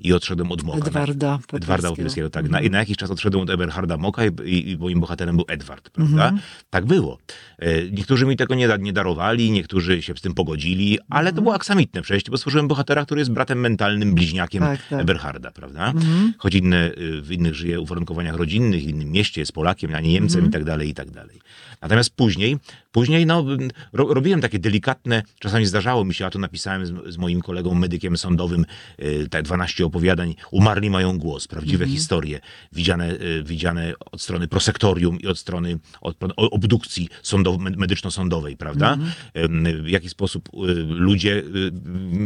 I 0.00 0.12
odszedłem 0.12 0.52
od 0.52 0.62
Moka. 0.62 0.78
Edwarda 0.78 1.38
Edwarda 1.52 1.88
Popielskiego. 1.88 1.90
Popielskiego, 1.90 2.30
tak. 2.30 2.48
Na, 2.48 2.60
I 2.60 2.70
na 2.70 2.78
jakiś 2.78 2.96
czas 2.96 3.10
odszedłem 3.10 3.42
od 3.42 3.50
Eberharda 3.50 3.96
Moka 3.96 4.22
i, 4.26 4.70
i, 4.70 4.78
moim 4.78 5.00
bohaterem 5.00 5.36
był 5.36 5.44
Edward, 5.48 5.90
prawda? 5.90 6.32
Tak 6.70 6.86
było. 6.86 7.18
E, 7.58 7.90
Niektórzy 7.90 8.26
mi 8.26 8.36
tego 8.36 8.54
nie, 8.54 8.68
nie 8.80 8.92
darowali, 8.92 9.50
niektórzy 9.50 10.02
się 10.02 10.14
z 10.16 10.20
tym 10.20 10.34
pogodzili, 10.34 10.98
ale 11.10 11.32
to 11.32 11.42
było 11.42 11.54
aksamitne 11.54 12.02
przejście, 12.02 12.30
bo 12.30 12.38
stworzyłem 12.38 12.68
bohatera, 12.68 13.04
który 13.04 13.20
jest 13.20 13.32
bratem 13.32 13.60
mentalnym, 13.60 14.14
bliźniakiem 14.14 14.62
Tak, 14.62 14.88
tak. 14.88 15.00
Eberharda, 15.00 15.50
prawda? 15.50 15.92
Choć 16.38 16.54
inny, 16.54 16.92
y, 16.98 17.22
w 17.22 17.32
innych 17.32 17.54
żyje 17.54 17.80
uwarunkowaniach 17.80 18.34
rodzinnych, 18.34 18.84
w 18.84 18.88
innym 18.88 19.10
mieście, 19.10 19.40
jest 19.40 19.52
Polakiem, 19.52 19.94
a 19.94 20.00
nie 20.00 20.12
Niemcem 20.12 20.46
i 20.46 20.50
tak 20.50 20.64
dalej, 20.64 20.88
i 20.88 20.94
tak 20.94 21.10
dalej. 21.10 21.40
Natomiast 21.82 22.10
później, 22.10 22.58
później 22.92 23.26
no, 23.26 23.44
ro, 23.92 24.14
robiłem 24.14 24.40
takie 24.40 24.58
delikatne, 24.58 25.22
czasami 25.38 25.66
zdarzało 25.66 26.04
mi 26.04 26.14
się, 26.14 26.26
a 26.26 26.30
to 26.30 26.38
napisałem 26.38 26.86
z, 26.86 26.92
z 27.14 27.16
moim 27.18 27.40
kolegą 27.40 27.74
medykiem 27.74 28.16
sądowym, 28.16 28.66
y, 29.02 29.28
te 29.30 29.42
12 29.42 29.86
opowiadań, 29.86 30.34
umarli 30.50 30.90
mają 30.90 31.18
głos, 31.18 31.48
prawdziwe 31.48 31.86
historie, 31.86 32.40
widziane, 32.72 33.10
y, 33.12 33.42
widziane 33.44 33.92
od 34.12 34.22
strony 34.22 34.48
prosektorium 34.48 35.20
i 35.20 35.26
od 35.26 35.38
strony 35.38 35.78
od, 36.00 36.16
obdukcji 36.36 37.08
sądow, 37.22 37.58
me- 37.58 37.70
medyczno-sądowej, 37.70 38.56
prawda? 38.56 38.96
Ym, 39.36 39.82
W 39.84 39.88
jaki 39.88 40.08
sposób 40.08 40.48
y, 40.48 40.74
ludzie 40.88 41.32
y, 41.38 41.70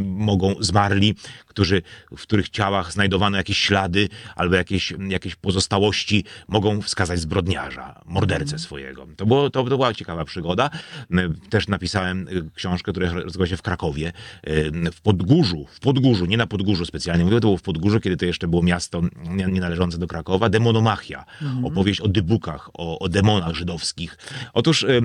mogą, 0.05 0.55
zmarli, 0.61 1.14
którzy, 1.46 1.83
w 2.16 2.22
których 2.22 2.48
ciałach 2.48 2.92
znajdowano 2.92 3.37
jakieś 3.37 3.59
ślady 3.59 4.09
albo 4.37 4.55
jakieś, 4.55 4.94
jakieś 5.09 5.35
pozostałości, 5.35 6.25
mogą 6.48 6.81
wskazać 6.83 7.20
zbrodniarza, 7.20 8.01
mordercę 8.07 8.59
swojego. 8.59 9.07
To, 9.16 9.27
było, 9.27 9.51
to, 9.51 9.62
to 9.64 9.77
była 9.77 9.94
ciekawa 9.94 10.25
przygoda. 10.25 10.62
Y, 11.11 11.51
Też 11.51 11.68
napisałem 11.68 12.29
y, 12.29 12.51
książkę, 12.55 12.92
która 12.92 13.12
rozgrywa 13.12 13.46
się 13.46 13.57
w 13.57 13.62
Krakowie, 13.62 14.12
y, 14.48 14.90
w 14.92 15.01
Podgórzu, 15.01 15.66
w 15.70 15.81
Podgórzu, 15.81 16.27
nie 16.27 16.37
na 16.37 16.46
Podgórzu 16.46 16.87
specjalnie, 16.87 17.25
mówię, 17.25 17.37
to 17.37 17.40
było 17.40 17.57
w 17.57 17.62
Podgórzu, 17.62 18.01
kiedy 18.01 18.16
to 18.16 18.25
jeszcze 18.25 18.48
było 18.48 18.62
miasto 18.62 19.03
nie, 19.29 19.46
nie 19.46 19.61
należące 19.61 19.98
do 19.98 20.07
Krakowa, 20.07 20.48
Demonomachia, 20.48 21.25
opowieść 21.64 22.01
o 22.01 22.09
dybukach, 22.09 22.70
o, 22.75 22.98
o 22.98 23.09
demonach 23.09 23.55
żydowskich. 23.55 24.18
Otóż 24.53 24.83
y, 24.83 25.03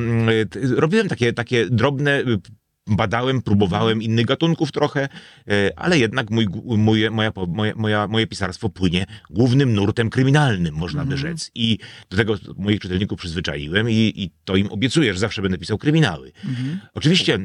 robiłem 0.76 1.08
takie, 1.08 1.34
takie 1.34 1.66
drobne 1.70 2.24
badałem, 2.88 3.42
próbowałem 3.42 4.02
innych 4.02 4.26
gatunków 4.26 4.72
trochę, 4.72 5.10
e, 5.48 5.80
ale 5.80 6.00
jednak 6.00 6.30
mój, 6.30 6.48
moje, 6.78 7.12
moja, 7.12 7.32
moja, 7.76 8.08
moje 8.08 8.28
pisarstwo 8.28 8.70
płynie 8.70 9.06
głównym 9.30 9.74
nurtem 9.74 10.10
kryminalnym, 10.10 10.76
można 10.76 11.06
by 11.06 11.18
rzec. 11.18 11.52
I 11.56 11.78
do 12.10 12.18
tego 12.18 12.36
moich 12.58 12.80
czytelników 12.80 13.20
przyzwyczaiłem 13.20 13.90
i, 13.90 14.14
i 14.16 14.32
to 14.46 14.56
im 14.56 14.68
obiecuję, 14.72 15.14
że 15.14 15.20
zawsze 15.20 15.42
będę 15.42 15.58
pisał 15.58 15.78
kryminały. 15.78 16.32
Oczywiście 16.94 17.36
e, 17.36 17.40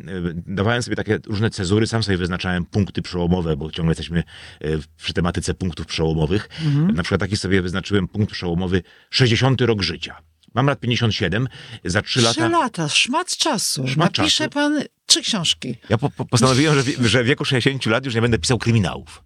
dawałem 0.46 0.82
sobie 0.82 0.96
takie 0.96 1.18
różne 1.26 1.50
cezury, 1.50 1.86
sam 1.86 2.02
sobie 2.02 2.18
wyznaczałem 2.18 2.64
punkty 2.64 3.02
przełomowe, 3.02 3.56
bo 3.56 3.70
ciągle 3.70 3.90
jesteśmy 3.90 4.18
e, 4.18 4.68
przy 4.96 5.12
tematyce 5.12 5.54
punktów 5.54 5.86
przełomowych. 5.86 6.48
Na 6.94 7.02
przykład 7.02 7.20
taki 7.20 7.36
sobie 7.36 7.62
wyznaczyłem 7.62 8.08
punkt 8.08 8.32
przełomowy 8.32 8.82
60 9.10 9.60
rok 9.60 9.82
życia. 9.82 10.31
Mam 10.54 10.66
lat 10.66 10.80
57, 10.80 11.48
za 11.84 12.02
3 12.02 12.20
lata... 12.20 12.32
Trzy 12.40 12.48
lata, 12.48 12.88
szmat 12.88 13.36
czasu. 13.36 13.88
Szmat 13.88 14.18
Napisze 14.18 14.44
czasu. 14.44 14.50
pan 14.50 14.82
trzy 15.06 15.22
książki. 15.22 15.76
Ja 15.88 15.98
po, 15.98 16.10
po, 16.10 16.24
postanowiłem, 16.24 16.74
że, 16.74 16.82
w- 16.82 17.06
że 17.06 17.22
w 17.22 17.26
wieku 17.26 17.44
60 17.44 17.86
lat 17.86 18.04
już 18.04 18.14
nie 18.14 18.20
będę 18.20 18.38
pisał 18.38 18.58
kryminałów. 18.58 19.22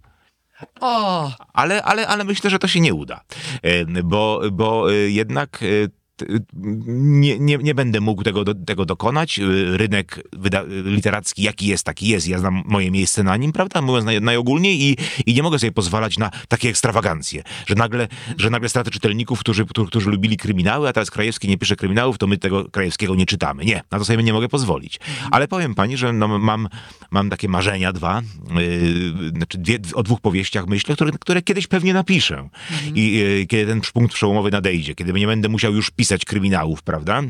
O, 0.81 1.31
Ale, 1.53 1.83
ale, 1.83 2.07
ale 2.09 2.25
myślę, 2.25 2.51
że 2.51 2.59
to 2.59 2.69
się 2.69 2.81
nie 2.81 2.95
uda. 2.95 3.21
E, 3.62 4.03
Bo, 4.03 4.41
bo 4.53 4.93
e, 4.93 4.95
jednak 4.95 5.62
e, 5.62 5.67
nie, 6.87 7.38
nie, 7.38 7.59
nie 7.59 7.74
będę 7.74 8.00
mógł 8.00 8.22
tego, 8.22 8.44
do, 8.44 8.55
tego 8.55 8.85
dokonać. 8.85 9.38
E, 9.38 9.42
Rynek 9.76 10.29
wyda, 10.33 10.62
literacki 10.85 11.42
jaki 11.42 11.66
jest, 11.66 11.85
taki 11.85 12.09
jest. 12.09 12.29
Ja 12.29 12.38
znam 12.38 12.62
moje 12.66 12.90
miejsce 12.90 13.22
na 13.22 13.37
nim, 13.37 13.52
prawda? 13.52 13.83
Mówiąc 13.83 14.07
naj, 14.07 14.20
najogólniej 14.20 14.83
i, 14.83 14.96
i 15.26 15.35
nie 15.35 15.42
mogę 15.42 15.59
sobie 15.59 15.72
pozwalać 15.72 16.18
na 16.18 16.31
takie 16.48 16.68
ekstrawagancje, 16.68 17.42
że 17.66 17.74
nagle, 17.74 18.09
że 18.38 18.50
nagle 18.50 18.68
stracę 18.68 18.90
czytelników, 18.90 19.40
którzy, 19.40 19.66
którzy, 19.66 19.88
którzy 19.88 20.11
lubili 20.11 20.37
kryminały, 20.37 20.88
a 20.88 20.92
teraz 20.92 21.11
Krajewski 21.11 21.48
nie 21.48 21.59
pisze 21.59 21.76
kryminałów, 21.76 22.18
to 22.18 22.26
my 22.26 22.38
tego 22.38 22.64
Krajewskiego 22.70 23.14
nie 23.14 23.26
czytamy. 23.26 23.64
Nie, 23.64 23.83
na 23.90 23.98
to 23.98 24.05
sobie 24.05 24.22
nie 24.22 24.33
mogę 24.33 24.48
pozwolić. 24.48 25.00
Ale 25.31 25.48
powiem 25.48 25.74
pani, 25.74 25.96
że 25.96 26.12
no, 26.12 26.38
mam, 26.38 26.68
mam 27.11 27.31
takie 27.31 27.48
marzenia 27.48 27.92
dwa, 27.92 28.22
yy, 28.55 29.31
znaczy 29.37 29.59
dwie, 29.59 29.79
o 29.94 30.02
dwóch 30.02 30.20
powieściach 30.20 30.66
myślę, 30.66 30.94
które, 30.94 31.12
które 31.12 31.42
kiedyś 31.42 31.66
pewnie 31.66 31.94
napiszę. 31.94 32.48
I 32.94 33.12
yy, 33.12 33.46
kiedy 33.46 33.66
ten 33.66 33.81
punkt 33.92 34.14
przełomowy 34.14 34.50
nadejdzie, 34.50 34.94
kiedy 34.94 35.12
nie 35.12 35.26
będę 35.26 35.48
musiał 35.48 35.74
już 35.74 35.90
pisać 35.90 36.06
kryminałów, 36.25 36.83
prawda? 36.83 37.23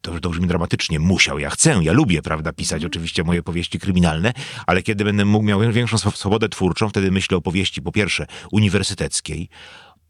To, 0.00 0.20
to 0.20 0.30
brzmi 0.30 0.46
dramatycznie. 0.46 0.98
Musiał, 1.00 1.38
ja 1.38 1.50
chcę, 1.50 1.78
ja 1.82 1.92
lubię, 1.92 2.22
prawda, 2.22 2.52
pisać 2.52 2.84
oczywiście 2.84 3.24
moje 3.24 3.42
powieści 3.42 3.78
kryminalne, 3.78 4.32
ale 4.66 4.82
kiedy 4.82 5.04
będę 5.04 5.24
mógł 5.24 5.44
miał 5.44 5.60
większą 5.72 5.96
swo- 5.96 6.16
swobodę 6.16 6.48
twórczą, 6.48 6.88
wtedy 6.88 7.10
myślę 7.10 7.36
o 7.36 7.40
powieści 7.40 7.82
po 7.82 7.92
pierwsze 7.92 8.26
uniwersyteckiej, 8.52 9.48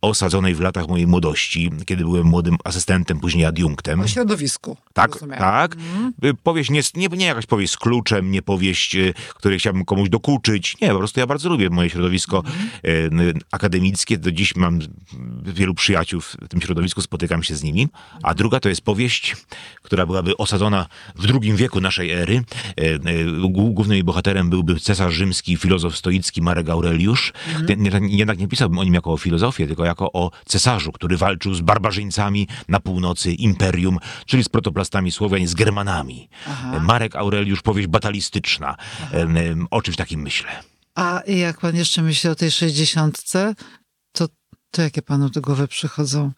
osadzonej 0.00 0.54
w 0.54 0.60
latach 0.60 0.88
mojej 0.88 1.06
młodości, 1.06 1.70
kiedy 1.86 2.04
byłem 2.04 2.26
młodym 2.26 2.56
asystentem, 2.64 3.20
później 3.20 3.44
adiunktem. 3.44 4.00
O 4.00 4.06
środowisku. 4.08 4.76
Tak, 4.92 5.12
rozumiem. 5.14 5.38
tak. 5.38 5.76
Y, 6.24 6.34
Powieść 6.42 6.70
nie, 6.70 6.80
nie, 6.94 7.08
nie 7.08 7.26
jakaś 7.26 7.46
powieść 7.46 7.72
z 7.72 7.76
kluczem, 7.76 8.30
nie 8.30 8.42
powieść, 8.42 8.96
y, 8.96 9.14
której 9.34 9.58
chciałbym 9.58 9.84
komuś 9.84 10.08
dokuczyć. 10.08 10.76
Nie, 10.80 10.88
po 10.88 10.98
prostu 10.98 11.20
ja 11.20 11.26
bardzo 11.26 11.48
lubię 11.48 11.70
moje 11.70 11.90
środowisko 11.90 12.42
y, 12.86 13.10
akademickie. 13.50 14.18
Do 14.18 14.32
dziś 14.32 14.56
mam 14.56 14.78
wielu 15.44 15.74
przyjaciół 15.74 16.20
w 16.20 16.36
tym 16.48 16.60
środowisku, 16.60 17.00
spotykam 17.02 17.42
się 17.42 17.56
z 17.56 17.62
nimi. 17.62 17.88
A 18.22 18.34
druga 18.34 18.60
to 18.60 18.68
jest 18.68 18.80
powieść, 18.80 19.36
która 19.82 20.06
byłaby 20.06 20.36
osadzona 20.36 20.86
w 21.16 21.26
drugim 21.26 21.56
wieku 21.56 21.80
naszej 21.80 22.10
ery. 22.10 22.44
Głó- 23.40 23.72
Głównym 23.74 23.94
jej 23.94 24.04
bohaterem 24.04 24.50
byłby 24.50 24.80
cesarz 24.80 25.14
rzymski, 25.14 25.56
filozof 25.56 25.96
stoicki 25.96 26.42
Marek 26.42 26.68
Aureliusz. 26.68 27.32
Nie- 27.78 28.00
Jednak 28.16 28.38
nie 28.38 28.48
pisałbym 28.48 28.78
o 28.78 28.84
nim 28.84 28.94
jako 28.94 29.12
o 29.12 29.16
filozofię, 29.16 29.66
tylko 29.66 29.85
jako 29.86 30.12
o 30.12 30.30
cesarzu, 30.46 30.92
który 30.92 31.16
walczył 31.16 31.54
z 31.54 31.60
barbarzyńcami 31.60 32.48
na 32.68 32.80
północy 32.80 33.32
imperium, 33.32 33.98
czyli 34.26 34.44
z 34.44 34.48
protoplastami 34.48 35.12
Słowian, 35.12 35.46
z 35.46 35.54
Germanami. 35.54 36.28
Marek 36.80 37.16
Aureliusz, 37.16 37.62
powieść 37.62 37.88
batalistyczna. 37.88 38.76
Em, 39.12 39.66
O 39.70 39.82
czymś 39.82 39.96
takim 39.96 40.20
myślę. 40.20 40.48
A 40.94 41.22
jak 41.26 41.60
pan 41.60 41.76
jeszcze 41.76 42.02
myśli 42.02 42.30
o 42.30 42.34
tej 42.34 42.50
sześćdziesiątce, 42.50 43.54
to, 44.12 44.28
to 44.70 44.82
jakie 44.82 45.02
panu 45.02 45.30
do 45.30 45.40
głowy 45.40 45.68
przychodzą 45.68 46.32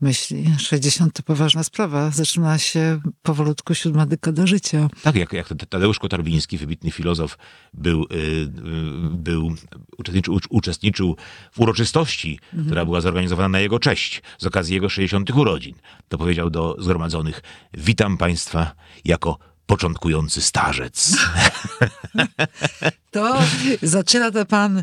myśli? 0.00 0.46
Sześćdziesiąt 0.58 1.12
to 1.12 1.22
poważna 1.22 1.62
sprawa. 1.62 2.10
Zaczyna 2.10 2.58
się 2.58 3.00
powolutku 3.22 3.74
siódma 3.74 4.06
dekada 4.06 4.46
życia. 4.46 4.88
Tak, 5.02 5.16
jak, 5.16 5.32
jak 5.32 5.48
Tadeusz 5.68 5.98
Kotarbiński, 5.98 6.58
wybitny 6.58 6.90
filozof, 6.90 7.38
był, 7.74 8.02
y, 8.02 8.16
y, 8.16 8.48
był 9.10 9.54
uczestniczył, 9.98 10.34
ucz- 10.34 10.46
uczestniczył 10.50 11.16
w 11.52 11.60
uroczystości, 11.60 12.38
która 12.66 12.84
była 12.84 13.00
zorganizowana 13.00 13.48
na 13.48 13.60
jego 13.60 13.78
cześć 13.78 14.22
z 14.38 14.46
okazji 14.46 14.74
jego 14.74 14.88
60. 14.88 15.30
urodzin. 15.30 15.74
To 16.08 16.18
powiedział 16.18 16.50
do 16.50 16.76
zgromadzonych: 16.78 17.42
Witam 17.74 18.16
Państwa 18.16 18.74
jako 19.04 19.38
początkujący 19.66 20.42
starzec. 20.42 21.16
To 23.10 23.38
zaczyna 23.82 24.30
to 24.30 24.46
pan, 24.46 24.78
e, 24.78 24.82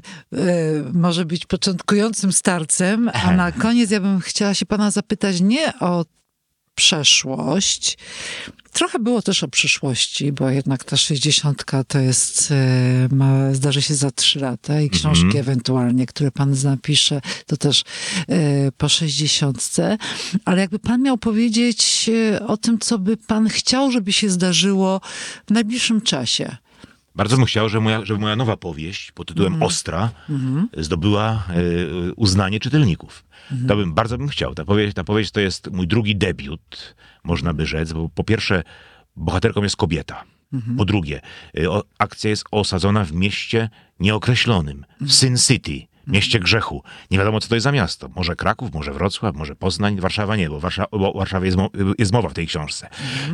może 0.93 1.25
być 1.25 1.45
początkującym 1.45 2.31
starcem, 2.31 3.11
a 3.13 3.31
na 3.31 3.51
koniec 3.51 3.91
ja 3.91 3.99
bym 3.99 4.19
chciała 4.19 4.53
się 4.53 4.65
pana 4.65 4.91
zapytać 4.91 5.41
nie 5.41 5.79
o 5.79 6.05
przeszłość. 6.81 7.97
Trochę 8.73 8.99
było 8.99 9.21
też 9.21 9.43
o 9.43 9.47
przyszłości, 9.47 10.31
bo 10.31 10.49
jednak 10.49 10.83
ta 10.83 10.97
sześćdziesiątka 10.97 11.83
to 11.83 11.99
jest, 11.99 12.51
e, 12.51 13.15
ma, 13.15 13.53
zdarzy 13.53 13.81
się 13.81 13.95
za 13.95 14.11
trzy 14.11 14.39
lata 14.39 14.81
i 14.81 14.89
książki 14.89 15.37
ewentualnie, 15.37 16.05
które 16.05 16.31
pan 16.31 16.55
napisze, 16.63 17.21
to 17.45 17.57
też 17.57 17.83
e, 18.29 18.71
po 18.71 18.89
sześćdziesiątce. 18.89 19.97
Ale 20.45 20.61
jakby 20.61 20.79
pan 20.79 21.01
miał 21.01 21.17
powiedzieć 21.17 22.09
e, 22.33 22.47
o 22.47 22.57
tym, 22.57 22.79
co 22.79 22.99
by 22.99 23.17
pan 23.17 23.49
chciał, 23.49 23.91
żeby 23.91 24.13
się 24.13 24.29
zdarzyło 24.29 25.01
w 25.47 25.51
najbliższym 25.51 26.01
czasie. 26.01 26.55
Bardzo 27.15 27.37
bym 27.37 27.45
chciał, 27.45 27.69
żeby 27.69 27.83
moja, 27.83 28.05
żeby 28.05 28.19
moja 28.19 28.35
nowa 28.35 28.57
powieść 28.57 29.11
pod 29.11 29.27
tytułem 29.27 29.63
Ostra 29.63 30.09
zdobyła 30.77 31.43
e, 31.49 32.13
uznanie 32.15 32.59
czytelników. 32.59 33.23
To 33.67 33.75
bym, 33.75 33.93
bardzo 33.93 34.17
bym 34.17 34.27
chciał. 34.27 34.55
Ta 34.55 34.65
powieść, 34.65 34.93
ta 34.93 35.03
powieść 35.03 35.31
to 35.31 35.39
jest 35.39 35.71
mój 35.71 35.87
drugi 35.87 36.15
debiut, 36.15 36.95
można 37.23 37.53
by 37.53 37.65
rzec, 37.65 37.93
bo 37.93 38.09
po 38.09 38.23
pierwsze 38.23 38.63
bohaterką 39.15 39.63
jest 39.63 39.75
kobieta. 39.75 40.23
Po 40.77 40.85
drugie, 40.85 41.21
e, 41.59 41.69
o, 41.69 41.83
akcja 41.99 42.29
jest 42.29 42.45
osadzona 42.51 43.05
w 43.05 43.13
mieście 43.13 43.69
nieokreślonym, 43.99 44.85
w 45.01 45.11
Sin 45.11 45.37
City, 45.37 45.87
mieście 46.11 46.39
grzechu. 46.39 46.83
Nie 47.11 47.17
wiadomo, 47.17 47.39
co 47.39 47.47
to 47.49 47.55
jest 47.55 47.63
za 47.63 47.71
miasto. 47.71 48.09
Może 48.15 48.35
Kraków, 48.35 48.73
może 48.73 48.93
Wrocław, 48.93 49.35
może 49.35 49.55
Poznań, 49.55 49.99
Warszawa 49.99 50.35
nie, 50.35 50.49
bo 50.49 50.59
Warszawa, 50.59 50.87
bo 50.91 51.13
o 51.13 51.17
Warszawie 51.17 51.45
jest, 51.45 51.57
jest 51.99 52.13
mowa 52.13 52.29
w 52.29 52.33
tej 52.33 52.47
książce, 52.47 52.89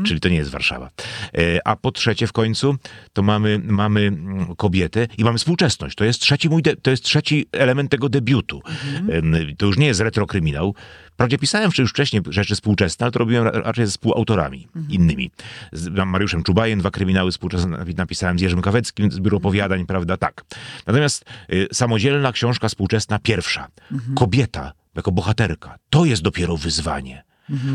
czyli 0.06 0.20
to 0.20 0.30
nie 0.30 0.36
jest 0.36 0.52
Warszawa. 0.52 0.90
E, 1.38 1.68
A 1.68 1.76
po 1.76 1.92
trzecie 1.92 2.28
w 2.28 2.34
końcu, 2.34 2.76
to 3.14 3.24
mamy, 3.24 3.60
mamy 3.64 4.02
mm, 4.02 4.56
kobietę 4.56 5.08
i 5.18 5.24
mamy 5.24 5.38
współczesność. 5.38 5.96
To 5.96 6.06
jest 6.06 6.20
trzeci 6.22 6.50
mój, 6.50 6.62
de, 6.62 6.76
to 6.76 6.92
jest 6.92 7.04
trzeci 7.04 7.46
element 7.52 7.92
tego 7.92 8.10
debiutu. 8.10 8.62
Em, 9.10 9.36
To 9.58 9.66
już 9.66 9.78
nie 9.78 9.88
jest 9.88 10.00
retrokryminał. 10.00 10.76
Wprawdzie 11.18 11.38
pisałem 11.38 11.72
już 11.78 11.90
wcześniej 11.92 12.22
rzeczy 12.30 12.56
współczesne, 12.56 13.04
ale 13.04 13.12
to 13.12 13.20
robiłem 13.20 13.44
ra- 13.44 13.52
raczej 13.62 13.86
ze 13.86 13.92
współautorami 13.92 14.68
innymi. 14.90 15.32
Z 15.72 15.90
Mariuszem 16.06 16.44
Czubajem 16.44 16.80
dwa 16.80 16.92
kryminały 16.92 17.32
współczesne 17.32 17.86
napisałem 17.98 18.40
z 18.40 18.42
Jerzym 18.42 18.62
Kaweckim 18.62 19.12
z 19.12 19.20
Biuro 19.20 19.38
Opowiadań, 19.38 19.86
prawda? 19.86 20.18
Tak. 20.18 20.44
Natomiast 20.88 21.26
y, 21.54 21.68
samodzielna 21.74 22.32
książka 22.32 22.70
współczesna 22.70 23.20
pierwsza. 23.20 23.68
Kobieta 24.16 24.74
jako 24.96 25.12
bohaterka. 25.12 25.78
To 25.90 26.06
jest 26.06 26.22
dopiero 26.22 26.58
wyzwanie. 26.58 27.24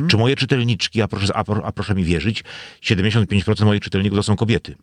Czy 0.09 0.17
moje 0.17 0.37
czytelniczki, 0.37 1.03
a 1.03 1.09
proszę, 1.09 1.37
a, 1.37 1.45
pro- 1.45 1.67
a 1.67 1.73
proszę 1.73 1.95
mi 1.95 2.05
wierzyć, 2.05 2.45
75% 2.83 3.65
moich 3.65 3.81
czytelników 3.81 4.19
to 4.19 4.23
są 4.23 4.37
kobiety. 4.37 4.77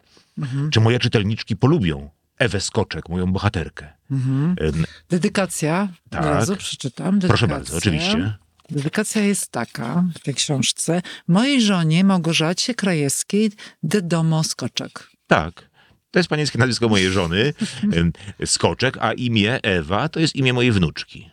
Czy 0.71 0.79
moje 0.79 0.99
czytelniczki 0.99 1.55
polubią 1.55 2.09
Ewę 2.37 2.61
Skoczek, 2.61 3.09
moją 3.09 3.31
bohaterkę? 3.31 3.87
Em, 4.11 4.85
Dedykacja, 5.09 5.87
Tak. 6.09 6.23
razu 6.23 6.55
przeczytam. 6.55 7.19
Proszę 7.19 7.47
Dedykacja. 7.47 7.47
bardzo, 7.47 7.77
oczywiście. 7.77 8.33
Dedykacja 8.71 9.21
jest 9.21 9.51
taka 9.51 10.03
w 10.15 10.19
tej 10.19 10.33
książce. 10.33 11.01
Mojej 11.27 11.61
żonie 11.61 12.03
Małgorzacie 12.03 12.75
Krajewskiej 12.75 13.51
de 13.83 14.01
Domo 14.01 14.43
Skoczek. 14.43 15.09
Tak. 15.27 15.69
To 16.11 16.19
jest 16.19 16.29
panieńskie 16.29 16.59
nazwisko 16.59 16.89
mojej 16.89 17.11
żony, 17.11 17.53
Skoczek, 18.45 18.97
a 19.01 19.13
imię 19.13 19.59
Ewa 19.63 20.09
to 20.09 20.19
jest 20.19 20.35
imię 20.35 20.53
mojej 20.53 20.71
wnuczki. 20.71 21.29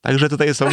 Także 0.00 0.28
tutaj 0.28 0.54
są 0.54 0.66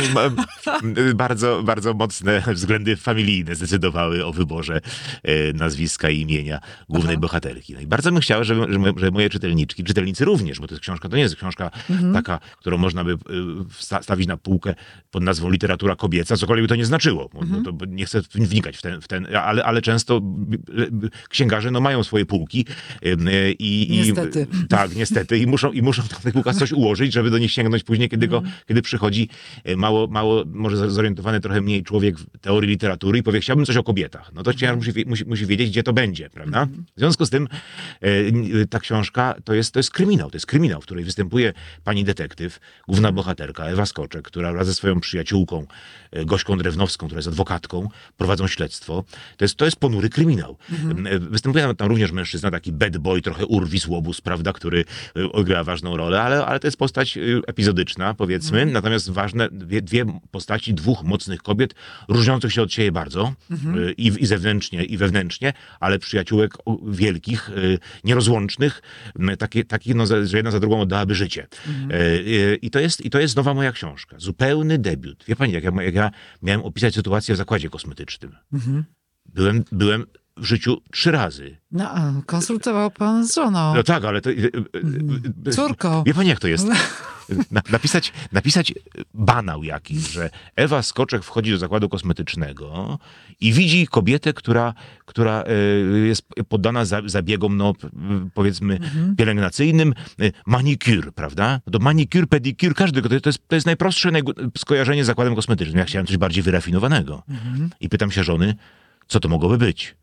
bardzo, 1.15 1.63
bardzo 1.63 1.93
mocne 1.93 2.43
względy 2.53 2.95
familijne 2.95 3.55
zdecydowały 3.55 4.25
o 4.25 4.33
wyborze 4.33 4.81
e, 5.23 5.53
nazwiska 5.53 6.09
i 6.09 6.21
imienia 6.21 6.59
głównej 6.89 7.13
Aha. 7.13 7.21
bohaterki. 7.21 7.73
No 7.73 7.79
i 7.79 7.87
bardzo 7.87 8.11
bym 8.11 8.21
chciał, 8.21 8.43
żeby, 8.43 8.73
żeby, 8.73 9.11
moje 9.11 9.29
czytelniczki, 9.29 9.83
czytelnicy 9.83 10.25
również, 10.25 10.59
bo 10.59 10.67
to 10.67 10.73
jest 10.73 10.81
książka, 10.81 11.09
to 11.09 11.15
nie 11.15 11.21
jest 11.21 11.35
książka 11.35 11.71
taka, 12.13 12.39
którą 12.57 12.77
można 12.77 13.03
by 13.03 13.13
e, 13.13 14.01
stawić 14.01 14.27
na 14.27 14.37
półkę 14.37 14.75
pod 15.11 15.23
nazwą 15.23 15.49
literatura 15.49 15.95
kobieca, 15.95 16.37
cokolwiek 16.37 16.63
by 16.63 16.69
to 16.69 16.75
nie 16.75 16.85
znaczyło. 16.85 17.29
Bo, 17.33 17.39
bo 17.45 17.71
to 17.71 17.85
nie 17.85 18.05
chcę 18.05 18.21
wnikać 18.21 18.77
w 18.77 18.81
ten, 18.81 19.01
w 19.01 19.07
ten 19.07 19.27
ale, 19.35 19.63
ale 19.63 19.81
często 19.81 20.21
księgarze 21.29 21.71
no, 21.71 21.81
mają 21.81 22.03
swoje 22.03 22.25
półki 22.25 22.65
e, 23.03 23.51
i, 23.51 23.95
i 23.95 23.97
Niestety. 23.97 24.47
tak, 24.69 24.95
niestety. 24.95 25.37
I 25.37 25.47
muszą, 25.47 25.71
i 25.71 25.81
muszą 25.81 26.03
na 26.11 26.19
tych 26.19 26.33
półkach 26.33 26.55
coś 26.55 26.71
ułożyć, 26.71 27.13
żeby 27.13 27.29
do 27.29 27.37
nich 27.37 27.51
sięgnąć 27.51 27.83
później, 27.83 28.09
kiedy, 28.09 28.27
go, 28.27 28.41
kiedy 28.67 28.81
przychodzi 28.81 29.16
e, 29.63 29.75
mało, 29.75 30.07
mało 30.07 30.43
może 30.53 30.91
zorientowany 30.91 31.39
trochę 31.39 31.61
mniej 31.61 31.83
człowiek 31.83 32.19
w 32.19 32.37
teorii 32.41 32.69
literatury 32.69 33.19
i 33.19 33.23
powie, 33.23 33.39
chciałbym 33.39 33.65
coś 33.65 33.77
o 33.77 33.83
kobietach. 33.83 34.31
No 34.33 34.43
to 34.43 34.51
książę 34.53 34.75
musi, 34.75 34.91
wie- 34.93 35.05
musi, 35.07 35.25
musi 35.25 35.45
wiedzieć, 35.45 35.69
gdzie 35.69 35.83
to 35.83 35.93
będzie, 35.93 36.29
prawda? 36.29 36.65
W 36.95 36.99
związku 36.99 37.25
z 37.25 37.29
tym 37.29 37.47
e, 38.01 38.07
n- 38.27 38.67
ta 38.69 38.79
książka 38.79 39.35
to 39.43 39.53
jest, 39.53 39.71
to 39.73 39.79
jest 39.79 39.91
kryminał. 39.91 40.29
To 40.31 40.35
jest 40.35 40.45
kryminał, 40.45 40.81
w 40.81 40.85
której 40.85 41.03
występuje 41.03 41.53
pani 41.83 42.03
detektyw, 42.03 42.59
główna 42.87 43.11
bohaterka 43.11 43.65
Ewa 43.65 43.85
Skoczek, 43.85 44.21
która 44.25 44.53
wraz 44.53 44.67
ze 44.67 44.73
swoją 44.73 44.99
przyjaciółką 44.99 45.65
e, 46.11 46.25
Gośką 46.25 46.57
Drewnowską, 46.57 47.05
która 47.05 47.19
jest 47.19 47.27
adwokatką, 47.27 47.89
prowadzą 48.17 48.47
śledztwo. 48.47 49.03
To 49.37 49.45
jest, 49.45 49.55
to 49.55 49.65
jest 49.65 49.77
ponury 49.77 50.09
kryminał. 50.09 50.57
E, 51.05 51.19
Występuje 51.19 51.73
tam 51.75 51.87
również 51.87 52.11
mężczyzna, 52.11 52.51
taki 52.51 52.71
bad 52.71 52.97
boy, 52.97 53.21
trochę 53.21 53.45
urwis 53.45 53.87
łobuz, 53.87 54.21
prawda, 54.21 54.53
który 54.53 54.85
e, 55.17 55.31
odgrywa 55.31 55.63
ważną 55.63 55.97
rolę, 55.97 56.21
ale, 56.21 56.45
ale 56.45 56.59
to 56.59 56.67
jest 56.67 56.77
postać 56.77 57.17
e, 57.17 57.21
epizodyczna, 57.47 58.13
powiedzmy. 58.13 58.65
Natomiast 58.65 59.06
ważne, 59.09 59.49
dwie, 59.51 59.81
dwie 59.81 60.05
postaci 60.31 60.73
dwóch 60.73 61.03
mocnych 61.03 61.41
kobiet, 61.41 61.75
różniących 62.07 62.53
się 62.53 62.61
od 62.61 62.73
siebie 62.73 62.91
bardzo, 62.91 63.33
e, 63.51 63.91
i, 63.91 64.23
i 64.23 64.25
zewnętrznie, 64.25 64.83
i 64.83 64.97
wewnętrznie, 64.97 65.53
ale 65.79 65.99
przyjaciółek 65.99 66.53
wielkich, 66.87 67.49
e, 67.49 67.53
nierozłącznych, 68.03 68.81
takie, 69.39 69.65
takich, 69.65 69.95
no, 69.95 70.05
że 70.05 70.37
jedna 70.37 70.51
za 70.51 70.59
drugą 70.59 70.81
oddałaby 70.81 71.15
życie. 71.15 71.47
E, 71.89 71.93
e, 71.93 72.55
I 72.55 72.69
to, 72.69 72.79
jest, 72.79 73.05
I 73.05 73.09
to 73.09 73.19
jest 73.19 73.35
nowa 73.35 73.53
moja 73.53 73.71
książka. 73.71 74.15
Zupełny 74.19 74.77
debiut. 74.77 75.23
Wie 75.27 75.35
pani, 75.35 75.53
jak 75.53 75.63
ja, 75.63 75.71
jak 75.81 75.95
ja 75.95 76.11
miałem 76.41 76.61
opisać 76.61 76.95
sytuację 76.95 77.35
w 77.35 77.37
zakładzie 77.37 77.69
kosmetycznym. 77.69 78.35
Byłem, 79.25 79.63
byłem 79.71 80.05
w 80.37 80.45
życiu 80.45 80.81
trzy 80.91 81.11
razy. 81.11 81.57
No, 81.71 81.89
a 81.91 82.13
konsultował 82.25 82.91
pan 82.91 83.27
z 83.27 83.35
żoną, 83.35 83.75
No 83.75 83.83
tak, 83.83 84.05
ale 84.05 84.21
to... 84.21 84.29
córką. 85.51 86.03
Wie 86.03 86.13
pani, 86.13 86.29
jak 86.29 86.39
to 86.39 86.47
jest? 86.47 86.67
Na, 87.51 87.61
napisać, 87.71 88.13
napisać 88.31 88.73
banał 89.13 89.63
jakiś, 89.63 90.11
że 90.11 90.29
Ewa 90.55 90.83
Skoczek 90.83 91.23
wchodzi 91.23 91.51
do 91.51 91.57
zakładu 91.57 91.89
kosmetycznego 91.89 92.99
i 93.39 93.53
widzi 93.53 93.87
kobietę, 93.87 94.33
która, 94.33 94.73
która 95.05 95.43
e, 95.43 95.53
jest 95.97 96.27
poddana 96.49 96.85
za, 96.85 97.01
zabiegom, 97.05 97.57
no 97.57 97.73
powiedzmy, 98.33 98.79
pielęgnacyjnym, 99.17 99.93
e, 100.21 100.31
manicure, 100.45 101.11
prawda? 101.11 101.61
No 101.67 101.71
to 101.71 101.79
manicure, 101.79 102.27
pedicure, 102.27 102.73
każdy, 102.73 103.01
to 103.01 103.29
jest, 103.29 103.47
to 103.47 103.55
jest 103.55 103.65
najprostsze 103.65 104.11
skojarzenie 104.57 105.03
z 105.03 105.07
zakładem 105.07 105.35
kosmetycznym. 105.35 105.77
Ja 105.77 105.85
chciałem 105.85 106.07
coś 106.07 106.17
bardziej 106.17 106.43
wyrafinowanego. 106.43 107.23
I 107.79 107.89
pytam 107.89 108.11
się 108.11 108.23
żony, 108.23 108.55
co 109.07 109.19
to 109.19 109.29
mogłoby 109.29 109.57
być? 109.57 109.95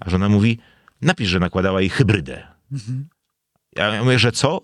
A 0.00 0.10
żona 0.10 0.28
mówi, 0.28 0.58
napisz, 1.02 1.28
że 1.28 1.40
nakładała 1.40 1.80
jej 1.80 1.90
hybrydę. 1.90 2.46
Ja 3.76 4.04
mówię, 4.04 4.18
że 4.18 4.32
co? 4.32 4.60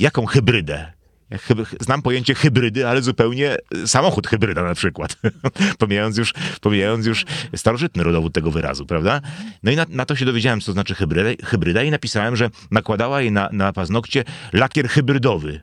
Jaką 0.00 0.26
hybrydę? 0.26 0.92
Ja 1.32 1.38
znam 1.80 2.02
pojęcie 2.02 2.34
hybrydy, 2.34 2.88
ale 2.88 3.02
zupełnie 3.02 3.56
e, 3.82 3.86
samochód 3.86 4.28
hybryda 4.28 4.62
na 4.62 4.74
przykład. 4.74 5.16
pomijając, 5.78 6.16
już, 6.16 6.34
pomijając 6.60 7.06
już 7.06 7.24
starożytny 7.56 8.02
rodowód 8.02 8.34
tego 8.34 8.50
wyrazu, 8.50 8.86
prawda? 8.86 9.20
No 9.62 9.72
i 9.72 9.76
na, 9.76 9.86
na 9.88 10.04
to 10.04 10.16
się 10.16 10.24
dowiedziałem, 10.24 10.60
co 10.60 10.66
to 10.66 10.72
znaczy 10.72 10.94
hybryda, 10.94 11.44
hybryda 11.44 11.82
i 11.82 11.90
napisałem, 11.90 12.36
że 12.36 12.50
nakładała 12.70 13.20
jej 13.20 13.32
na, 13.32 13.48
na 13.52 13.72
paznokcie 13.72 14.24
lakier 14.52 14.88
hybrydowy. 14.88 15.60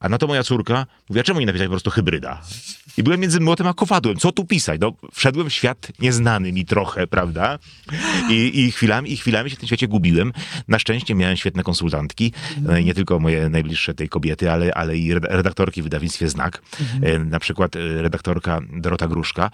A 0.00 0.08
na 0.08 0.18
to 0.18 0.26
moja 0.26 0.42
córka 0.42 0.86
mówi, 1.08 1.20
a 1.20 1.22
czemu 1.24 1.40
nie 1.40 1.46
napisać 1.46 1.66
po 1.66 1.70
prostu 1.70 1.90
hybryda? 1.90 2.40
I 2.96 3.02
byłem 3.02 3.20
między 3.20 3.40
młotem 3.40 3.66
a 3.66 3.74
kowadłem. 3.74 4.16
Co 4.16 4.32
tu 4.32 4.44
pisać? 4.44 4.80
No, 4.80 4.92
wszedłem 5.12 5.50
w 5.50 5.52
świat 5.52 5.92
nieznany 5.98 6.52
mi 6.52 6.64
trochę, 6.64 7.06
prawda? 7.06 7.58
I, 8.30 8.60
i, 8.60 8.72
chwilami, 8.72 9.12
I 9.12 9.16
chwilami 9.16 9.50
się 9.50 9.56
w 9.56 9.58
tym 9.58 9.66
świecie 9.66 9.88
gubiłem. 9.88 10.32
Na 10.68 10.78
szczęście 10.78 11.14
miałem 11.14 11.36
świetne 11.36 11.62
konsultantki. 11.62 12.32
E, 12.68 12.82
Nie 12.82 12.94
tylko 12.94 13.18
moje 13.20 13.48
najbliższe 13.48 13.94
tej 13.94 14.08
kobiety, 14.08 14.50
ale, 14.50 14.74
ale 14.74 14.96
i 14.98 15.14
reda- 15.14 15.28
redaktorki 15.30 15.80
w 15.80 15.84
wydawnictwie 15.84 16.28
Znak. 16.28 16.62
E, 17.02 17.18
Na 17.18 17.40
przykład 17.40 17.76
e, 17.76 18.02
redaktorka 18.02 18.60
Dorota 18.72 19.08
Gruszka 19.08 19.50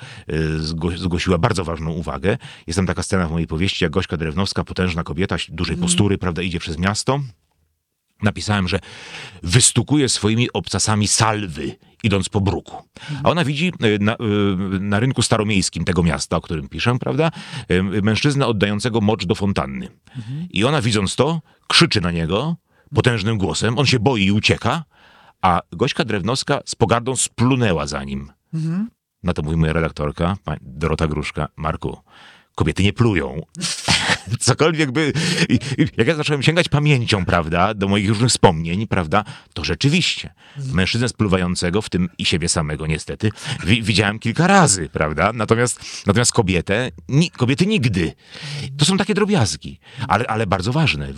zgło- 0.59 0.97
zgłosiła 0.99 1.39
bardzo 1.39 1.65
ważną 1.65 1.91
uwagę. 1.91 2.39
Jest 2.67 2.77
tam 2.77 2.87
taka 2.87 3.03
scena 3.03 3.29
w 3.29 3.31
mojej 3.31 3.47
powieści, 3.47 3.85
jak 3.85 3.93
Gośka 3.93 4.17
Drewnowska, 4.17 4.65
potężna 4.65 5.03
kobieta, 5.03 5.37
dużej 5.49 5.77
postury, 5.77 6.19
prawda, 6.19 6.43
idzie 6.43 6.59
przez 6.59 6.79
miasto. 6.79 7.21
Napisałem, 8.23 8.69
że 8.69 8.79
wystukuje 9.43 10.09
swoimi 10.09 10.53
obcasami 10.53 11.09
salwy, 11.09 11.77
idąc 12.03 12.29
po 12.29 12.41
bruku. 12.41 12.77
A 13.25 13.31
ona 13.31 13.45
widzi 13.45 13.73
y, 13.85 13.99
na, 14.01 14.15
y, 14.15 14.17
na 14.81 15.01
rynku 15.01 15.23
staromiejskim 15.23 15.85
tego 15.85 16.03
miasta, 16.03 16.37
o 16.37 16.41
którym 16.41 16.69
piszę, 16.69 16.99
prawda, 16.99 17.31
y, 17.71 18.03
mężczyznę 18.03 18.47
oddającego 18.47 19.01
mocz 19.01 19.27
do 19.27 19.35
fontanny. 19.35 19.89
I 20.51 20.65
ona 20.65 20.83
widząc 20.83 21.17
to, 21.17 21.41
krzyczy 21.69 22.01
na 22.01 22.11
niego 22.11 22.57
potężnym 22.95 23.39
głosem, 23.39 23.79
on 23.79 23.87
się 23.87 23.99
boi 23.99 24.25
i 24.25 24.33
ucieka, 24.33 24.85
a 25.43 25.61
Gośka 25.73 26.05
Drewnowska 26.05 26.61
z 26.65 26.75
pogardą 26.75 27.17
splunęła 27.17 27.87
za 27.87 28.05
nim. 28.05 28.33
Na 29.23 29.33
to 29.33 29.43
mówi 29.43 29.57
moja 29.57 29.73
redaktorka, 29.73 30.37
Dorota 30.61 31.07
Gruszka, 31.07 31.49
Marku, 31.57 31.99
kobiety 32.55 32.83
nie 32.83 32.93
plują. 32.93 33.43
Cokolwiek 34.41 34.91
by... 34.93 35.13
Jak 35.97 36.07
ja 36.07 36.15
zacząłem 36.15 36.43
sięgać 36.43 36.69
pamięcią, 36.69 37.25
prawda, 37.25 37.75
do 37.75 37.89
moich 37.89 38.09
różnych 38.09 38.31
wspomnień, 38.31 38.87
prawda, 38.87 39.25
to 39.55 39.65
rzeczywiście 39.65 40.35
mężczyznę 40.73 41.09
spluwającego, 41.09 41.83
w 41.83 41.89
tym 41.89 42.09
i 42.19 42.25
siebie 42.25 42.49
samego 42.49 42.87
niestety, 42.87 43.31
wi 43.65 43.83
widziałem 43.83 44.19
kilka 44.19 44.47
razy, 44.47 44.89
prawda, 44.93 45.33
natomiast, 45.33 46.07
natomiast 46.07 46.33
kobietę, 46.33 46.91
ni 47.09 47.31
kobiety 47.31 47.67
nigdy. 47.67 48.13
To 48.79 48.85
są 48.85 48.97
takie 48.97 49.15
drobiazgi, 49.15 49.81
ale, 50.09 50.27
ale 50.27 50.47
bardzo 50.47 50.73
ważne. 50.73 51.13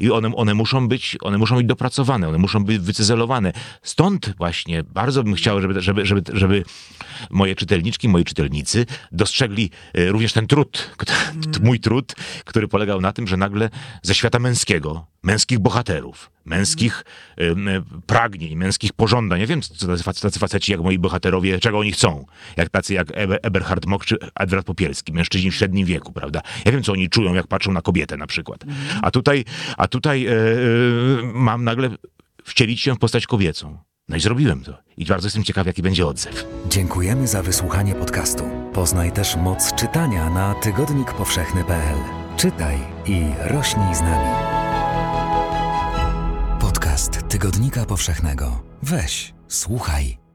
I 0.00 0.10
one, 0.10 0.36
one, 0.36 0.54
muszą 0.54 0.88
być, 0.88 1.16
one 1.22 1.38
muszą 1.38 1.56
być 1.56 1.66
dopracowane, 1.66 2.28
one 2.28 2.38
muszą 2.38 2.64
być 2.64 2.78
wycyzelowane. 2.78 3.52
Stąd 3.82 4.34
właśnie 4.38 4.82
bardzo 4.82 5.22
bym 5.22 5.34
chciał, 5.34 5.60
żeby, 5.60 5.80
żeby, 5.80 6.06
żeby, 6.06 6.22
żeby 6.32 6.64
moje 7.30 7.54
czytelniczki, 7.54 8.08
moi 8.08 8.24
czytelnicy 8.24 8.86
dostrzegli 9.12 9.70
e, 9.94 10.08
również 10.08 10.32
ten 10.32 10.46
trud, 10.46 10.90
mój 11.62 11.80
trud, 11.80 12.14
który 12.48 12.68
polegał 12.68 13.00
na 13.00 13.12
tym, 13.12 13.26
że 13.26 13.36
nagle 13.36 13.70
ze 14.02 14.14
świata 14.14 14.38
męskiego, 14.38 15.06
męskich 15.22 15.58
bohaterów, 15.58 16.30
męskich 16.44 17.04
pragnień, 18.06 18.56
męskich 18.56 18.92
pożądań, 18.92 19.40
ja 19.40 19.46
wiem, 19.46 19.62
co 19.62 19.86
tacy, 19.86 20.20
tacy 20.20 20.38
faceci 20.38 20.72
jak 20.72 20.80
moi 20.80 20.98
bohaterowie, 20.98 21.58
czego 21.58 21.78
oni 21.78 21.92
chcą, 21.92 22.26
jak 22.56 22.70
tacy 22.70 22.94
jak 22.94 23.08
Eber, 23.14 23.38
Eberhard 23.42 23.86
Mock 23.86 24.04
czy 24.04 24.16
Edward 24.34 24.66
Popielski, 24.66 25.12
mężczyźni 25.12 25.50
w 25.50 25.54
średnim 25.54 25.86
wieku, 25.86 26.12
prawda? 26.12 26.40
Ja 26.64 26.72
wiem, 26.72 26.82
co 26.82 26.92
oni 26.92 27.08
czują, 27.08 27.34
jak 27.34 27.46
patrzą 27.46 27.72
na 27.72 27.82
kobietę 27.82 28.16
na 28.16 28.26
przykład. 28.26 28.64
A 29.02 29.10
tutaj, 29.10 29.44
a 29.76 29.88
tutaj 29.88 30.26
e, 30.26 30.32
e, 30.32 30.34
mam 31.22 31.64
nagle 31.64 31.90
wcielić 32.44 32.80
się 32.80 32.94
w 32.94 32.98
postać 32.98 33.26
kobiecą. 33.26 33.78
No 34.08 34.16
i 34.16 34.20
zrobiłem 34.20 34.64
to. 34.64 34.78
I 34.96 35.04
bardzo 35.04 35.26
jestem 35.26 35.44
ciekaw, 35.44 35.66
jaki 35.66 35.82
będzie 35.82 36.06
odzew. 36.06 36.44
Dziękujemy 36.68 37.26
za 37.26 37.42
wysłuchanie 37.42 37.94
podcastu. 37.94 38.44
Poznaj 38.72 39.12
też 39.12 39.36
moc 39.36 39.74
czytania 39.74 40.30
na 40.30 40.54
tygodnikpowszechny.pl. 40.54 42.17
Czytaj 42.38 42.76
i 43.06 43.22
rośnij 43.44 43.94
z 43.94 44.00
nami. 44.00 44.30
Podcast 46.60 47.28
Tygodnika 47.28 47.84
Powszechnego. 47.84 48.62
Weź, 48.82 49.34
słuchaj. 49.48 50.27